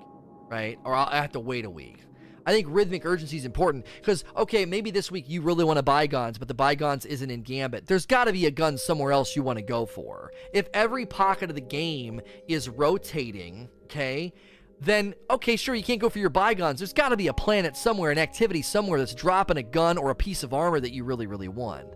[0.50, 0.80] right?
[0.84, 2.00] Or I'll, I have to wait a week.
[2.46, 5.84] I think rhythmic urgency is important because okay, maybe this week you really want to
[5.84, 7.86] bygones, but the bygones isn't in Gambit.
[7.86, 10.32] There's got to be a gun somewhere else you want to go for.
[10.52, 14.34] If every pocket of the game is rotating, okay,
[14.82, 16.80] then okay, sure, you can't go for your bygones.
[16.80, 20.10] There's got to be a planet somewhere, an activity somewhere that's dropping a gun or
[20.10, 21.88] a piece of armor that you really, really want.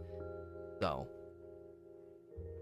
[0.81, 1.07] So,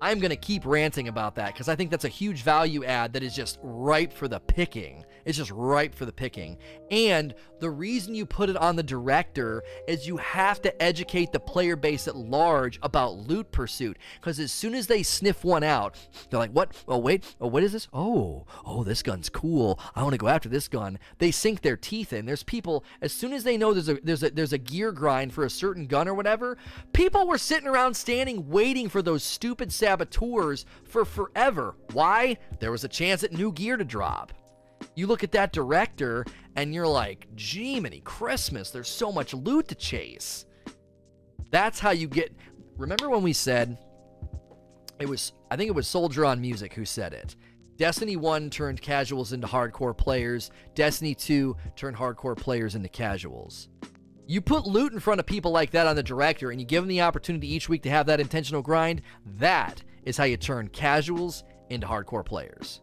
[0.02, 3.14] I'm going to keep ranting about that because I think that's a huge value add
[3.14, 5.06] that is just ripe for the picking.
[5.26, 6.58] It's just ripe for the picking.
[6.90, 11.40] And the reason you put it on the director is you have to educate the
[11.40, 13.98] player base at large about loot pursuit.
[14.20, 15.96] Because as soon as they sniff one out,
[16.30, 16.72] they're like, what?
[16.88, 17.36] Oh, wait.
[17.40, 17.88] Oh, what is this?
[17.94, 19.80] Oh, oh, this gun's cool.
[19.96, 21.00] I want to go after this gun.
[21.20, 22.26] They sink their teeth in.
[22.26, 25.34] There's people, as soon as they know there's a there's a there's a gear grind
[25.34, 26.58] for a certain gun or whatever,
[26.94, 31.76] people were sitting around standing waiting for those stupid saboteurs for forever.
[31.94, 32.38] Why?
[32.60, 34.34] There was a chance at new gear to drop.
[34.96, 36.26] You look at that director
[36.56, 40.46] and you're like, gee, many Christmas, there's so much loot to chase.
[41.50, 42.34] That's how you get.
[42.78, 43.78] Remember when we said
[45.00, 47.36] it was, I think it was Soldier on Music who said it.
[47.78, 53.70] Destiny 1 turned casuals into hardcore players, Destiny 2 turned hardcore players into casuals.
[54.28, 56.84] You put loot in front of people like that on the director and you give
[56.84, 59.02] them the opportunity each week to have that intentional grind,
[59.40, 62.82] that is how you turn casuals into hardcore players.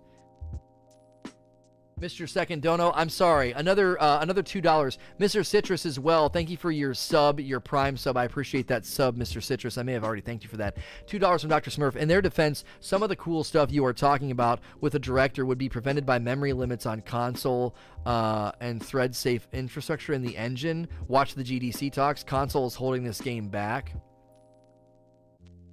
[2.01, 2.29] Mr.
[2.29, 3.53] Second Dono, I'm sorry.
[3.53, 4.99] Another uh, another two dollars.
[5.19, 5.45] Mr.
[5.45, 6.29] Citrus as well.
[6.29, 8.17] Thank you for your sub, your prime sub.
[8.17, 9.43] I appreciate that sub, Mr.
[9.43, 9.79] Citrus.
[9.79, 10.77] I may have already thanked you for that.
[11.07, 11.71] Two dollars from Dr.
[11.71, 11.97] Smurf.
[11.97, 15.45] In their defense, some of the cool stuff you are talking about with a director
[15.45, 17.75] would be prevented by memory limits on console
[18.07, 20.87] uh, and thread safe infrastructure in the engine.
[21.09, 22.23] Watch the GDC talks.
[22.23, 23.93] Console is holding this game back.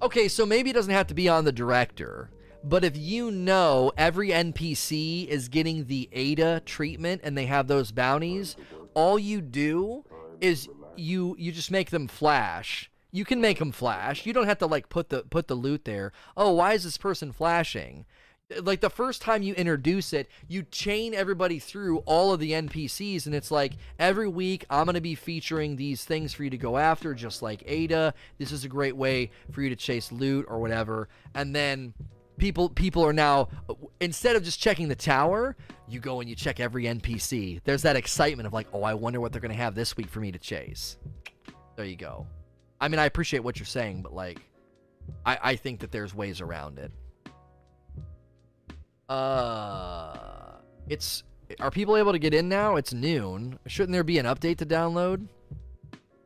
[0.01, 2.29] Okay, so maybe it doesn't have to be on the director.
[2.67, 7.91] But if you know every NPC is getting the ADA treatment and they have those
[7.91, 8.55] bounties,
[8.95, 10.03] all you do
[10.41, 12.89] is you you just make them flash.
[13.11, 14.25] You can make them flash.
[14.25, 16.11] You don't have to like put the put the loot there.
[16.35, 18.05] Oh, why is this person flashing?
[18.61, 23.27] Like the first time you introduce it, you chain everybody through all of the NPCs,
[23.27, 26.77] and it's like every week I'm to be featuring these things for you to go
[26.77, 28.15] after, just like Ada.
[28.39, 31.09] This is a great way for you to chase loot or whatever.
[31.33, 31.93] And then
[32.37, 33.47] people people are now
[33.99, 35.55] instead of just checking the tower
[35.87, 39.21] you go and you check every npc there's that excitement of like oh i wonder
[39.21, 40.97] what they're going to have this week for me to chase.
[41.75, 42.27] There you go.
[42.79, 44.39] I mean i appreciate what you're saying but like
[45.25, 46.91] i i think that there's ways around it.
[49.09, 50.57] Uh
[50.87, 51.23] it's
[51.59, 52.75] are people able to get in now?
[52.75, 53.59] It's noon.
[53.67, 55.27] Shouldn't there be an update to download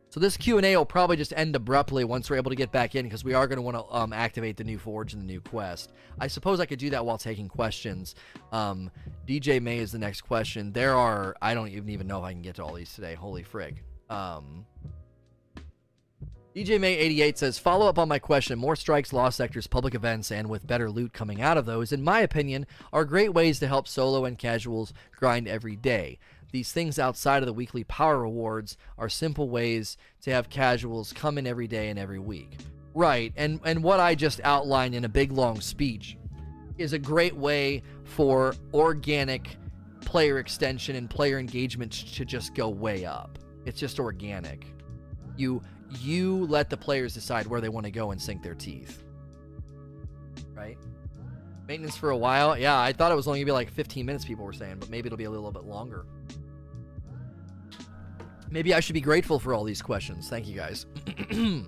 [0.09, 3.05] so this Q&A will probably just end abruptly once we're able to get back in
[3.05, 5.39] because we are going to want to um, activate the new Forge and the new
[5.39, 5.93] quest.
[6.19, 8.15] I suppose I could do that while taking questions.
[8.51, 8.89] Um,
[9.27, 10.73] DJ May is the next question.
[10.73, 13.13] There are, I don't even, even know if I can get to all these today.
[13.13, 13.77] Holy frig.
[14.09, 14.65] Um,
[16.55, 18.57] DJ May 88 says, follow up on my question.
[18.57, 22.03] More strikes, lost sectors, public events, and with better loot coming out of those, in
[22.03, 26.17] my opinion, are great ways to help solo and casuals grind every day.
[26.51, 31.37] These things outside of the weekly power rewards are simple ways to have casuals come
[31.37, 32.57] in every day and every week.
[32.93, 36.17] Right, and, and what I just outlined in a big long speech
[36.77, 39.57] is a great way for organic
[40.01, 43.37] player extension and player engagement to just go way up.
[43.65, 44.65] It's just organic.
[45.37, 45.61] You
[46.01, 49.03] you let the players decide where they want to go and sink their teeth.
[50.53, 50.77] Right?
[51.67, 52.57] Maintenance for a while.
[52.57, 54.89] Yeah, I thought it was only gonna be like 15 minutes people were saying, but
[54.89, 56.05] maybe it'll be a little bit longer.
[58.51, 60.29] Maybe I should be grateful for all these questions.
[60.29, 60.85] Thank you guys.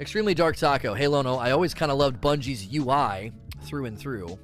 [0.00, 0.94] Extremely Dark Taco.
[0.94, 3.32] Hey Lono, I always kind of loved Bungie's UI
[3.64, 4.38] through and through,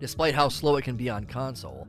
[0.00, 1.88] despite how slow it can be on console.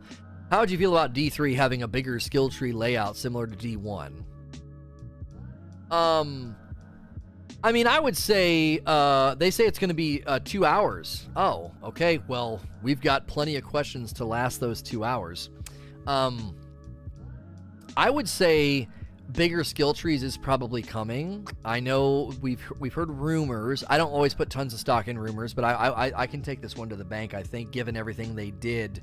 [0.52, 4.24] How would you feel about D3 having a bigger skill tree layout similar to D1?
[5.92, 6.56] Um,
[7.64, 11.28] I mean, I would say uh, they say it's going to be uh, two hours.
[11.36, 12.20] Oh, okay.
[12.28, 15.50] Well, we've got plenty of questions to last those two hours.
[16.06, 16.56] Um,
[17.98, 18.88] I would say
[19.32, 21.48] bigger skill trees is probably coming.
[21.64, 23.84] I know we've we've heard rumors.
[23.90, 26.62] I don't always put tons of stock in rumors, but I I, I can take
[26.62, 27.34] this one to the bank.
[27.34, 29.02] I think given everything they did,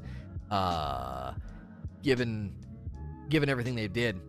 [0.50, 1.32] uh,
[2.02, 2.54] given
[3.28, 4.20] given everything they did,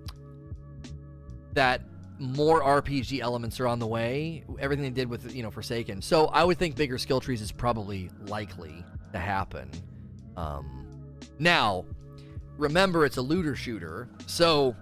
[1.54, 1.82] that
[2.20, 4.44] more RPG elements are on the way.
[4.60, 6.02] Everything they did with you know Forsaken.
[6.02, 9.70] So I would think bigger skill trees is probably likely to happen.
[10.38, 10.88] Um,
[11.40, 11.86] now
[12.58, 14.76] remember it's a looter shooter, so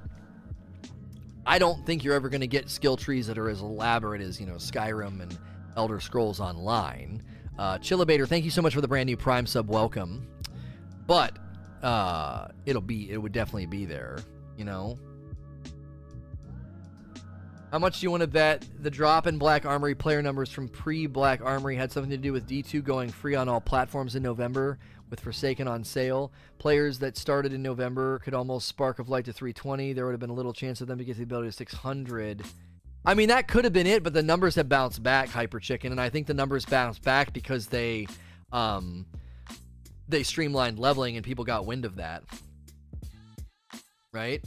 [1.45, 4.39] I don't think you're ever going to get skill trees that are as elaborate as
[4.39, 5.37] you know Skyrim and
[5.75, 7.23] Elder Scrolls Online.
[7.57, 9.69] Uh, thank you so much for the brand new Prime sub.
[9.69, 10.27] Welcome,
[11.07, 11.37] but
[11.83, 14.19] uh, it'll be it would definitely be there.
[14.57, 14.99] You know.
[17.71, 20.67] How much do you want to bet the drop in Black Armory player numbers from
[20.67, 24.23] pre Black Armory had something to do with D2 going free on all platforms in
[24.23, 24.77] November?
[25.11, 26.31] With Forsaken on sale.
[26.57, 29.93] Players that started in November could almost spark of light to 320.
[29.93, 32.43] There would have been a little chance of them to get the ability to 600
[33.03, 35.91] I mean, that could have been it, but the numbers have bounced back, Hyper Chicken,
[35.91, 38.07] and I think the numbers bounced back because they,
[38.51, 39.07] um,
[40.07, 42.23] they streamlined leveling and people got wind of that.
[44.13, 44.43] Right?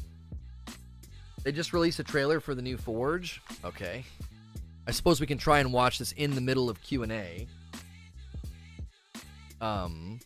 [1.43, 3.43] They just released a trailer for the new Forge.
[3.65, 4.05] Okay.
[4.87, 7.49] I suppose we can try and watch this in the middle of Q&A.
[9.61, 10.21] Um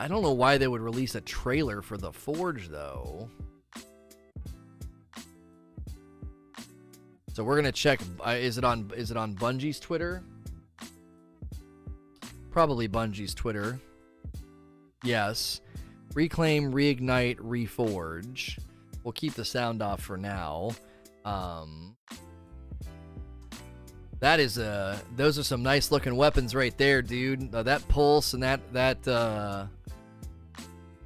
[0.00, 3.28] I don't know why they would release a trailer for the Forge though.
[7.34, 8.00] So we're gonna check.
[8.26, 8.90] Uh, is it on?
[8.96, 10.22] Is it on Bungie's Twitter?
[12.50, 13.78] Probably Bungie's Twitter.
[15.04, 15.60] Yes.
[16.14, 18.58] Reclaim, reignite, reforge.
[19.04, 20.70] We'll keep the sound off for now.
[21.26, 21.94] Um,
[24.20, 27.54] that is uh those are some nice looking weapons right there, dude.
[27.54, 29.66] Uh, that pulse and that that uh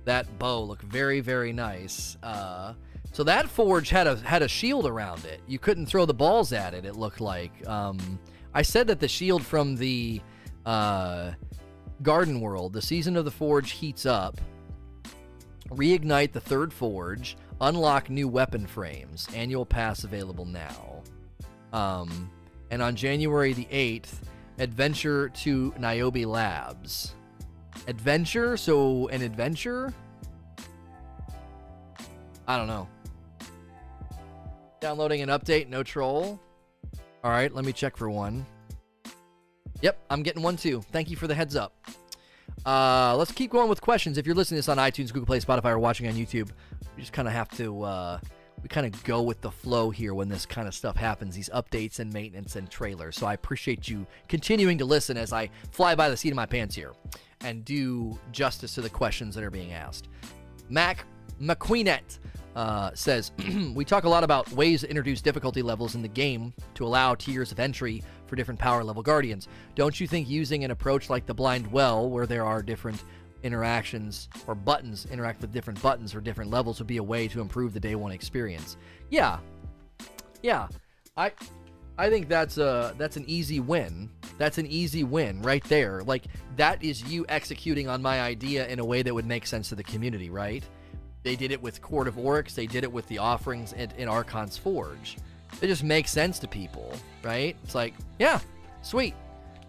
[0.05, 2.17] that bow look very very nice.
[2.23, 2.75] Uh
[3.15, 5.41] so that forge had a had a shield around it.
[5.47, 6.85] You couldn't throw the balls at it.
[6.85, 7.53] It looked like.
[7.69, 8.19] Um,
[8.53, 10.21] I said that the shield from the
[10.67, 11.31] uh,
[12.03, 14.41] Garden World, the season of the forge heats up.
[15.69, 17.37] Reignite the third forge.
[17.61, 19.29] Unlock new weapon frames.
[19.33, 21.05] Annual pass available now.
[21.73, 22.29] Um,
[22.73, 24.29] and on January the eighth,
[24.59, 27.15] adventure to Niobe Labs.
[27.87, 28.57] Adventure?
[28.57, 29.93] So an adventure?
[32.47, 32.89] I don't know.
[34.81, 36.41] Downloading an update, no troll.
[37.23, 38.45] All right, let me check for one.
[39.81, 40.83] Yep, I'm getting one too.
[40.93, 41.75] Thank you for the heads up.
[42.67, 44.19] Uh, let's keep going with questions.
[44.19, 46.51] If you're listening to this on iTunes, Google Play, Spotify, or watching on YouTube,
[46.97, 48.19] we just kind of have to uh,
[48.63, 51.35] we kind of go with the flow here when this kind of stuff happens.
[51.35, 53.17] These updates and maintenance and trailers.
[53.17, 56.47] So I appreciate you continuing to listen as I fly by the seat of my
[56.47, 56.93] pants here
[57.45, 60.09] and do justice to the questions that are being asked.
[60.69, 61.05] Mac
[61.41, 62.19] McQueenet
[62.57, 63.33] uh, says
[63.75, 67.15] we talk a lot about ways to introduce difficulty levels in the game to allow
[67.15, 69.49] tiers of entry for different power level guardians.
[69.75, 73.05] Don't you think using an approach like the blind well, where there are different
[73.43, 77.41] interactions or buttons interact with different buttons for different levels, would be a way to
[77.41, 78.77] improve the day one experience?
[79.11, 79.39] Yeah,
[80.43, 80.69] yeah,
[81.17, 81.33] I.
[81.97, 84.11] I think that's a that's an easy win.
[84.39, 86.03] That's an easy win right there.
[86.03, 86.25] Like
[86.57, 89.75] that is you executing on my idea in a way that would make sense to
[89.75, 90.65] the community, right?
[91.23, 92.55] They did it with Court of Oryx.
[92.55, 95.17] They did it with the offerings in, in Archon's Forge.
[95.63, 97.57] It just makes sense to people, right?
[97.65, 98.41] It's like, yeah,
[98.83, 99.15] sweet.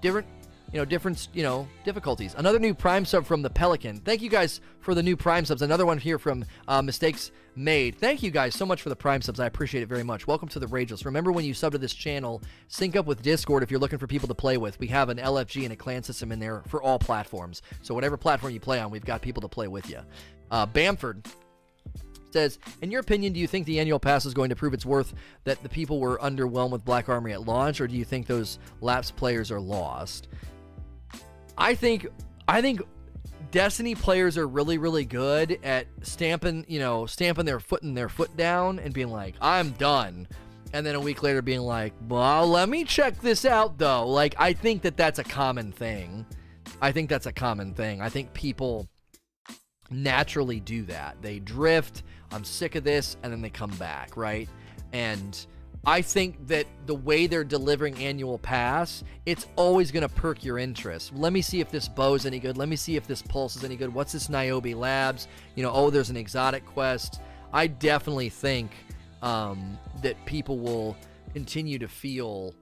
[0.02, 0.28] Different,
[0.74, 2.36] you know, different, you know, difficulties.
[2.38, 4.00] Another new Prime sub from the Pelican.
[4.00, 5.62] Thank you guys for the new Prime subs.
[5.62, 7.98] Another one here from uh, Mistakes Made.
[7.98, 9.40] Thank you guys so much for the Prime subs.
[9.40, 10.27] I appreciate it very much.
[10.27, 11.06] Welcome to the Rageless.
[11.06, 14.07] Remember when you sub to this channel, sync up with Discord if you're looking for
[14.07, 14.77] people to play with.
[14.77, 17.61] We have an LFG and a clan system in there for all platforms.
[17.82, 19.99] So whatever platform you play on, we've got people to play with you.
[20.52, 21.26] Uh, Bamford
[22.32, 24.86] says, in your opinion, do you think the annual pass is going to prove its
[24.86, 25.14] worth
[25.45, 28.60] that the people were underwhelmed with Black Armory at launch, or do you think those
[28.82, 30.27] lapsed players are lost?
[31.57, 32.07] I think
[32.49, 32.82] I think
[33.52, 38.10] Destiny players are really, really good at stamping, you know, stamping their foot in their
[38.10, 40.28] foot down and being like, I'm done.
[40.74, 44.08] And then a week later being like, well, let me check this out though.
[44.08, 46.26] Like, I think that that's a common thing.
[46.82, 48.02] I think that's a common thing.
[48.02, 48.90] I think people
[49.90, 51.22] naturally do that.
[51.22, 54.50] They drift, I'm sick of this, and then they come back, right?
[54.92, 55.46] And
[55.88, 60.57] I think that the way they're delivering annual pass, it's always going to perk your
[60.57, 61.14] interest.
[61.14, 62.57] Let me see if this bow is any good.
[62.57, 63.94] Let me see if this pulse is any good.
[63.94, 65.28] What's this Niobe Labs?
[65.56, 67.22] You know, oh, there's an exotic quest.
[67.53, 68.72] I definitely think
[69.22, 70.98] um, that people will
[71.34, 72.56] continue to feel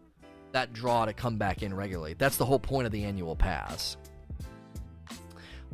[0.51, 2.15] that draw to come back in regularly.
[2.15, 3.97] That's the whole point of the annual pass.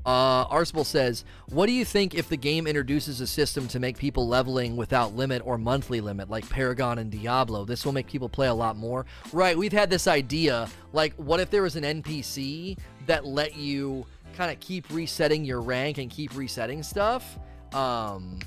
[0.05, 3.97] Uh, Arsenal says, What do you think if the game introduces a system to make
[3.97, 7.65] people leveling without limit or monthly limit, like Paragon and Diablo?
[7.65, 9.05] This will make people play a lot more.
[9.33, 14.05] Right, we've had this idea like, what if there was an NPC that let you
[14.35, 17.37] kind of keep resetting your rank and keep resetting stuff?
[17.73, 18.39] Um,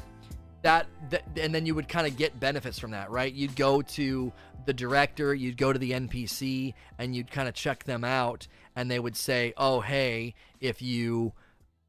[0.62, 3.32] that, that and then you would kind of get benefits from that, right?
[3.32, 4.32] You'd go to
[4.64, 8.46] the director, you'd go to the NPC, and you'd kind of check them out,
[8.76, 11.32] and they would say, "Oh, hey, if you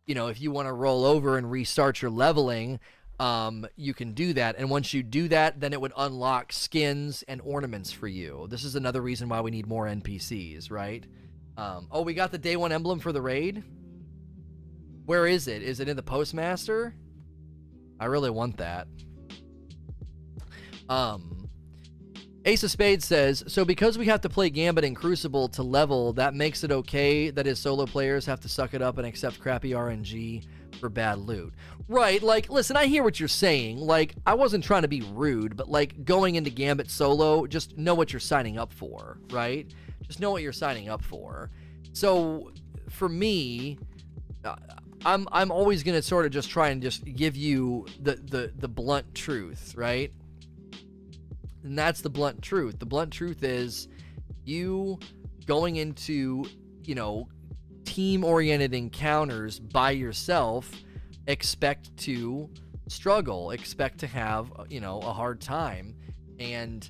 [0.06, 2.80] you know, if you want to roll over and restart your leveling,
[3.20, 4.56] um, you can do that.
[4.58, 8.48] And once you do that, then it would unlock skins and ornaments for you.
[8.50, 11.06] This is another reason why we need more NPCs, right?
[11.56, 13.64] Um, oh, we got the day one emblem for the raid.
[15.06, 15.62] Where is it?
[15.62, 16.96] Is it in the postmaster?
[18.00, 18.88] I really want that.
[20.90, 21.32] Um,
[22.45, 26.11] Ace of Spades says, so because we have to play Gambit and Crucible to level,
[26.14, 29.40] that makes it okay that his solo players have to suck it up and accept
[29.40, 30.44] crappy RNG.
[30.80, 31.53] for bad loot.
[31.88, 33.78] Right, like, listen, I hear what you're saying.
[33.78, 37.95] Like, I wasn't trying to be rude, but like going into Gambit solo, just know
[37.95, 39.65] what you're signing up for, right?
[40.06, 41.49] Just know what you're signing up for.
[41.94, 42.52] So,
[42.90, 43.78] for me,
[44.44, 44.56] uh,
[45.06, 48.68] I'm I'm always gonna sort of just try and just give you the the the
[48.68, 50.11] blunt truth, right?
[51.64, 52.80] And that's the blunt truth.
[52.80, 53.88] The blunt truth is
[54.44, 54.99] you
[55.45, 56.45] going into,
[56.84, 57.27] you know,
[57.85, 60.72] team oriented encounters by yourself,
[61.27, 62.49] expect to
[62.88, 65.95] struggle, expect to have, you know, a hard time.
[66.40, 66.90] And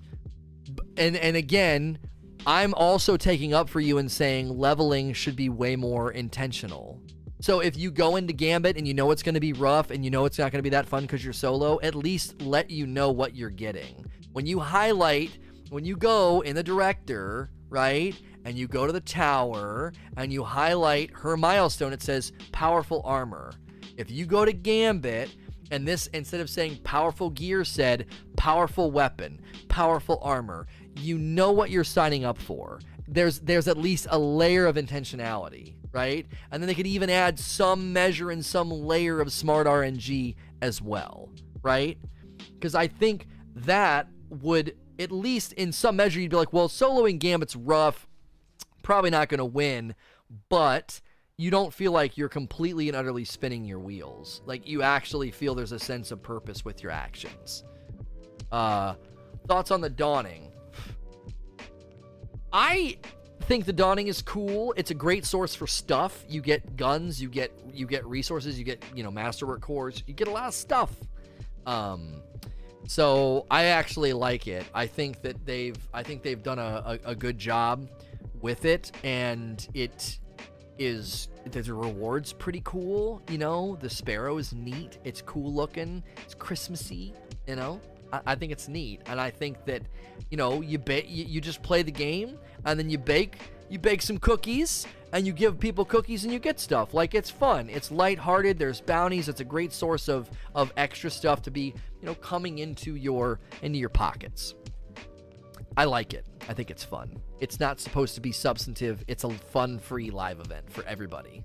[0.98, 2.00] and and again,
[2.46, 7.02] I'm also taking up for you and saying leveling should be way more intentional.
[7.42, 10.06] So if you go into Gambit and you know it's going to be rough and
[10.06, 12.70] you know it's not going to be that fun because you're solo, at least let
[12.70, 14.06] you know what you're getting.
[14.34, 15.38] When you highlight,
[15.70, 20.44] when you go in the director, right, and you go to the tower and you
[20.44, 23.54] highlight her milestone, it says powerful armor.
[23.96, 25.36] If you go to Gambit
[25.72, 29.40] and this, instead of saying powerful gear, said powerful weapon,
[29.70, 32.80] powerful armor, you know what you're signing up for.
[33.08, 36.26] There's there's at least a layer of intentionality, right?
[36.52, 40.82] And then they could even add some measure and some layer of smart RNG as
[40.82, 41.30] well,
[41.62, 41.98] right?
[42.54, 44.08] Because I think that
[44.42, 48.08] would at least in some measure you'd be like, well, soloing Gambit's rough
[48.84, 49.96] probably not going to win,
[50.50, 51.02] but
[51.38, 54.42] you don't feel like you're completely and utterly spinning your wheels.
[54.46, 57.64] Like you actually feel there's a sense of purpose with your actions.
[58.52, 58.94] Uh,
[59.48, 60.52] thoughts on the dawning?
[62.52, 63.00] I
[63.42, 64.74] think the dawning is cool.
[64.78, 66.24] It's a great source for stuff.
[66.30, 70.14] You get guns, you get you get resources, you get you know masterwork cores, you
[70.14, 70.92] get a lot of stuff.
[71.66, 72.22] Um,
[72.88, 74.66] so I actually like it.
[74.74, 77.88] I think that they've I think they've done a, a, a good job
[78.42, 80.20] with it, and it
[80.78, 83.22] is the rewards pretty cool.
[83.30, 84.98] You know, the sparrow is neat.
[85.04, 86.04] It's cool looking.
[86.24, 87.14] It's Christmassy.
[87.48, 87.80] You know,
[88.12, 89.82] I, I think it's neat, and I think that
[90.30, 93.38] you know you ba- you, you just play the game, and then you bake
[93.70, 96.94] you bake some cookies and you give people cookies and you get stuff.
[96.94, 97.70] Like it's fun.
[97.70, 98.58] It's lighthearted.
[98.58, 99.30] There's bounties.
[99.30, 103.40] It's a great source of of extra stuff to be, you know, coming into your
[103.62, 104.56] into your pockets.
[105.76, 106.26] I like it.
[106.48, 107.18] I think it's fun.
[107.40, 109.04] It's not supposed to be substantive.
[109.08, 111.44] It's a fun, free live event for everybody.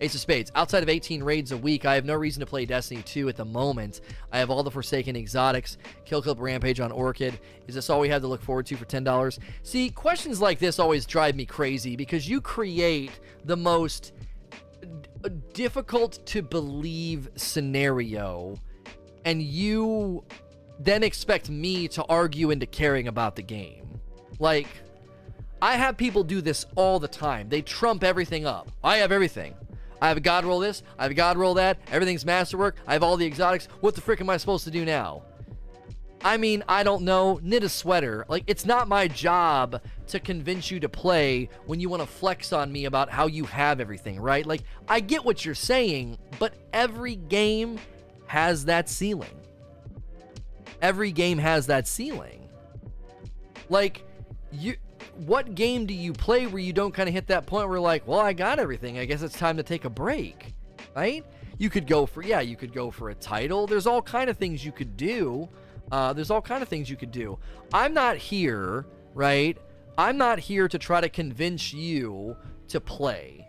[0.00, 0.50] Ace of Spades.
[0.54, 3.36] Outside of 18 raids a week, I have no reason to play Destiny 2 at
[3.36, 4.00] the moment.
[4.32, 7.38] I have all the Forsaken exotics, Kill Clip Rampage on Orchid.
[7.66, 9.38] Is this all we have to look forward to for $10?
[9.62, 14.12] See, questions like this always drive me crazy because you create the most
[14.80, 14.86] d-
[15.24, 18.56] uh, difficult to believe scenario
[19.24, 20.24] and you
[20.78, 24.00] then expect me to argue into caring about the game.
[24.38, 24.68] Like,
[25.60, 27.50] I have people do this all the time.
[27.50, 28.72] They trump everything up.
[28.82, 29.54] I have everything.
[30.00, 32.94] I have a god roll this, I have a god roll that, everything's masterwork, I
[32.94, 33.66] have all the exotics.
[33.80, 35.22] What the frick am I supposed to do now?
[36.22, 37.40] I mean, I don't know.
[37.42, 38.26] Knit a sweater.
[38.28, 42.52] Like, it's not my job to convince you to play when you want to flex
[42.52, 44.44] on me about how you have everything, right?
[44.44, 47.78] Like, I get what you're saying, but every game
[48.26, 49.34] has that ceiling.
[50.82, 52.48] Every game has that ceiling.
[53.70, 54.04] Like,
[54.52, 54.76] you
[55.16, 58.06] what game do you play where you don't kind of hit that point where like,
[58.06, 58.98] well, I got everything.
[58.98, 60.54] I guess it's time to take a break,
[60.94, 61.24] right?
[61.58, 63.66] You could go for yeah, you could go for a title.
[63.66, 65.48] There's all kind of things you could do.
[65.92, 67.38] Uh, there's all kind of things you could do.
[67.72, 69.58] I'm not here, right?
[69.98, 72.36] I'm not here to try to convince you
[72.68, 73.46] to play,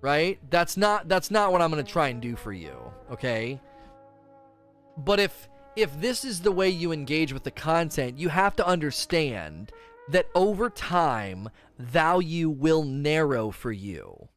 [0.00, 0.38] right?
[0.50, 2.74] That's not that's not what I'm to try and do for you,
[3.10, 3.60] okay?
[4.96, 8.66] But if if this is the way you engage with the content, you have to
[8.66, 9.72] understand
[10.08, 11.48] that over time,
[11.78, 14.28] value will narrow for you.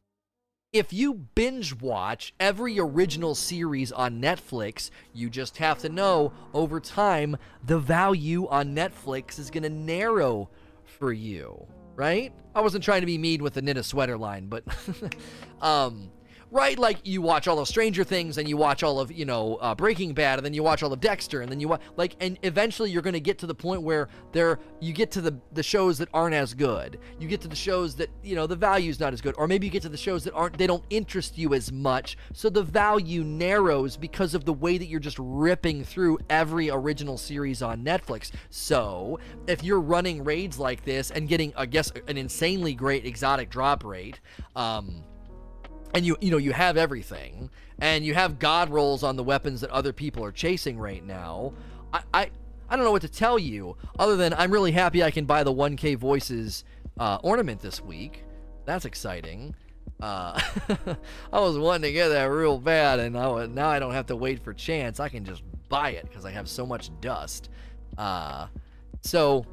[0.72, 6.80] If you binge watch every original series on Netflix, you just have to know over
[6.80, 10.50] time, the value on Netflix is going to narrow
[10.84, 12.32] for you, right?
[12.54, 14.64] I wasn't trying to be mean with the knit a sweater line, but
[15.62, 16.10] um,
[16.50, 16.78] right?
[16.78, 19.74] Like you watch all of Stranger Things and you watch all of, you know, uh,
[19.74, 22.38] Breaking Bad and then you watch all of Dexter and then you watch, like, and
[22.42, 25.62] eventually you're going to get to the point where there, you get to the, the
[25.62, 26.98] shows that aren't as good.
[27.18, 29.34] You get to the shows that, you know, the value's not as good.
[29.36, 32.16] Or maybe you get to the shows that aren't, they don't interest you as much.
[32.32, 37.18] So the value narrows because of the way that you're just ripping through every original
[37.18, 38.30] series on Netflix.
[38.50, 43.50] So if you're running raids like this and getting, I guess, an insanely great exotic
[43.50, 44.20] drop rate,
[44.54, 45.02] um,
[45.96, 49.62] and you you know you have everything and you have god rolls on the weapons
[49.62, 51.52] that other people are chasing right now
[51.92, 52.30] i i,
[52.68, 55.42] I don't know what to tell you other than i'm really happy i can buy
[55.42, 56.64] the 1k voices
[57.00, 58.24] uh, ornament this week
[58.66, 59.54] that's exciting
[59.98, 60.38] Uh,
[61.32, 64.16] I was wanting to get that real bad, and I, now I don't have to
[64.16, 65.00] wait for chance.
[65.00, 67.48] I can just buy it because I have so much dust.
[67.96, 68.48] Uh,
[69.00, 69.46] so,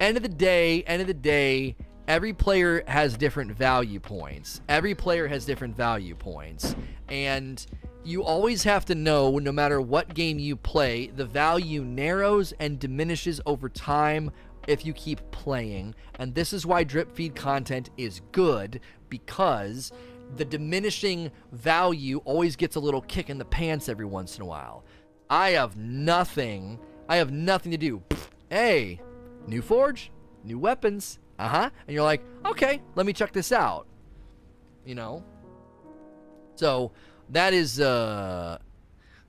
[0.00, 1.76] end of the day, end of the day,
[2.08, 4.62] every player has different value points.
[4.68, 6.74] Every player has different value points,
[7.08, 7.64] and
[8.02, 12.78] you always have to know no matter what game you play, the value narrows and
[12.78, 14.30] diminishes over time
[14.66, 15.94] if you keep playing.
[16.18, 18.80] And this is why drip feed content is good
[19.10, 19.92] because
[20.36, 24.46] the diminishing value always gets a little kick in the pants every once in a
[24.46, 24.84] while.
[25.28, 26.78] I have nothing.
[27.08, 28.02] I have nothing to do.
[28.50, 29.00] Hey,
[29.46, 30.10] new forge,
[30.44, 31.18] new weapons.
[31.38, 31.70] Uh huh.
[31.86, 33.86] And you're like, okay, let me check this out.
[34.84, 35.24] You know?
[36.56, 36.92] So
[37.30, 38.58] that is uh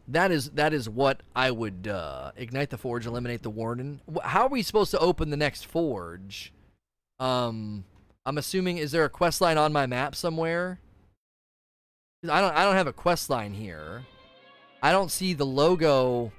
[0.10, 4.02] that is that is what I would uh, ignite the forge, eliminate the warden.
[4.24, 6.52] How are we supposed to open the next forge?
[7.20, 7.86] Um,
[8.26, 10.80] I'm assuming is there a quest line on my map somewhere?
[12.28, 14.04] I don't I don't have a quest line here.
[14.82, 16.32] I don't see the logo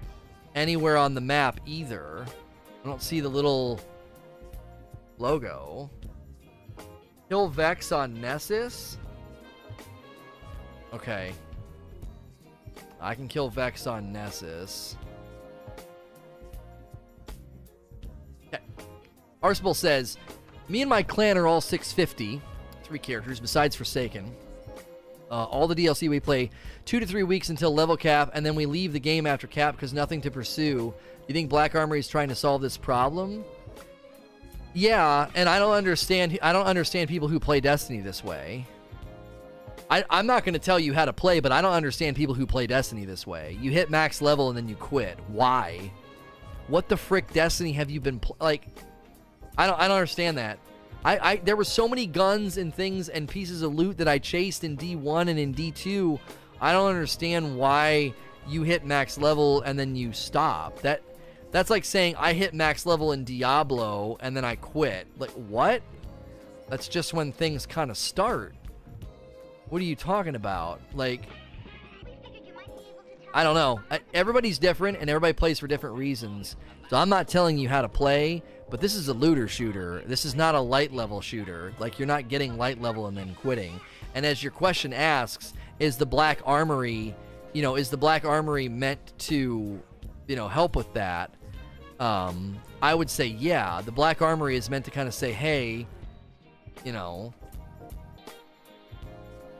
[0.54, 2.26] anywhere on the map either.
[2.84, 3.80] I don't see the little
[5.20, 5.90] logo.
[7.28, 8.98] Kill Vex on Nessus.
[10.92, 11.32] Okay.
[13.00, 14.96] I can kill Vex on Nessus.
[18.48, 18.62] Okay.
[19.42, 20.18] Arsenal says,
[20.68, 22.40] Me and my clan are all 650.
[22.82, 24.34] Three characters besides Forsaken.
[25.30, 26.50] Uh, all the DLC we play
[26.84, 29.76] two to three weeks until level cap, and then we leave the game after cap
[29.76, 30.92] because nothing to pursue.
[31.28, 33.44] You think Black Armory is trying to solve this problem?
[34.72, 36.38] Yeah, and I don't understand.
[36.42, 38.66] I don't understand people who play Destiny this way.
[39.90, 42.34] I, I'm not going to tell you how to play, but I don't understand people
[42.34, 43.58] who play Destiny this way.
[43.60, 45.18] You hit max level and then you quit.
[45.26, 45.90] Why?
[46.68, 48.68] What the frick Destiny have you been pl- like?
[49.58, 49.78] I don't.
[49.78, 50.58] I don't understand that.
[51.04, 54.18] I, I there were so many guns and things and pieces of loot that I
[54.18, 56.20] chased in D1 and in D2.
[56.60, 58.14] I don't understand why
[58.46, 60.80] you hit max level and then you stop.
[60.82, 61.02] That
[61.50, 65.06] that's like saying I hit max level in Diablo and then I quit.
[65.18, 65.82] Like what?
[66.68, 68.54] That's just when things kind of start.
[69.68, 70.80] What are you talking about?
[70.94, 71.22] Like,
[73.34, 73.80] I don't know.
[74.14, 76.56] Everybody's different and everybody plays for different reasons.
[76.88, 80.02] So I'm not telling you how to play, but this is a looter shooter.
[80.06, 81.72] This is not a light level shooter.
[81.78, 83.80] Like, you're not getting light level and then quitting.
[84.14, 87.14] And as your question asks, is the Black Armory,
[87.52, 89.80] you know, is the Black Armory meant to,
[90.26, 91.32] you know, help with that?
[92.00, 93.82] Um, I would say, yeah.
[93.84, 95.86] The Black Armory is meant to kind of say, hey,
[96.84, 97.32] you know,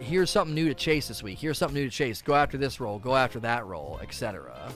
[0.00, 1.38] here's something new to chase this week.
[1.38, 2.22] Here's something new to chase.
[2.22, 2.98] Go after this role.
[2.98, 4.72] Go after that role, etc.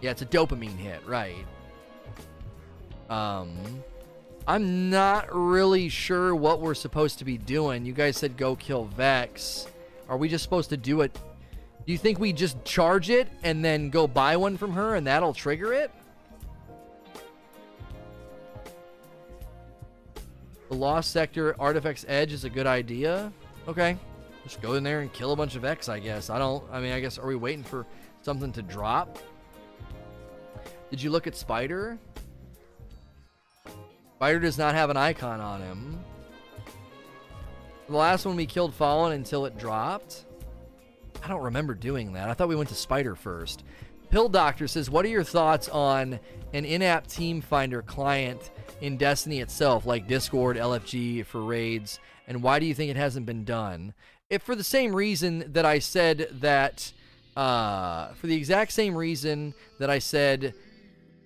[0.00, 1.44] Yeah, it's a dopamine hit, right?
[3.10, 3.54] Um,
[4.46, 7.84] I'm not really sure what we're supposed to be doing.
[7.84, 9.66] You guys said go kill Vex.
[10.08, 11.14] Are we just supposed to do it?
[11.86, 15.06] Do you think we just charge it and then go buy one from her and
[15.06, 15.90] that'll trigger it?
[20.68, 23.32] The Lost Sector Artifacts Edge is a good idea.
[23.66, 23.96] Okay.
[24.44, 26.30] Just go in there and kill a bunch of X, I guess.
[26.30, 27.86] I don't, I mean, I guess, are we waiting for
[28.22, 29.18] something to drop?
[30.90, 31.98] Did you look at Spider?
[34.16, 36.04] Spider does not have an icon on him.
[37.88, 40.24] The last one we killed Fallen until it dropped.
[41.22, 42.28] I don't remember doing that.
[42.28, 43.64] I thought we went to Spider first.
[44.10, 46.20] Pill Doctor says, What are your thoughts on
[46.52, 48.50] an in app team finder client
[48.80, 53.26] in Destiny itself, like Discord, LFG for raids, and why do you think it hasn't
[53.26, 53.94] been done?
[54.30, 56.92] if for the same reason that I said that,
[57.36, 60.54] uh, for the exact same reason that I said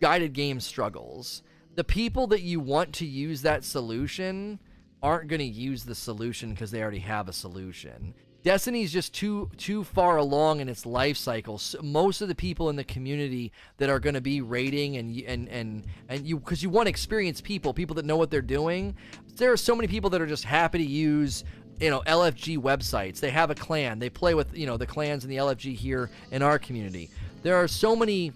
[0.01, 1.43] guided game struggles,
[1.75, 4.59] the people that you want to use that solution
[5.03, 8.15] aren't going to use the solution because they already have a solution.
[8.43, 11.59] Destiny's just too too far along in its life cycle.
[11.59, 15.17] So most of the people in the community that are going to be rating and
[15.23, 18.97] and and and you because you want experienced people, people that know what they're doing.
[19.37, 21.45] There are so many people that are just happy to use
[21.79, 23.21] you know LFG websites.
[23.21, 24.01] They have a clan.
[24.01, 27.11] They play with you know the clans and the LFG here in our community.
[27.43, 28.33] There are so many.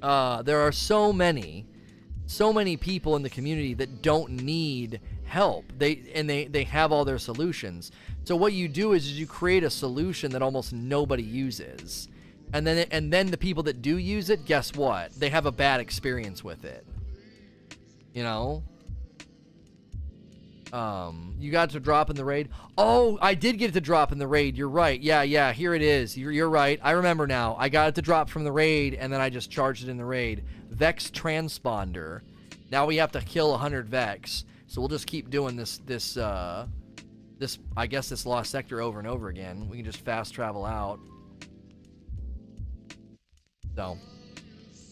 [0.00, 1.66] Uh, there are so many,
[2.26, 5.64] so many people in the community that don't need help.
[5.76, 7.92] They and they they have all their solutions.
[8.24, 12.08] So what you do is, is you create a solution that almost nobody uses.
[12.52, 15.12] And then and then the people that do use it, guess what?
[15.12, 16.86] They have a bad experience with it.
[18.12, 18.62] You know?
[20.72, 22.48] Um, you got to drop in the raid.
[22.76, 24.56] Oh, I did get to drop in the raid.
[24.56, 25.00] You're right.
[25.00, 25.52] Yeah, yeah.
[25.52, 26.18] Here it is.
[26.18, 26.80] You're, you're right.
[26.82, 27.56] I remember now.
[27.58, 29.96] I got it to drop from the raid, and then I just charged it in
[29.96, 30.42] the raid.
[30.68, 32.22] Vex transponder.
[32.70, 34.44] Now we have to kill 100 Vex.
[34.66, 35.78] So we'll just keep doing this.
[35.78, 36.16] This.
[36.16, 36.66] Uh,
[37.38, 39.68] this I guess this lost sector over and over again.
[39.68, 40.98] We can just fast travel out.
[43.74, 43.98] So,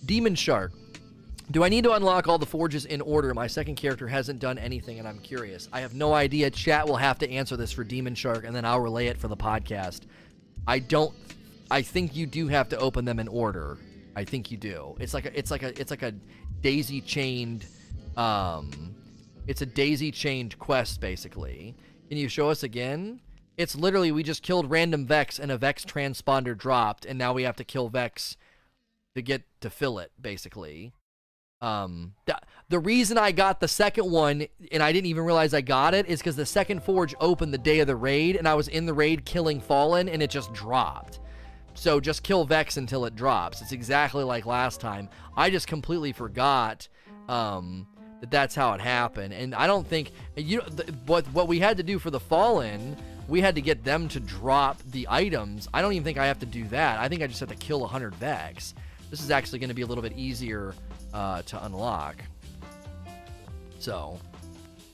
[0.05, 0.73] Demon Shark.
[1.51, 3.35] Do I need to unlock all the forges in order?
[3.35, 5.69] My second character hasn't done anything, and I'm curious.
[5.73, 6.51] I have no idea.
[6.51, 9.29] Chat will have to answer this for Demon Shark, and then I'll relay it for
[9.29, 10.03] the podcast.
[10.67, 11.15] I don't.
[11.71, 13.79] I think you do have to open them in order.
[14.17, 14.97] I think you do.
[15.01, 15.39] It's like a.
[15.39, 15.79] It's like a.
[15.79, 16.15] It's like a
[16.63, 17.67] daisy chained.
[18.17, 18.95] Um,
[19.47, 21.77] it's a daisy chained quest basically.
[22.09, 23.21] Can you show us again?
[23.57, 27.45] It's literally we just killed random Vex and a Vex transponder dropped, and now we
[27.45, 28.37] have to kill Vex
[29.15, 30.93] to get to fill it basically.
[31.61, 32.39] Um, the,
[32.69, 36.07] the reason I got the second one and I didn't even realize I got it
[36.07, 38.87] is because the second forge opened the day of the raid, and I was in
[38.87, 41.21] the raid killing Fallen, and it just dropped.
[41.75, 43.63] So just kill Vex until it drops.
[43.63, 45.09] It's exactly like last time.
[45.37, 46.89] I just completely forgot
[47.29, 47.87] um,
[48.25, 51.59] that that's how it happened, and I don't think you know the, what what we
[51.59, 52.97] had to do for the Fallen.
[53.29, 55.69] We had to get them to drop the items.
[55.73, 56.99] I don't even think I have to do that.
[56.99, 58.75] I think I just have to kill 100 Vex.
[59.11, 60.75] This is actually going to be a little bit easier
[61.15, 62.17] uh, to unlock.
[63.79, 64.19] So,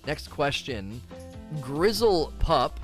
[0.06, 1.00] next question.
[1.60, 2.78] Grizzle Pup.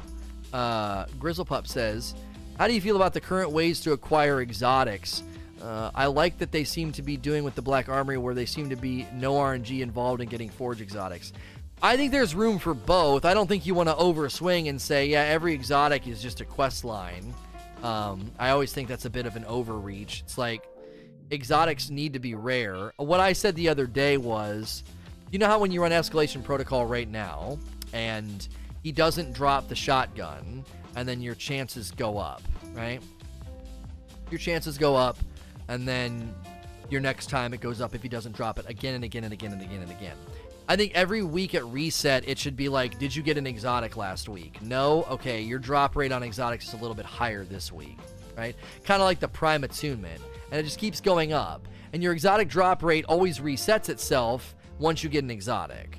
[0.53, 2.15] Uh, Grizzle Pup says,
[2.59, 5.23] How do you feel about the current ways to acquire exotics?
[5.67, 8.47] Uh, I like that they seem to be doing with the Black Armory, where they
[8.47, 11.33] seem to be no RNG involved in getting forge exotics.
[11.83, 13.25] I think there's room for both.
[13.25, 16.45] I don't think you want to overswing and say, yeah, every exotic is just a
[16.45, 17.35] quest line.
[17.83, 20.23] Um, I always think that's a bit of an overreach.
[20.25, 20.69] It's like
[21.33, 22.93] exotics need to be rare.
[22.97, 24.85] What I said the other day was,
[25.33, 27.59] you know how when you run escalation protocol right now,
[27.93, 28.47] and
[28.85, 30.65] he doesn't drop the shotgun,
[30.95, 33.03] and then your chances go up, right?
[34.31, 35.19] Your chances go up,
[35.69, 36.35] and then
[36.89, 39.33] your next time it goes up if he doesn't drop it again and again and
[39.33, 40.17] again and again and again.
[40.69, 43.97] I think every week at reset, it should be like, did you get an exotic
[43.97, 44.61] last week?
[44.63, 45.05] No?
[45.11, 47.99] Okay, your drop rate on exotics is a little bit higher this week,
[48.37, 48.57] right?
[48.85, 50.21] Kind of like the prime attunement
[50.51, 51.67] and it just keeps going up.
[51.93, 55.99] And your exotic drop rate always resets itself once you get an exotic.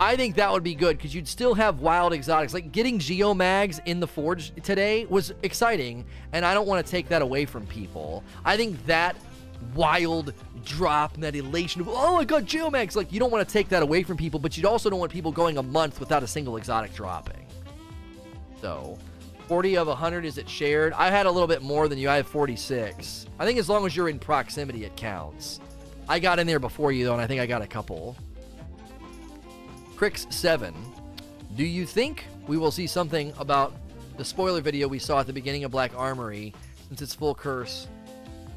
[0.00, 2.54] I think that would be good because you'd still have wild exotics.
[2.54, 7.08] Like getting Geomags in the Forge today was exciting, and I don't want to take
[7.08, 8.24] that away from people.
[8.42, 9.14] I think that
[9.74, 10.32] wild
[10.64, 13.68] drop and that elation of, oh my god, Geomags, like you don't want to take
[13.68, 16.26] that away from people, but you'd also don't want people going a month without a
[16.26, 17.44] single exotic dropping.
[18.62, 18.98] So
[19.48, 20.94] 40 of 100 is it shared?
[20.94, 22.08] I had a little bit more than you.
[22.08, 23.26] I have 46.
[23.38, 25.60] I think as long as you're in proximity, it counts.
[26.08, 28.16] I got in there before you, though, and I think I got a couple.
[30.00, 30.72] Crix7.
[31.56, 33.74] Do you think we will see something about
[34.16, 36.54] the spoiler video we saw at the beginning of Black Armory
[36.88, 37.86] since it's full curse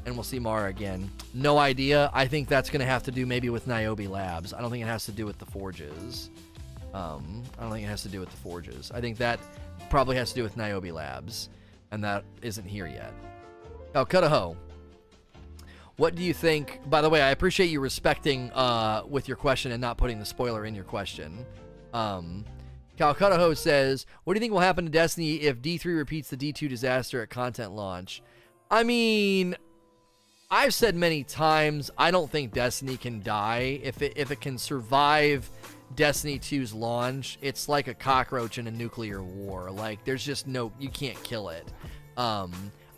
[0.06, 1.10] and we'll see Mara again?
[1.34, 2.10] No idea.
[2.14, 4.54] I think that's going to have to do maybe with Niobe Labs.
[4.54, 6.30] I don't think it has to do with the forges.
[6.94, 8.90] Um, I don't think it has to do with the forges.
[8.94, 9.38] I think that
[9.90, 11.50] probably has to do with Niobe Labs,
[11.90, 13.12] and that isn't here yet.
[13.94, 14.56] Oh, Cudaho.
[15.96, 16.80] What do you think?
[16.90, 20.24] By the way, I appreciate you respecting uh, with your question and not putting the
[20.24, 21.46] spoiler in your question.
[21.92, 22.44] Um,
[22.96, 26.68] Calcutta says, "What do you think will happen to Destiny if D3 repeats the D2
[26.68, 28.22] disaster at content launch?"
[28.70, 29.56] I mean,
[30.50, 34.58] I've said many times, I don't think Destiny can die if it if it can
[34.58, 35.48] survive
[35.94, 39.70] Destiny 2's launch, it's like a cockroach in a nuclear war.
[39.70, 41.72] Like there's just no you can't kill it.
[42.16, 42.52] Um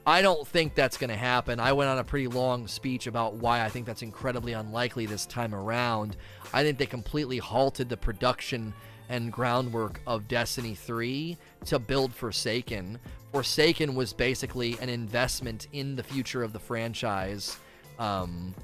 [0.09, 1.59] I don't think that's going to happen.
[1.59, 5.27] I went on a pretty long speech about why I think that's incredibly unlikely this
[5.27, 6.17] time around.
[6.55, 8.73] I think they completely halted the production
[9.09, 13.01] and groundwork of Destiny 3 to build Forsaken.
[13.33, 17.59] Forsaken was basically an investment in the future of the franchise,
[17.99, 18.55] um,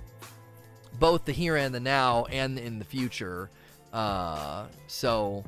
[1.01, 3.51] both the here and the now and in the future.
[3.93, 5.45] Uh, so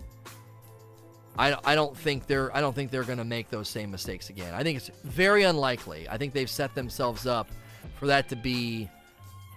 [1.39, 4.31] I, I don't think they're I don't think they're going to make those same mistakes
[4.31, 4.55] again.
[4.55, 6.09] I think it's very unlikely.
[6.09, 7.49] I think they've set themselves up
[7.99, 8.89] for that to be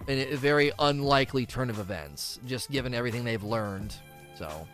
[0.08, 3.94] a, very unlikely turn of events, just given everything they've learned.
[4.36, 4.66] So,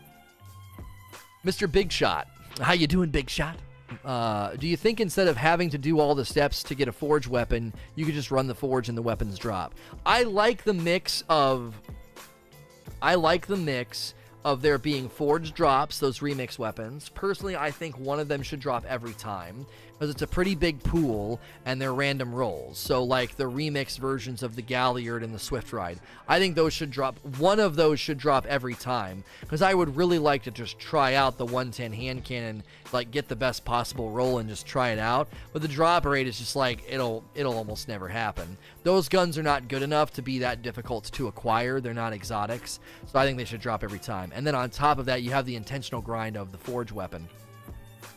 [1.44, 1.70] Mr.
[1.70, 2.28] Big Shot,
[2.60, 3.56] how you doing, Big Shot?
[4.04, 6.92] Uh, do you think instead of having to do all the steps to get a
[6.92, 9.74] forge weapon, you could just run the forge and the weapons drop?
[10.04, 11.74] I like the mix of
[13.00, 14.14] I like the mix
[14.44, 17.08] of there being forged drops, those remix weapons.
[17.10, 19.66] Personally, I think one of them should drop every time
[19.98, 22.78] because it's a pretty big pool and they're random rolls.
[22.78, 25.98] So, like the remix versions of the Galliard and the Swift Ride,
[26.28, 27.18] I think those should drop.
[27.38, 31.14] One of those should drop every time because I would really like to just try
[31.14, 32.62] out the 110 hand cannon,
[32.92, 35.28] like get the best possible roll and just try it out.
[35.52, 38.56] But the drop rate is just like it'll it'll almost never happen.
[38.82, 41.80] Those guns are not good enough to be that difficult to acquire.
[41.80, 44.32] They're not exotics, so I think they should drop every time.
[44.34, 47.28] And then on top of that, you have the intentional grind of the forge weapon.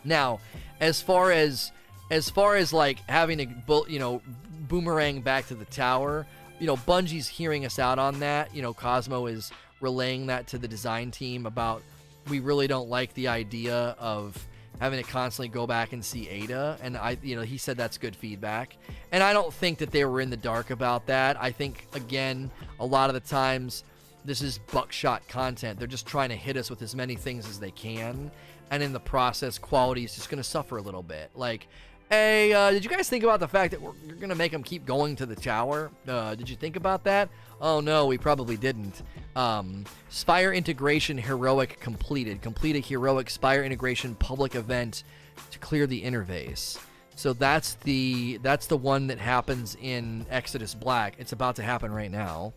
[0.07, 0.39] Now,
[0.79, 1.71] as far as
[2.09, 4.21] as far as like having to you know
[4.67, 6.25] boomerang back to the tower,
[6.59, 8.55] you know Bungie's hearing us out on that.
[8.55, 9.51] You know Cozmo is
[9.81, 11.83] relaying that to the design team about
[12.29, 14.43] we really don't like the idea of
[14.79, 16.77] having to constantly go back and see Ada.
[16.81, 18.77] And I you know he said that's good feedback.
[19.11, 21.41] And I don't think that they were in the dark about that.
[21.41, 23.83] I think again a lot of the times
[24.23, 25.79] this is buckshot content.
[25.79, 28.29] They're just trying to hit us with as many things as they can
[28.71, 31.67] and in the process quality is just going to suffer a little bit like
[32.09, 34.51] hey uh, did you guys think about the fact that we're, you're going to make
[34.51, 37.29] them keep going to the tower uh, did you think about that
[37.61, 39.03] oh no we probably didn't
[39.37, 42.41] um, Spire integration heroic completed.
[42.41, 45.03] Complete a heroic Spire integration public event
[45.51, 46.79] to clear the interface.
[47.15, 51.15] So that's the that's the one that happens in Exodus Black.
[51.19, 52.53] It's about to happen right now.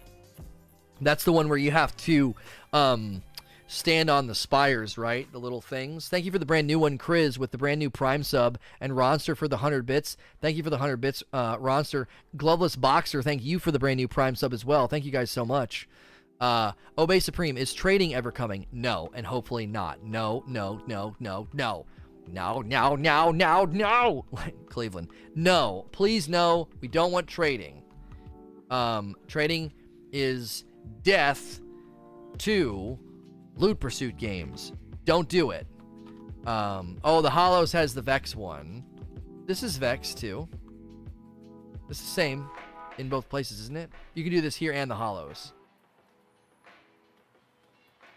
[1.03, 2.35] That's the one where you have to
[2.73, 3.23] um,
[3.71, 5.31] stand on the spires, right?
[5.31, 6.09] The little things.
[6.09, 8.93] Thank you for the brand new one, Chris, with the brand new Prime sub, and
[8.95, 10.17] Ronster for the 100 bits.
[10.41, 12.07] Thank you for the 100 bits, uh, Ronster.
[12.37, 14.89] Gloveless Boxer, thank you for the brand new Prime sub as well.
[14.89, 15.89] Thank you guys so much.
[16.41, 18.67] Uh, Obey Supreme, is trading ever coming?
[18.73, 20.03] No, and hopefully not.
[20.03, 21.87] No, no, no, no, no.
[22.27, 24.25] No, no, no, no, no.
[24.69, 25.09] Cleveland.
[25.37, 26.69] No, please no.
[26.81, 27.83] We don't want trading.
[28.69, 29.73] Um, trading
[30.13, 30.65] is
[31.03, 31.61] death
[32.39, 32.99] to
[33.61, 34.73] loot pursuit games.
[35.05, 35.67] Don't do it.
[36.47, 38.85] Um, oh, the Hollows has the Vex one.
[39.47, 40.49] This is Vex too.
[41.89, 42.49] It's the same
[42.99, 43.91] in both places, isn't it?
[44.15, 45.53] You can do this here and the Hollows.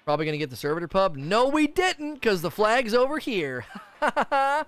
[0.06, 1.16] Probably to get the servitor pub?
[1.16, 3.66] No, we didn't, because the flag's over here.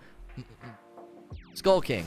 [1.53, 2.05] Skull King.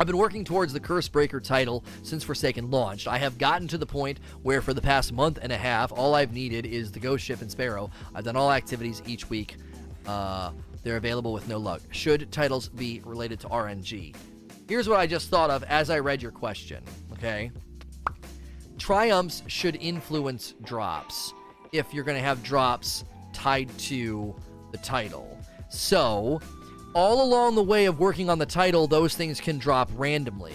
[0.00, 3.06] I've been working towards the Curse Breaker title since Forsaken launched.
[3.06, 6.14] I have gotten to the point where, for the past month and a half, all
[6.14, 7.90] I've needed is the Ghost Ship and Sparrow.
[8.14, 9.56] I've done all activities each week.
[10.06, 10.52] Uh,
[10.82, 11.82] they're available with no luck.
[11.90, 14.16] Should titles be related to RNG?
[14.66, 16.82] Here's what I just thought of as I read your question,
[17.12, 17.50] okay?
[18.78, 21.34] Triumphs should influence drops
[21.72, 23.04] if you're going to have drops
[23.34, 24.34] tied to
[24.72, 25.38] the title.
[25.68, 26.40] So,
[26.94, 30.54] all along the way of working on the title, those things can drop randomly.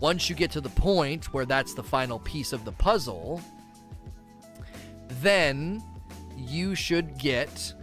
[0.00, 3.40] Once you get to the point where that's the final piece of the puzzle,
[5.20, 5.82] then
[6.36, 7.74] you should get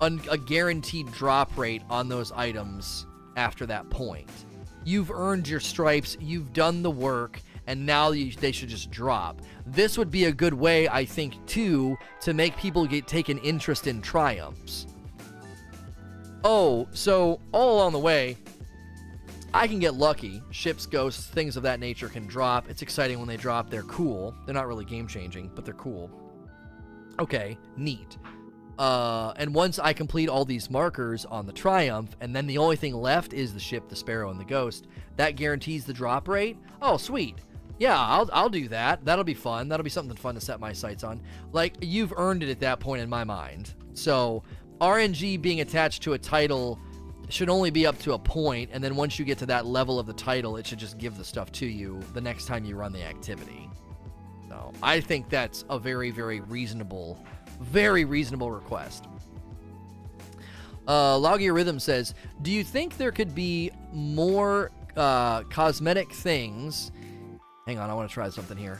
[0.00, 3.06] a, a guaranteed drop rate on those items
[3.36, 4.30] after that point.
[4.84, 9.40] You've earned your stripes, you've done the work, and now you, they should just drop.
[9.66, 13.38] This would be a good way, I think, too, to make people get take an
[13.38, 14.86] interest in triumphs.
[16.44, 18.36] Oh, so all along the way,
[19.54, 20.42] I can get lucky.
[20.50, 22.68] Ships, ghosts, things of that nature can drop.
[22.68, 23.70] It's exciting when they drop.
[23.70, 24.34] They're cool.
[24.44, 26.10] They're not really game changing, but they're cool.
[27.18, 28.18] Okay, neat.
[28.78, 32.76] Uh, and once I complete all these markers on the Triumph, and then the only
[32.76, 36.58] thing left is the ship, the Sparrow, and the Ghost, that guarantees the drop rate.
[36.82, 37.36] Oh, sweet.
[37.78, 39.04] Yeah, I'll, I'll do that.
[39.04, 39.68] That'll be fun.
[39.68, 41.22] That'll be something fun to set my sights on.
[41.52, 43.74] Like, you've earned it at that point in my mind.
[43.94, 44.42] So,
[44.84, 46.78] RNG being attached to a title
[47.28, 49.98] should only be up to a point, and then once you get to that level
[49.98, 52.76] of the title, it should just give the stuff to you the next time you
[52.76, 53.68] run the activity.
[54.48, 57.24] So, I think that's a very, very reasonable,
[57.60, 59.06] very reasonable request.
[60.86, 66.92] Uh, Logia Rhythm says, Do you think there could be more uh, cosmetic things
[67.66, 68.78] Hang on, I want to try something here.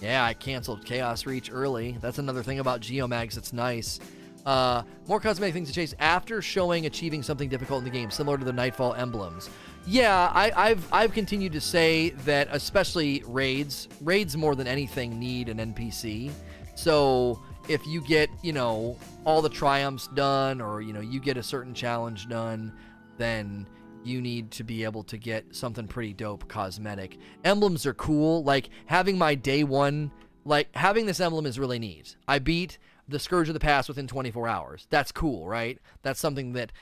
[0.00, 1.96] Yeah, I canceled Chaos Reach early.
[2.00, 3.98] That's another thing about Geomags that's nice.
[4.44, 8.36] Uh, more cosmetic things to chase after showing achieving something difficult in the game, similar
[8.36, 9.50] to the Nightfall emblems.
[9.86, 15.48] Yeah, I, have I've continued to say that, especially raids, raids more than anything need
[15.48, 16.30] an NPC.
[16.74, 21.36] So if you get you know all the triumphs done, or you know you get
[21.36, 22.72] a certain challenge done,
[23.18, 23.66] then
[24.04, 27.18] you need to be able to get something pretty dope cosmetic.
[27.44, 28.42] Emblems are cool.
[28.42, 30.10] Like having my day one,
[30.44, 32.16] like having this emblem is really neat.
[32.26, 32.78] I beat
[33.08, 34.86] the Scourge of the Past within 24 hours.
[34.90, 35.78] That's cool, right?
[36.02, 36.72] That's something that,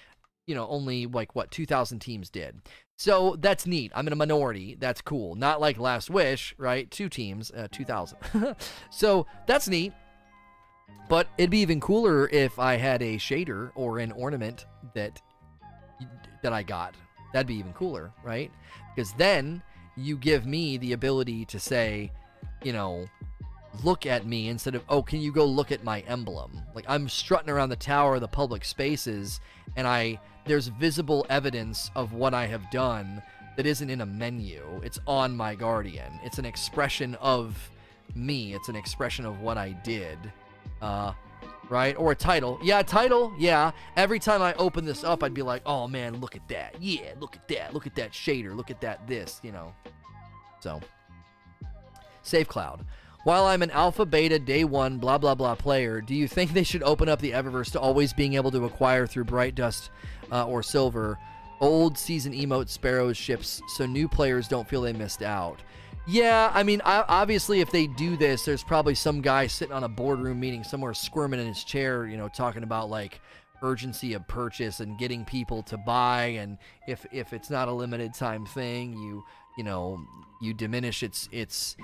[0.47, 2.61] you know, only like what, 2,000 teams did.
[2.97, 3.93] So that's neat.
[3.95, 4.77] I'm in a minority.
[4.79, 5.35] That's cool.
[5.35, 6.91] Not like Last Wish, right?
[6.91, 8.19] Two teams, uh, 2,000.
[8.91, 9.93] so that's neat.
[11.09, 15.21] But it'd be even cooler if I had a shader or an ornament that
[16.43, 16.95] that I got
[17.33, 18.51] That'd be even cooler, right?
[18.95, 19.63] Because then
[19.97, 22.13] you give me the ability to say,
[22.63, 23.07] you know,
[23.83, 26.63] look at me instead of, oh, can you go look at my emblem?
[26.75, 29.41] Like I'm strutting around the tower of the public spaces
[29.77, 33.23] and I there's visible evidence of what I have done
[33.57, 34.81] that isn't in a menu.
[34.83, 36.19] It's on my guardian.
[36.25, 37.71] It's an expression of
[38.15, 38.55] me.
[38.55, 40.19] It's an expression of what I did.
[40.81, 41.13] Uh,
[41.69, 41.95] right?
[41.97, 42.59] Or a title.
[42.63, 43.33] Yeah, a title.
[43.39, 43.73] Yeah.
[43.97, 46.77] Every time I open this up, I'd be like, oh man, look at that.
[46.81, 47.75] Yeah, look at that.
[47.75, 48.57] Look at that shader.
[48.57, 49.75] Look at that this, you know.
[50.61, 50.81] So,
[52.23, 52.85] Safe Cloud.
[53.25, 56.63] While I'm an alpha, beta, day one, blah, blah, blah player, do you think they
[56.63, 59.91] should open up the Eververse to always being able to acquire through Bright Dust
[60.33, 61.19] uh, or Silver
[61.61, 65.61] old season emote Sparrows ships so new players don't feel they missed out?
[66.07, 69.89] Yeah, I mean, obviously, if they do this, there's probably some guy sitting on a
[69.89, 73.21] boardroom meeting somewhere squirming in his chair, you know, talking about like
[73.63, 76.25] urgency of purchase and getting people to buy.
[76.25, 76.57] And
[76.89, 79.23] if if it's not a limited time thing, you
[79.61, 80.03] you know
[80.41, 81.77] you diminish its its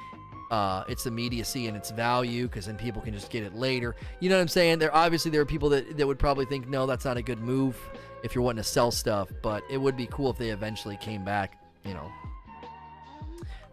[0.51, 3.95] uh, its immediacy and its value because then people can just get it later.
[4.19, 4.79] You know what I'm saying?
[4.79, 7.39] There obviously there are people that that would probably think no, that's not a good
[7.39, 7.77] move
[8.25, 11.23] if you're wanting to sell stuff, but it would be cool if they eventually came
[11.23, 11.61] back.
[11.85, 12.11] You know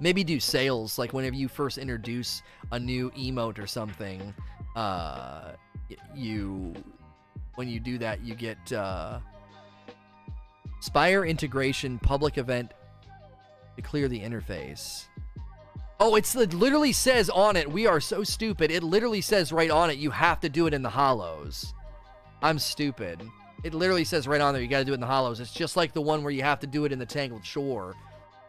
[0.01, 2.43] maybe do sales like whenever you first introduce
[2.73, 4.33] a new emote or something
[4.75, 5.53] uh
[6.13, 6.73] you
[7.55, 9.19] when you do that you get uh
[10.81, 12.73] spire integration public event
[13.75, 15.05] to clear the interface.
[15.99, 18.71] Oh it's it literally says on it we are so stupid.
[18.71, 21.73] It literally says right on it you have to do it in the hollows.
[22.41, 23.21] I'm stupid.
[23.63, 25.39] It literally says right on there you got to do it in the hollows.
[25.39, 27.95] It's just like the one where you have to do it in the tangled shore.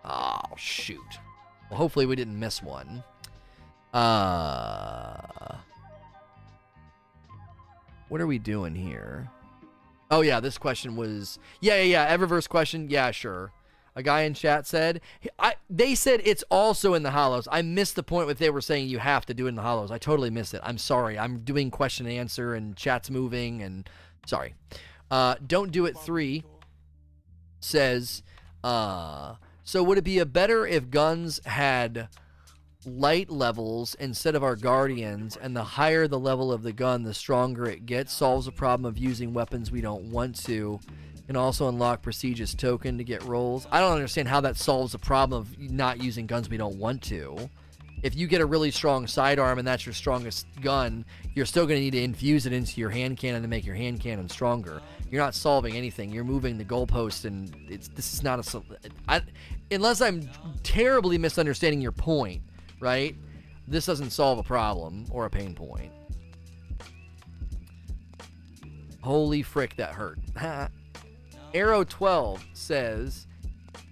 [0.04, 1.00] Oh shoot.
[1.70, 3.04] Well, hopefully we didn't miss one.
[3.92, 5.56] Uh,
[8.08, 9.30] what are we doing here?
[10.10, 12.90] Oh yeah, this question was yeah yeah yeah Eververse question?
[12.90, 13.52] Yeah sure.
[13.96, 15.00] A guy in chat said
[15.38, 17.46] I they said it's also in the hollows.
[17.50, 19.62] I missed the point with they were saying you have to do it in the
[19.62, 19.90] hollows.
[19.90, 20.60] I totally missed it.
[20.64, 21.18] I'm sorry.
[21.18, 23.88] I'm doing question and answer and chat's moving and
[24.26, 24.54] sorry.
[25.10, 26.42] Uh, don't do it three
[27.60, 28.22] says
[28.62, 32.08] uh so would it be a better if guns had
[32.84, 37.14] light levels instead of our guardians and the higher the level of the gun the
[37.14, 40.78] stronger it gets solves the problem of using weapons we don't want to
[41.28, 44.98] and also unlock prestigious token to get rolls i don't understand how that solves the
[44.98, 47.36] problem of not using guns we don't want to
[48.02, 51.78] if you get a really strong sidearm and that's your strongest gun you're still going
[51.78, 54.80] to need to infuse it into your hand cannon to make your hand cannon stronger
[55.14, 56.10] you're not solving anything.
[56.10, 58.62] You're moving the goalpost, and it's this is not a.
[59.06, 59.22] I,
[59.70, 60.28] unless I'm
[60.64, 62.42] terribly misunderstanding your point,
[62.80, 63.14] right?
[63.68, 65.92] This doesn't solve a problem or a pain point.
[69.02, 70.18] Holy frick, that hurt.
[71.54, 73.26] Arrow 12 says,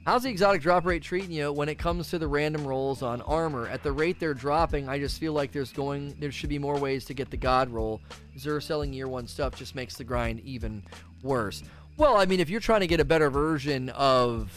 [0.05, 3.22] How's the exotic drop rate treating you when it comes to the random rolls on
[3.22, 3.68] armor?
[3.68, 6.76] At the rate they're dropping, I just feel like there's going there should be more
[6.76, 8.01] ways to get the god roll.
[8.36, 10.82] Xur selling year one stuff just makes the grind even
[11.22, 11.62] worse.
[11.97, 14.51] Well, I mean, if you're trying to get a better version of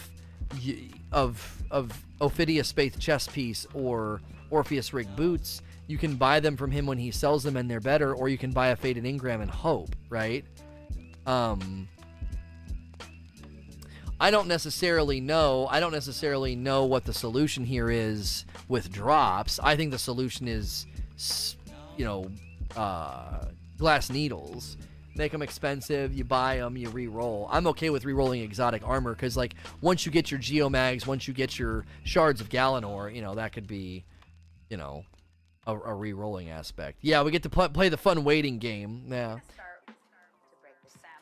[1.11, 6.72] of of Ophidian Aspect chess piece or Orpheus rig boots, you can buy them from
[6.72, 9.41] him when he sells them and they're better, or you can buy a faded engram
[9.44, 10.44] and hope, right?
[11.27, 11.88] Um,
[14.20, 15.68] I don't necessarily know.
[15.70, 19.60] I don't necessarily know what the solution here is with drops.
[19.62, 20.86] I think the solution is,
[21.98, 22.32] you know,
[22.76, 23.46] uh,
[23.78, 24.78] glass needles.
[25.18, 26.14] Make them expensive.
[26.14, 26.76] You buy them.
[26.76, 27.48] You re-roll.
[27.50, 31.34] I'm okay with re-rolling exotic armor because, like, once you get your geomags, once you
[31.34, 34.04] get your shards of Galanor, you know that could be,
[34.70, 35.06] you know,
[35.66, 37.00] a, a re-rolling aspect.
[37.02, 39.06] Yeah, we get to pl- play the fun waiting game.
[39.10, 39.40] Yeah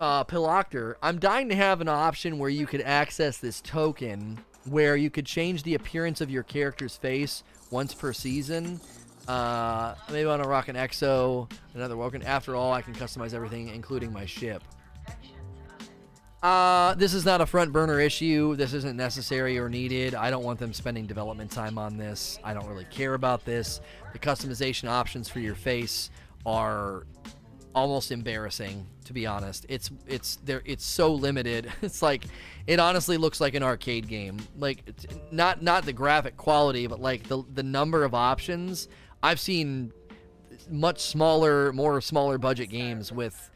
[0.03, 5.09] uh, I'm dying to have an option where you could access this token where you
[5.09, 8.81] could change the appearance of your character's face once per season.
[9.27, 12.21] Uh, maybe on a rock an exo, another Woken.
[12.23, 14.61] After all, I can customize everything, including my ship.
[16.41, 18.57] Uh, this is not a front burner issue.
[18.57, 20.15] This isn't necessary or needed.
[20.15, 22.37] I don't want them spending development time on this.
[22.43, 23.79] I don't really care about this.
[24.11, 26.09] The customization options for your face
[26.45, 27.05] are
[27.75, 29.65] almost embarrassing to be honest.
[29.69, 31.71] It's it's there it's so limited.
[31.81, 32.23] It's like
[32.65, 34.39] it honestly looks like an arcade game.
[34.57, 34.83] Like
[35.31, 38.87] not not the graphic quality, but like the the number of options.
[39.21, 39.93] I've seen
[40.69, 43.49] much smaller, more smaller budget games with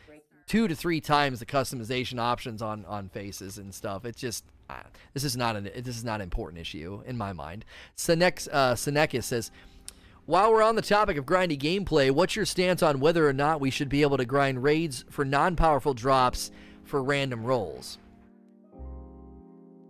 [0.48, 4.06] two to three times the customization options on on faces and stuff.
[4.06, 4.76] It's just uh,
[5.14, 7.66] this is not an this is not an important issue in my mind.
[7.96, 9.52] Senex uh, Senekis says
[10.28, 13.62] while we're on the topic of grindy gameplay, what's your stance on whether or not
[13.62, 16.52] we should be able to grind raids for non powerful drops
[16.84, 17.98] for random rolls?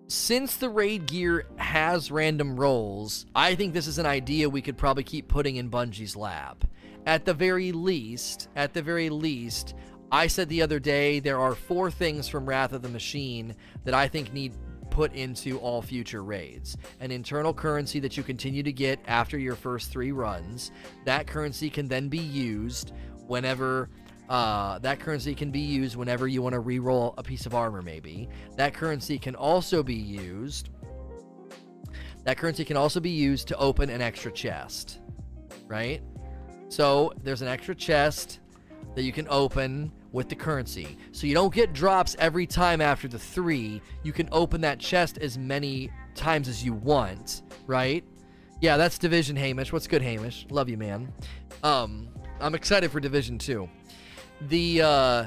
[0.07, 4.77] Since the raid gear has random rolls, I think this is an idea we could
[4.77, 6.69] probably keep putting in Bungie's lab.
[7.07, 9.73] At the very least, at the very least,
[10.11, 13.55] I said the other day there are four things from Wrath of the Machine
[13.85, 14.53] that I think need
[14.97, 16.75] put into all future raids.
[17.01, 20.71] An internal currency that you continue to get after your first three runs.
[21.05, 22.93] That currency can then be used
[23.27, 23.89] whenever
[24.27, 27.81] Uh, that currency can be used whenever you want to re-roll a piece of armor,
[27.81, 28.27] maybe.
[28.57, 30.69] That currency can also be used.
[32.25, 34.99] That currency can also be used to open an extra chest,
[35.65, 36.01] right?
[36.67, 38.39] So there's an extra chest
[38.95, 40.97] that you can open with the currency.
[41.13, 43.81] So you don't get drops every time after the three.
[44.03, 48.03] You can open that chest as many times as you want, right?
[48.59, 49.71] Yeah, that's Division Hamish.
[49.71, 50.47] What's good, Hamish?
[50.49, 51.13] Love you, man.
[51.63, 52.09] Um,
[52.41, 53.69] I'm excited for Division 2
[54.41, 55.25] the uh,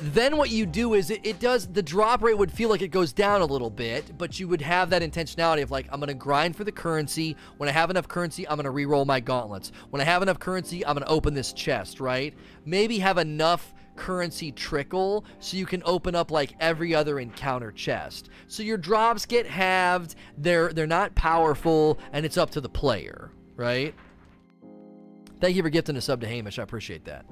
[0.00, 2.88] then what you do is it, it, does the drop rate would feel like it
[2.88, 6.14] goes down a little bit but you would have that intentionality of like i'm gonna
[6.14, 10.00] grind for the currency when i have enough currency i'm gonna re-roll my gauntlets when
[10.00, 15.24] i have enough currency i'm gonna open this chest right maybe have enough currency trickle
[15.38, 20.14] so you can open up like every other encounter chest so your drops get halved
[20.38, 23.94] they're they're not powerful and it's up to the player right
[25.40, 26.58] Thank you for gifting a sub to Hamish.
[26.58, 27.24] I appreciate that.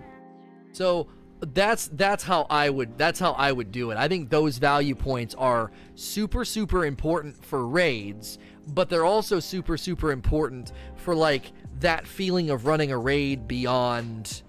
[0.73, 1.09] So
[1.41, 3.97] that's that's how I would that's how I would do it.
[3.97, 8.39] I think those value points are super super important for raids,
[8.69, 14.43] but they're also super super important for like that feeling of running a raid beyond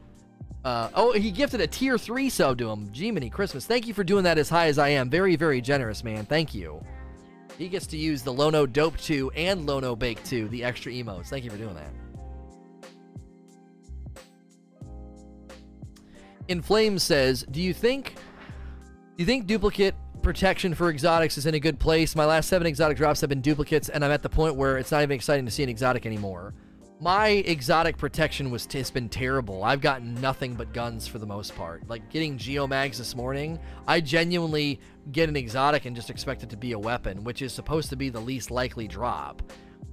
[0.66, 2.92] uh, oh, he gifted a tier 3 sub to him.
[2.94, 3.66] Jiminy Christmas.
[3.66, 5.10] Thank you for doing that as high as I am.
[5.10, 6.26] Very, very generous, man.
[6.26, 6.84] Thank you.
[7.58, 11.28] He gets to use the Lono Dope 2 and Lono Bake 2, the extra emotes.
[11.28, 12.09] Thank you for doing that.
[16.50, 19.94] In Flames says, "Do you think do you think duplicate
[20.24, 22.16] protection for exotics is in a good place?
[22.16, 24.92] My last 7 exotic drops have been duplicates and I'm at the point where it's
[24.92, 26.56] not even exciting to see an exotic anymore."
[27.02, 29.64] My exotic protection was t- has been terrible.
[29.64, 31.88] I've gotten nothing but guns for the most part.
[31.88, 33.58] Like getting geomags this morning,
[33.88, 34.82] I genuinely
[35.14, 37.96] get an exotic and just expect it to be a weapon, which is supposed to
[37.96, 39.44] be the least likely drop.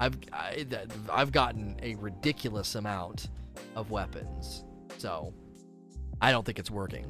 [0.01, 0.66] I've I,
[1.12, 3.28] I've gotten a ridiculous amount
[3.77, 4.65] of weapons.
[4.99, 5.33] So,
[6.21, 7.07] I don't think it's working.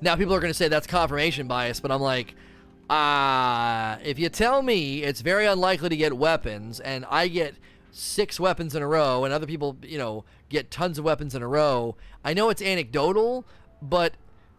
[0.00, 2.34] Now, people are going to say that's confirmation bias, but I'm like,
[2.90, 7.54] ah, uh, if you tell me it's very unlikely to get weapons, and I get
[7.90, 11.42] six weapons in a row, and other people, you know, get tons of weapons in
[11.42, 13.46] a row, I know it's anecdotal,
[13.80, 14.14] but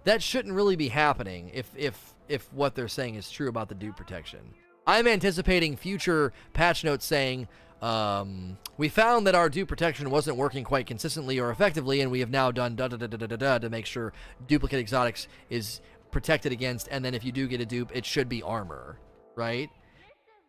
[0.05, 3.75] that shouldn't really be happening if if if what they're saying is true about the
[3.75, 4.39] dupe protection.
[4.85, 7.47] I'm anticipating future patch notes saying
[7.81, 12.19] um, we found that our dupe protection wasn't working quite consistently or effectively, and we
[12.19, 14.13] have now done da da da da da da to make sure
[14.47, 15.81] duplicate exotics is
[16.11, 16.87] protected against.
[16.89, 18.99] And then if you do get a dupe, it should be armor,
[19.35, 19.69] right?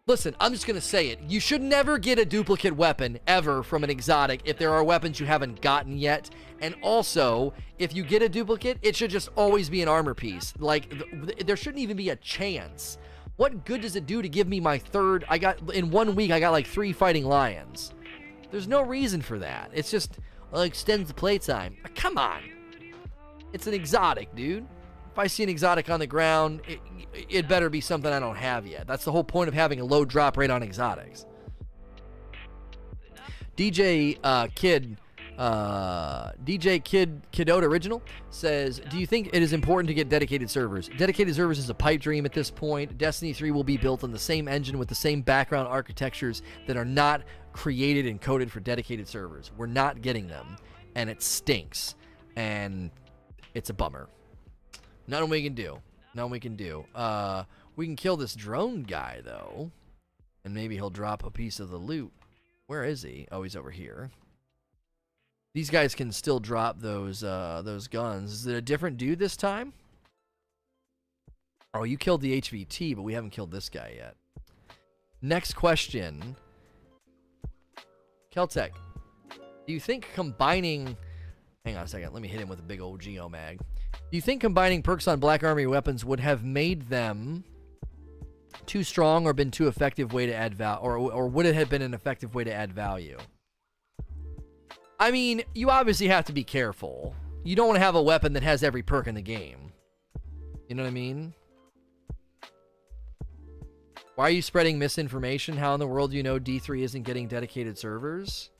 [0.07, 1.21] Listen, I'm just gonna say it.
[1.29, 5.21] You should never get a duplicate weapon ever from an exotic if there are weapons
[5.21, 6.31] you haven't gotten yet.
[6.63, 10.55] And also, if you get a duplicate, it should just always be an armor piece.
[10.59, 12.97] Like, th- there shouldn't even be a chance
[13.39, 15.25] what good does it do to give me my third?
[15.29, 16.33] I got in one week.
[16.33, 17.95] I got like three fighting lions.
[18.51, 19.71] There's no reason for that.
[19.73, 20.19] It's just
[20.51, 21.77] well, it extends the playtime.
[21.95, 22.43] Come on,
[23.53, 24.67] it's an exotic, dude.
[25.13, 26.81] If I see an exotic on the ground, it,
[27.29, 28.89] it better be something I don't have yet.
[28.89, 31.25] That's the whole point of having a low drop rate on exotics.
[33.57, 34.99] DJ uh, Kid
[35.39, 40.51] uh, DJ Kid Kidota Original says, "Do you think it is important to get dedicated
[40.51, 40.91] servers?
[40.99, 42.99] Dedicated servers is a pipe dream at this point.
[42.99, 46.77] Destiny 3 will be built on the same engine with the same background architectures that
[46.77, 49.53] are not created and coded for dedicated servers.
[49.57, 50.57] We're not getting them,
[50.97, 51.95] and it stinks,
[52.35, 52.91] and
[53.55, 54.09] it's a bummer.
[55.07, 55.79] Nothing we can do.
[56.15, 56.85] Nothing we can do.
[56.97, 57.45] Uh,
[57.77, 59.71] we can kill this drone guy though,
[60.45, 62.13] and maybe he'll drop a piece of the loot.
[62.67, 63.29] Where is he?
[63.31, 64.11] Oh, he's over here."
[65.55, 68.33] These guys can still drop those uh, those guns.
[68.33, 69.73] Is it a different dude this time?
[71.75, 74.17] Oh, you killed the HVT, but we haven't killed this guy yet.
[75.21, 76.37] Next question.
[78.35, 78.71] Keltec,
[79.67, 80.97] do you think combining...
[81.65, 82.13] Hang on a second.
[82.13, 83.59] Let me hit him with a big old Geomag.
[83.59, 87.45] Do you think combining perks on Black Armory weapons would have made them
[88.65, 90.81] too strong or been too effective way to add value?
[90.81, 93.19] Or, or would it have been an effective way to add value?
[94.99, 97.15] I mean, you obviously have to be careful.
[97.45, 99.73] You don't want to have a weapon that has every perk in the game.
[100.69, 101.35] You know what I mean?
[104.17, 105.57] Why are you spreading misinformation?
[105.57, 108.51] How in the world do you know D3 isn't getting dedicated servers?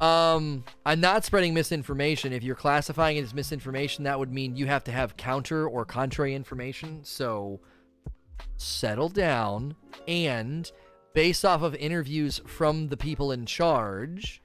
[0.00, 2.32] Um, I'm not spreading misinformation.
[2.32, 5.84] If you're classifying it as misinformation, that would mean you have to have counter or
[5.84, 7.00] contrary information.
[7.04, 7.60] So
[8.56, 9.76] settle down
[10.08, 10.72] and
[11.12, 14.41] based off of interviews from the people in charge,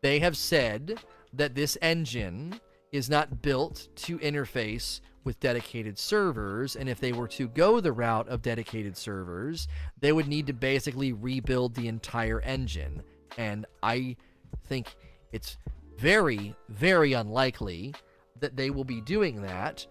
[0.00, 0.98] they have said
[1.32, 2.60] that this engine
[2.92, 6.76] is not built to interface with dedicated servers.
[6.76, 9.68] And if they were to go the route of dedicated servers,
[10.00, 13.02] they would need to basically rebuild the entire engine.
[13.36, 14.16] And I
[14.64, 14.94] think
[15.32, 15.58] it's
[15.98, 17.94] very, very unlikely
[18.40, 19.86] that they will be doing that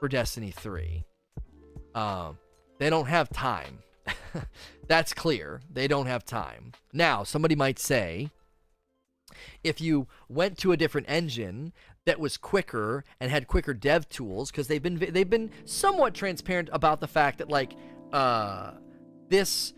[0.00, 1.04] for Destiny 3.
[1.94, 2.38] Um,
[2.78, 3.78] they don't have time.
[4.88, 5.60] That's clear.
[5.72, 6.72] They don't have time.
[6.92, 8.30] Now, somebody might say,
[9.62, 11.72] if you went to a different engine
[12.04, 16.68] that was quicker and had quicker dev tools, because they've been they've been somewhat transparent
[16.72, 17.74] about the fact that like
[18.12, 18.72] uh,
[19.28, 19.72] this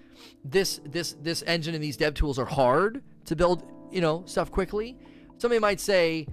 [0.45, 4.51] this this this engine and these dev tools are hard to build, you know, stuff
[4.51, 4.97] quickly.
[5.39, 6.27] Somebody might say,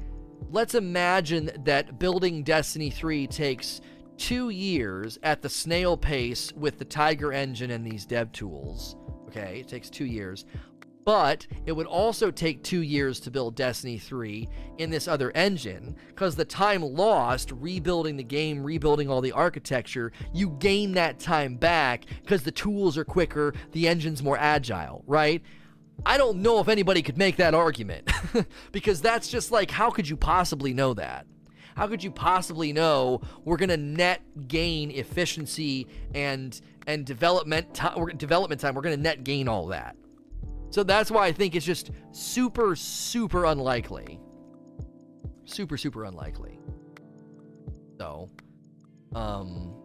[0.49, 3.81] let's imagine that building Destiny 3 takes
[4.17, 8.95] two years at the snail pace with the Tiger engine and these dev tools.
[9.27, 10.45] Okay, it takes two years.
[11.11, 14.47] But it would also take two years to build Destiny 3
[14.77, 20.13] in this other engine, because the time lost rebuilding the game, rebuilding all the architecture,
[20.33, 25.41] you gain that time back because the tools are quicker, the engine's more agile, right?
[26.05, 28.09] I don't know if anybody could make that argument,
[28.71, 31.25] because that's just like, how could you possibly know that?
[31.75, 36.57] How could you possibly know we're going to net gain efficiency and
[36.87, 38.15] and development time?
[38.15, 38.75] Development time.
[38.75, 39.97] We're going to net gain all that.
[40.71, 44.19] So that's why I think it's just super, super unlikely.
[45.45, 46.59] Super, super unlikely.
[47.99, 48.29] So,
[49.13, 49.83] um,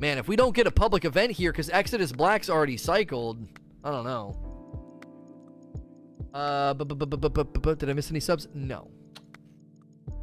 [0.00, 3.46] man, if we don't get a public event here, because Exodus Black's already cycled,
[3.84, 4.36] I don't know.
[6.34, 8.48] Uh, did I miss any subs?
[8.52, 8.90] No.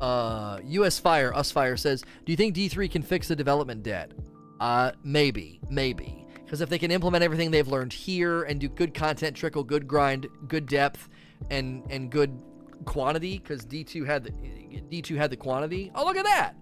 [0.02, 4.12] Uh, US Fire, Us Fire says, Do you think D3 can fix the development debt?
[4.60, 6.27] Uh, maybe, maybe.
[6.48, 9.86] Because if they can implement everything they've learned here and do good content trickle, good
[9.86, 11.10] grind, good depth,
[11.52, 12.42] and and good
[12.86, 15.92] quantity, because D2 had the D2 had the quantity.
[15.94, 16.56] Oh, look at that!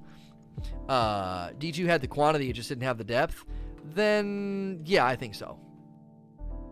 [0.89, 3.45] Uh, D2 had the quantity, it just didn't have the depth.
[3.93, 5.59] Then yeah, I think so.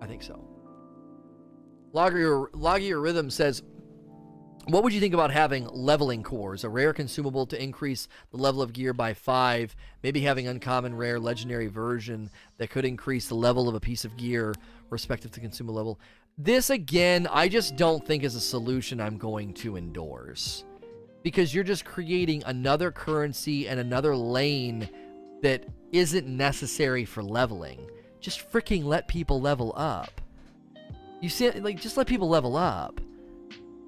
[0.02, 0.44] I think so.
[1.92, 3.62] Logger Logger Rhythm says
[4.66, 8.62] what would you think about having leveling cores, a rare consumable to increase the level
[8.62, 13.68] of gear by five, maybe having uncommon, rare, legendary version that could increase the level
[13.68, 14.56] of a piece of gear
[14.90, 16.00] respective to consumable level?
[16.38, 20.64] This, again, I just don't think is a solution I'm going to endorse.
[21.24, 24.90] Because you're just creating another currency and another lane
[25.42, 27.90] that isn't necessary for leveling.
[28.20, 30.22] Just freaking let people level up.
[31.22, 33.00] You see, like, just let people level up.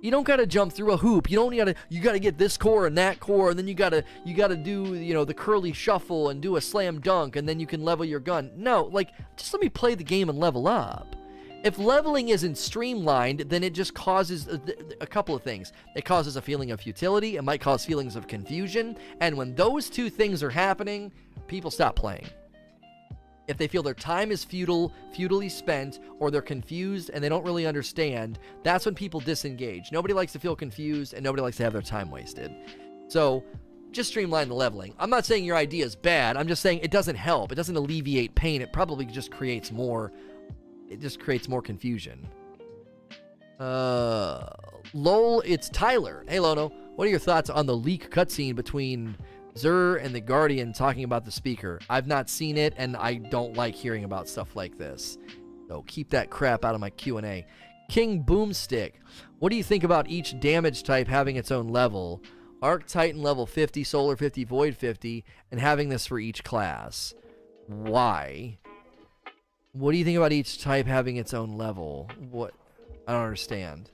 [0.05, 1.31] You don't gotta jump through a hoop.
[1.31, 4.03] You don't gotta you gotta get this core and that core, and then you gotta
[4.23, 7.59] you gotta do you know the curly shuffle and do a slam dunk, and then
[7.59, 8.51] you can level your gun.
[8.55, 11.15] No, like just let me play the game and level up.
[11.63, 14.61] If leveling isn't streamlined, then it just causes a,
[15.01, 15.73] a, couple of things.
[15.95, 19.89] It causes a feeling of futility, it might cause feelings of confusion, and when those
[19.89, 21.11] two things are happening,
[21.47, 22.27] people stop playing
[23.47, 27.45] if they feel their time is futile, futilely spent, or they're confused and they don't
[27.45, 29.91] really understand, that's when people disengage.
[29.91, 32.51] Nobody likes to feel confused and nobody likes to have their time wasted.
[33.07, 33.43] So
[33.91, 34.93] just streamline the leveling.
[34.99, 36.37] I'm not saying your idea is bad.
[36.37, 37.51] I'm just saying it doesn't help.
[37.51, 38.61] It doesn't alleviate pain.
[38.61, 40.11] It probably just creates more
[40.87, 42.27] it just creates more confusion.
[43.59, 44.49] Uh
[44.93, 46.25] lol, it's Tyler.
[46.27, 49.17] Hey Lono, what are your thoughts on the leak cutscene between
[49.55, 51.79] Xur and the Guardian talking about the speaker.
[51.89, 55.17] I've not seen it, and I don't like hearing about stuff like this.
[55.67, 57.45] So keep that crap out of my Q&A.
[57.89, 58.93] King Boomstick,
[59.39, 62.21] what do you think about each damage type having its own level?
[62.61, 67.13] Arc Titan level 50, Solar 50, Void 50, and having this for each class.
[67.67, 68.57] Why?
[69.71, 72.09] What do you think about each type having its own level?
[72.31, 72.53] What?
[73.07, 73.91] I don't understand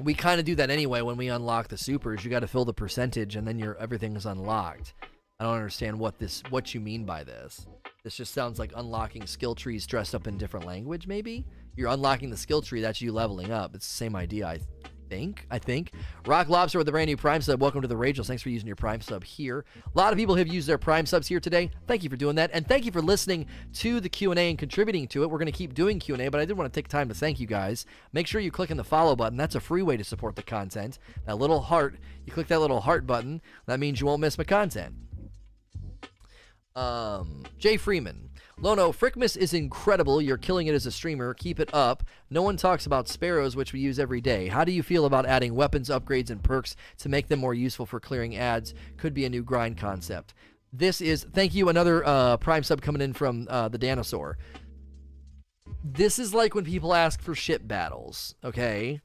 [0.00, 2.24] we kind of do that anyway when we unlock the supers.
[2.24, 4.94] You got to fill the percentage, and then your everything is unlocked.
[5.40, 7.66] I don't understand what this what you mean by this.
[8.04, 11.06] This just sounds like unlocking skill trees dressed up in different language.
[11.06, 11.44] Maybe
[11.76, 12.80] you're unlocking the skill tree.
[12.80, 13.74] That's you leveling up.
[13.74, 14.46] It's the same idea.
[14.46, 14.60] I
[15.08, 15.46] think.
[15.50, 15.92] I think.
[16.26, 17.60] Rock Lobster with the brand new Prime sub.
[17.60, 18.26] Welcome to the Ragels.
[18.26, 19.64] Thanks for using your Prime sub here.
[19.84, 21.70] A lot of people have used their Prime subs here today.
[21.86, 24.50] Thank you for doing that, and thank you for listening to the Q and A
[24.50, 25.30] and contributing to it.
[25.30, 27.08] We're going to keep doing Q and A, but I did want to take time
[27.08, 27.86] to thank you guys.
[28.12, 29.38] Make sure you click on the follow button.
[29.38, 30.98] That's a free way to support the content.
[31.26, 31.96] That little heart.
[32.26, 33.40] You click that little heart button.
[33.66, 34.94] That means you won't miss my content.
[36.76, 38.27] Um, Jay Freeman.
[38.60, 40.20] Lono, Frickmas is incredible.
[40.20, 41.32] You're killing it as a streamer.
[41.32, 42.02] Keep it up.
[42.28, 44.48] No one talks about sparrows, which we use every day.
[44.48, 47.86] How do you feel about adding weapons, upgrades, and perks to make them more useful
[47.86, 48.74] for clearing ads?
[48.96, 50.34] Could be a new grind concept.
[50.72, 54.38] This is, thank you, another uh, Prime sub coming in from uh, the Dinosaur.
[55.84, 59.00] This is like when people ask for ship battles, okay?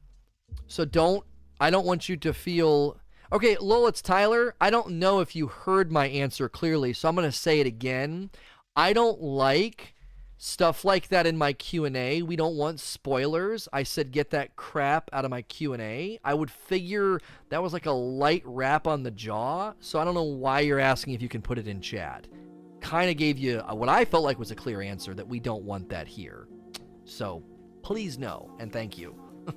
[0.65, 1.23] So don't,
[1.59, 2.97] I don't want you to feel.
[3.31, 4.55] Okay, Lol, it's Tyler.
[4.59, 7.67] I don't know if you heard my answer clearly, so I'm going to say it
[7.67, 8.31] again.
[8.75, 9.93] I don't like
[10.37, 12.21] stuff like that in my Q&A.
[12.23, 13.69] We don't want spoilers.
[13.71, 16.19] I said get that crap out of my Q&A.
[16.23, 17.19] I would figure
[17.49, 19.73] that was like a light rap on the jaw.
[19.79, 22.27] So I don't know why you're asking if you can put it in chat.
[22.81, 25.63] Kind of gave you what I felt like was a clear answer that we don't
[25.63, 26.47] want that here.
[27.05, 27.43] So
[27.83, 29.15] please no and thank you.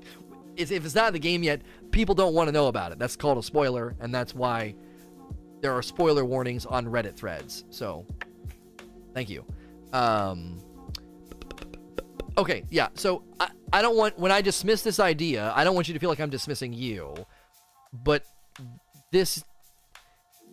[0.56, 2.98] if it's not in the game yet, people don't want to know about it.
[2.98, 4.74] That's called a spoiler and that's why
[5.62, 7.64] there are spoiler warnings on Reddit threads.
[7.70, 8.06] So
[9.16, 9.44] thank you.
[9.92, 10.60] Um,
[12.38, 12.88] Okay, yeah.
[12.94, 16.00] So I, I don't want when I dismiss this idea, I don't want you to
[16.00, 17.14] feel like I'm dismissing you.
[17.92, 18.24] But
[19.10, 19.44] this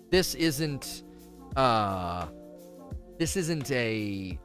[0.10, 1.03] this isn't
[1.56, 2.27] uh
[3.19, 4.40] this isn't a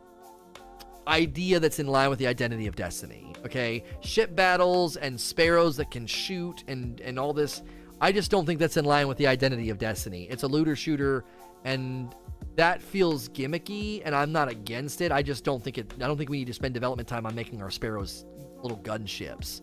[1.06, 3.32] idea that's in line with the identity of Destiny.
[3.44, 3.84] Okay?
[4.00, 7.62] Ship battles and sparrows that can shoot and and all this
[8.00, 10.26] I just don't think that's in line with the identity of Destiny.
[10.28, 11.24] It's a looter shooter
[11.64, 12.14] and
[12.56, 15.12] that feels gimmicky and I'm not against it.
[15.12, 17.34] I just don't think it I don't think we need to spend development time on
[17.34, 18.24] making our sparrows
[18.62, 19.60] little gunships.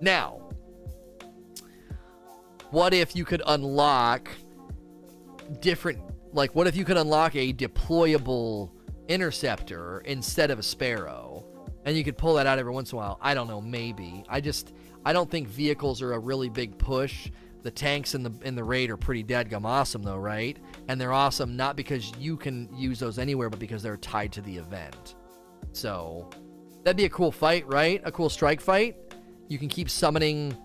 [0.00, 0.50] Now,
[2.70, 4.28] what if you could unlock
[5.60, 5.98] different
[6.32, 8.70] like what if you could unlock a deployable
[9.08, 11.44] interceptor instead of a sparrow
[11.84, 14.22] and you could pull that out every once in a while i don't know maybe
[14.28, 14.72] i just
[15.04, 17.30] i don't think vehicles are a really big push
[17.62, 20.56] the tanks in the in the raid are pretty deadgum awesome though, right?
[20.88, 24.40] And they're awesome not because you can use those anywhere, but because they're tied to
[24.42, 25.16] the event.
[25.72, 26.30] So
[26.84, 28.00] that'd be a cool fight, right?
[28.04, 28.96] A cool strike fight.
[29.48, 30.56] You can keep summoning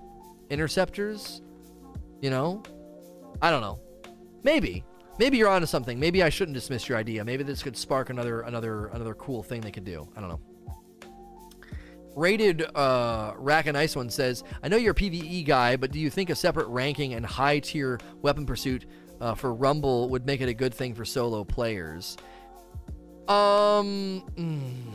[0.50, 1.42] interceptors.
[2.22, 2.64] You know,
[3.42, 3.80] I don't know.
[4.44, 4.84] Maybe,
[5.20, 6.00] maybe you're onto something.
[6.00, 7.24] Maybe I shouldn't dismiss your idea.
[7.26, 10.08] Maybe this could spark another another another cool thing they could do.
[10.16, 10.40] I don't know.
[12.16, 16.00] Rated uh, Rack and Ice One says, I know you're a PvE guy, but do
[16.00, 18.86] you think a separate ranking and high tier weapon pursuit
[19.20, 22.16] uh, for Rumble would make it a good thing for solo players?
[23.28, 24.94] Um, mm,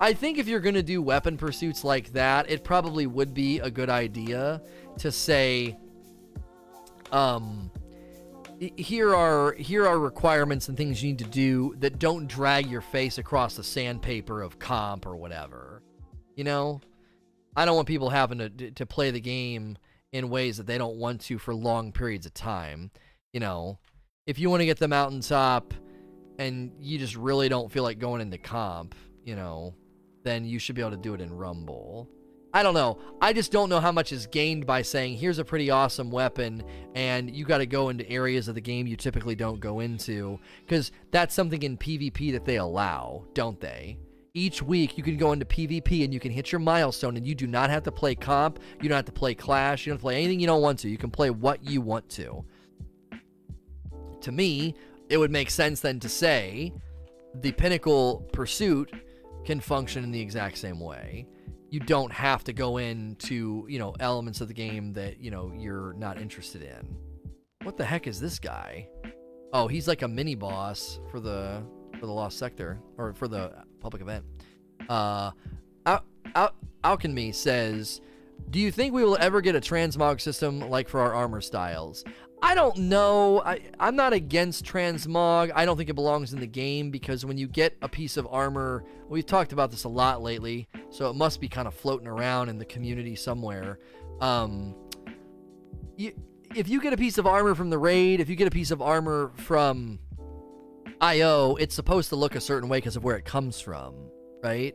[0.00, 3.60] I think if you're going to do weapon pursuits like that, it probably would be
[3.60, 4.62] a good idea
[4.98, 5.78] to say,
[7.12, 7.70] um,
[8.58, 12.80] here are here are requirements and things you need to do that don't drag your
[12.80, 15.75] face across the sandpaper of comp or whatever.
[16.36, 16.80] You know,
[17.56, 19.76] I don't want people having to to play the game
[20.12, 22.90] in ways that they don't want to for long periods of time.
[23.32, 23.78] You know,
[24.26, 25.74] if you want to get the mountaintop
[26.38, 28.94] and you just really don't feel like going into comp,
[29.24, 29.74] you know,
[30.22, 32.08] then you should be able to do it in Rumble.
[32.52, 32.98] I don't know.
[33.20, 36.62] I just don't know how much is gained by saying, here's a pretty awesome weapon,
[36.94, 40.40] and you got to go into areas of the game you typically don't go into.
[40.64, 43.98] Because that's something in PvP that they allow, don't they?
[44.36, 47.34] Each week, you can go into PvP and you can hit your milestone, and you
[47.34, 50.16] do not have to play comp, you don't have to play Clash, you don't play
[50.16, 50.90] anything you don't want to.
[50.90, 52.44] You can play what you want to.
[54.20, 54.74] To me,
[55.08, 56.74] it would make sense then to say
[57.36, 58.92] the Pinnacle Pursuit
[59.46, 61.26] can function in the exact same way
[61.70, 65.52] you don't have to go into you know elements of the game that you know
[65.56, 66.96] you're not interested in.
[67.62, 68.88] What the heck is this guy?
[69.52, 71.62] Oh, he's like a mini boss for the
[71.98, 74.24] for the Lost Sector or for the public event.
[74.88, 75.30] Uh,
[75.84, 76.04] Al-
[76.34, 76.54] Al-
[76.84, 78.00] Alchemy says,
[78.50, 82.04] "Do you think we will ever get a transmog system like for our armor styles?
[82.42, 83.42] I don't know.
[83.44, 85.50] I, I'm not against transmog.
[85.54, 88.28] I don't think it belongs in the game because when you get a piece of
[88.30, 92.06] armor, we've talked about this a lot lately, so it must be kind of floating
[92.06, 93.78] around in the community somewhere.
[94.20, 94.74] Um,
[95.96, 96.12] you,
[96.54, 98.70] if you get a piece of armor from the raid, if you get a piece
[98.70, 99.98] of armor from
[101.00, 103.94] IO, it's supposed to look a certain way because of where it comes from,
[104.42, 104.74] right?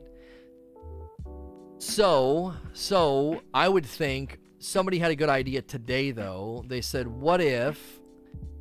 [1.80, 6.64] So, so I would think somebody had a good idea today though.
[6.68, 8.00] They said, "What if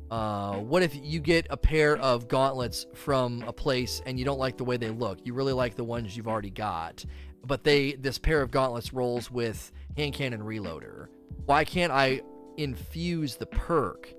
[0.09, 4.39] uh, what if you get a pair of gauntlets from a place and you don't
[4.39, 5.19] like the way they look?
[5.23, 7.05] You really like the ones you've already got,
[7.45, 11.07] but they this pair of gauntlets rolls with hand cannon reloader.
[11.45, 12.21] Why can't I
[12.57, 14.13] infuse the perk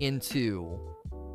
[0.00, 0.93] into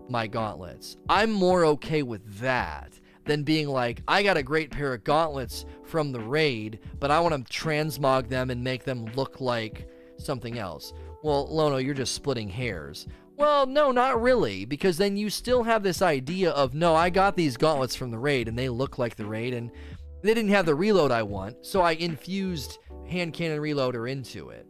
[0.10, 0.98] my gauntlets?
[1.08, 5.66] I'm more okay with that than being like, I got a great pair of gauntlets
[5.84, 9.88] from the raid, but I want to transmog them and make them look like
[10.18, 10.94] something else.
[11.24, 13.08] Well, Lono, you're just splitting hairs.
[13.38, 17.38] Well, no, not really, because then you still have this idea of, no, I got
[17.38, 19.72] these gauntlets from the raid and they look like the raid and
[20.22, 24.68] they didn't have the reload I want, so I infused hand cannon reloader into it.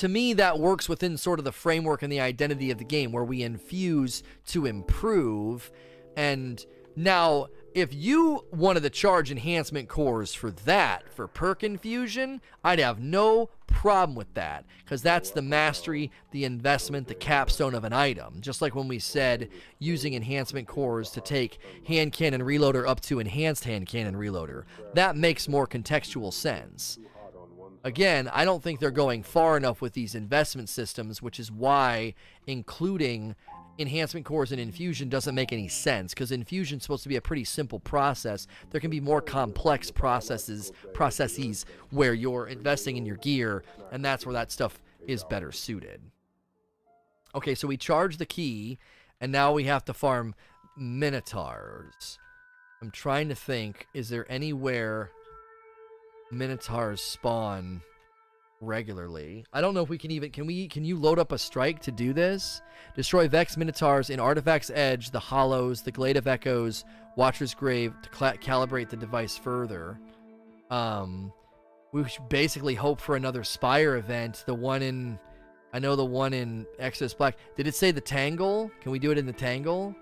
[0.00, 3.12] To me, that works within sort of the framework and the identity of the game
[3.12, 5.70] where we infuse to improve
[6.16, 6.64] and
[6.96, 12.98] now, if you wanted to charge enhancement cores for that, for perk infusion, I'd have
[13.00, 18.40] no problem with that because that's the mastery, the investment, the capstone of an item.
[18.40, 19.48] Just like when we said
[19.78, 24.64] using enhancement cores to take hand cannon reloader up to enhanced hand cannon reloader.
[24.94, 26.98] That makes more contextual sense.
[27.82, 32.14] Again, I don't think they're going far enough with these investment systems, which is why
[32.46, 33.34] including
[33.78, 37.22] enhancement cores and infusion doesn't make any sense because infusion is supposed to be a
[37.22, 38.46] pretty simple process.
[38.70, 44.26] There can be more complex processes processes where you're investing in your gear, and that's
[44.26, 46.02] where that stuff is better suited.
[47.34, 48.78] Okay, so we charge the key,
[49.20, 50.34] and now we have to farm
[50.76, 52.18] minotaurs.
[52.82, 55.10] I'm trying to think, is there anywhere
[56.30, 57.82] minotaurs spawn
[58.60, 59.44] regularly.
[59.52, 61.80] I don't know if we can even can we can you load up a strike
[61.80, 62.60] to do this?
[62.94, 66.84] Destroy Vex Minotaurs in Artifact's Edge, the Hollows, the Glade of Echoes,
[67.16, 69.98] Watcher's Grave to cl- calibrate the device further.
[70.70, 71.32] Um,
[71.92, 74.44] we should basically hope for another Spire event.
[74.46, 75.18] The one in,
[75.72, 77.36] I know the one in Exodus Black.
[77.56, 78.70] Did it say the Tangle?
[78.80, 79.94] Can we do it in the Tangle?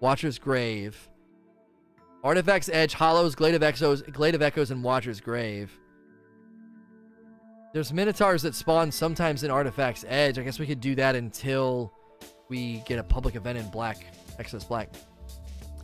[0.00, 1.08] Watcher's Grave.
[2.26, 5.70] Artifact's Edge, Hollows, Glade of Echoes, Glade of Echoes, and Watcher's Grave.
[7.72, 10.36] There's Minotaurs that spawn sometimes in Artifact's Edge.
[10.36, 11.92] I guess we could do that until
[12.48, 14.06] we get a public event in Black,
[14.40, 14.88] Exodus Black.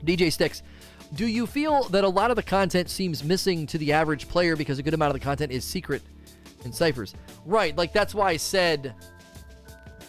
[0.02, 0.64] DJ Sticks,
[1.14, 4.56] do you feel that a lot of the content seems missing to the average player
[4.56, 6.02] because a good amount of the content is secret
[6.64, 7.14] in ciphers?
[7.46, 8.96] Right, like that's why I said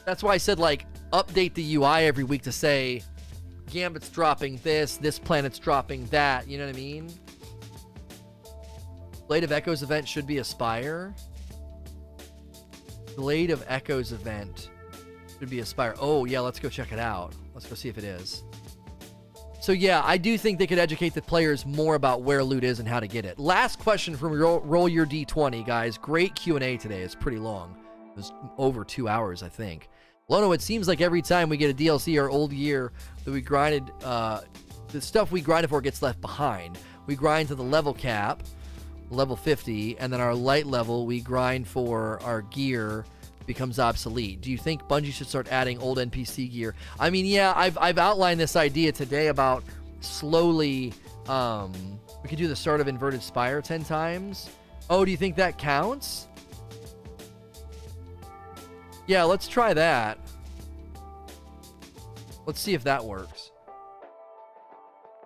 [0.03, 3.03] that's why I said like update the UI every week to say
[3.73, 7.11] Gambit's dropping this, this planet's dropping that, you know what I mean?
[9.27, 11.15] Blade of Echoes event should be Aspire.
[13.17, 14.69] Blade of Echoes event
[15.39, 15.95] should be Aspire.
[15.99, 17.33] Oh, yeah, let's go check it out.
[17.55, 18.43] Let's go see if it is.
[19.59, 22.79] So yeah, I do think they could educate the players more about where loot is
[22.79, 23.39] and how to get it.
[23.39, 25.97] Last question from Roll, Roll Your D20, guys.
[25.97, 27.01] Great Q&A today.
[27.01, 27.75] It's pretty long.
[28.11, 29.89] It was over two hours, I think.
[30.29, 32.93] Lono, it seems like every time we get a DLC or old year
[33.25, 34.39] that we grinded, uh,
[34.87, 36.79] the stuff we grinded for gets left behind.
[37.07, 38.41] We grind to the level cap,
[39.09, 43.03] level 50, and then our light level, we grind for our gear
[43.45, 44.39] becomes obsolete.
[44.39, 46.73] Do you think Bungie should start adding old NPC gear?
[47.01, 49.65] I mean, yeah, I've, I've outlined this idea today about
[49.99, 50.93] slowly,
[51.27, 51.73] um,
[52.23, 54.49] we could do the start of Inverted Spire 10 times.
[54.89, 56.29] Oh, do you think that counts?
[59.07, 60.17] Yeah, let's try that.
[62.45, 63.51] Let's see if that works.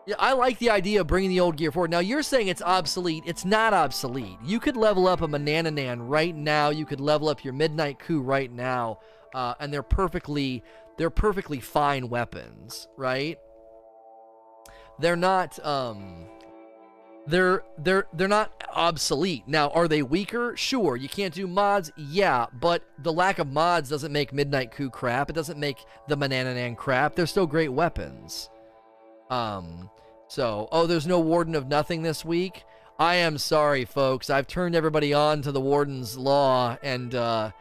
[0.05, 1.91] Yeah, I like the idea of bringing the old gear forward.
[1.91, 3.23] Now, you're saying it's obsolete.
[3.25, 4.37] It's not obsolete.
[4.41, 6.69] You could level up a Manananan right now.
[6.69, 8.99] You could level up your Midnight Coup right now,
[9.35, 10.63] uh, and they're perfectly
[10.97, 13.37] they're perfectly fine weapons, right?
[14.99, 16.26] They're not um
[17.27, 19.43] they're they're they're not obsolete.
[19.47, 20.55] Now, are they weaker?
[20.55, 20.95] Sure.
[20.95, 21.91] You can't do mods?
[21.95, 25.29] Yeah, but the lack of mods doesn't make Midnight Coup crap.
[25.29, 25.77] It doesn't make
[26.07, 27.15] the Manananan crap.
[27.15, 28.49] They're still great weapons.
[29.29, 29.89] Um
[30.27, 32.65] so, oh, there's no Warden of Nothing this week.
[32.99, 34.29] I am sorry, folks.
[34.29, 37.51] I've turned everybody on to the Warden's Law, and uh,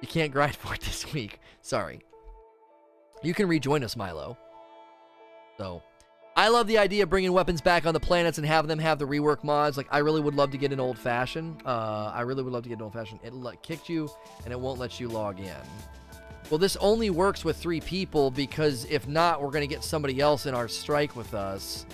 [0.00, 1.40] you can't grind for it this week.
[1.62, 2.00] Sorry.
[3.22, 4.38] You can rejoin us, Milo.
[5.58, 5.82] So,
[6.38, 8.98] I love the idea of bringing weapons back on the planets and having them have
[8.98, 9.78] the rework mods.
[9.78, 11.62] Like, I really would love to get an old fashioned.
[11.64, 13.20] Uh, I really would love to get an old fashioned.
[13.24, 14.10] It'll like, kick you,
[14.44, 15.54] and it won't let you log in.
[16.50, 20.20] Well, this only works with three people because if not, we're going to get somebody
[20.20, 21.86] else in our strike with us.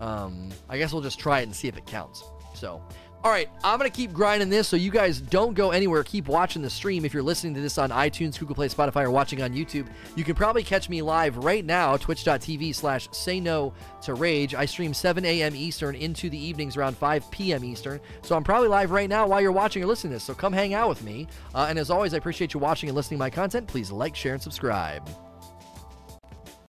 [0.00, 2.24] Um, I guess we'll just try it and see if it counts.
[2.54, 2.82] So,
[3.22, 6.02] all right, I'm going to keep grinding this so you guys don't go anywhere.
[6.02, 7.04] Keep watching the stream.
[7.04, 10.24] If you're listening to this on iTunes, Google Play, Spotify, or watching on YouTube, you
[10.24, 14.54] can probably catch me live right now, twitch.tv slash say no to rage.
[14.54, 15.54] I stream 7 a.m.
[15.54, 17.62] Eastern into the evenings around 5 p.m.
[17.62, 18.00] Eastern.
[18.22, 20.24] So I'm probably live right now while you're watching or listening to this.
[20.24, 21.28] So come hang out with me.
[21.54, 23.66] Uh, and as always, I appreciate you watching and listening to my content.
[23.66, 25.06] Please like, share, and subscribe.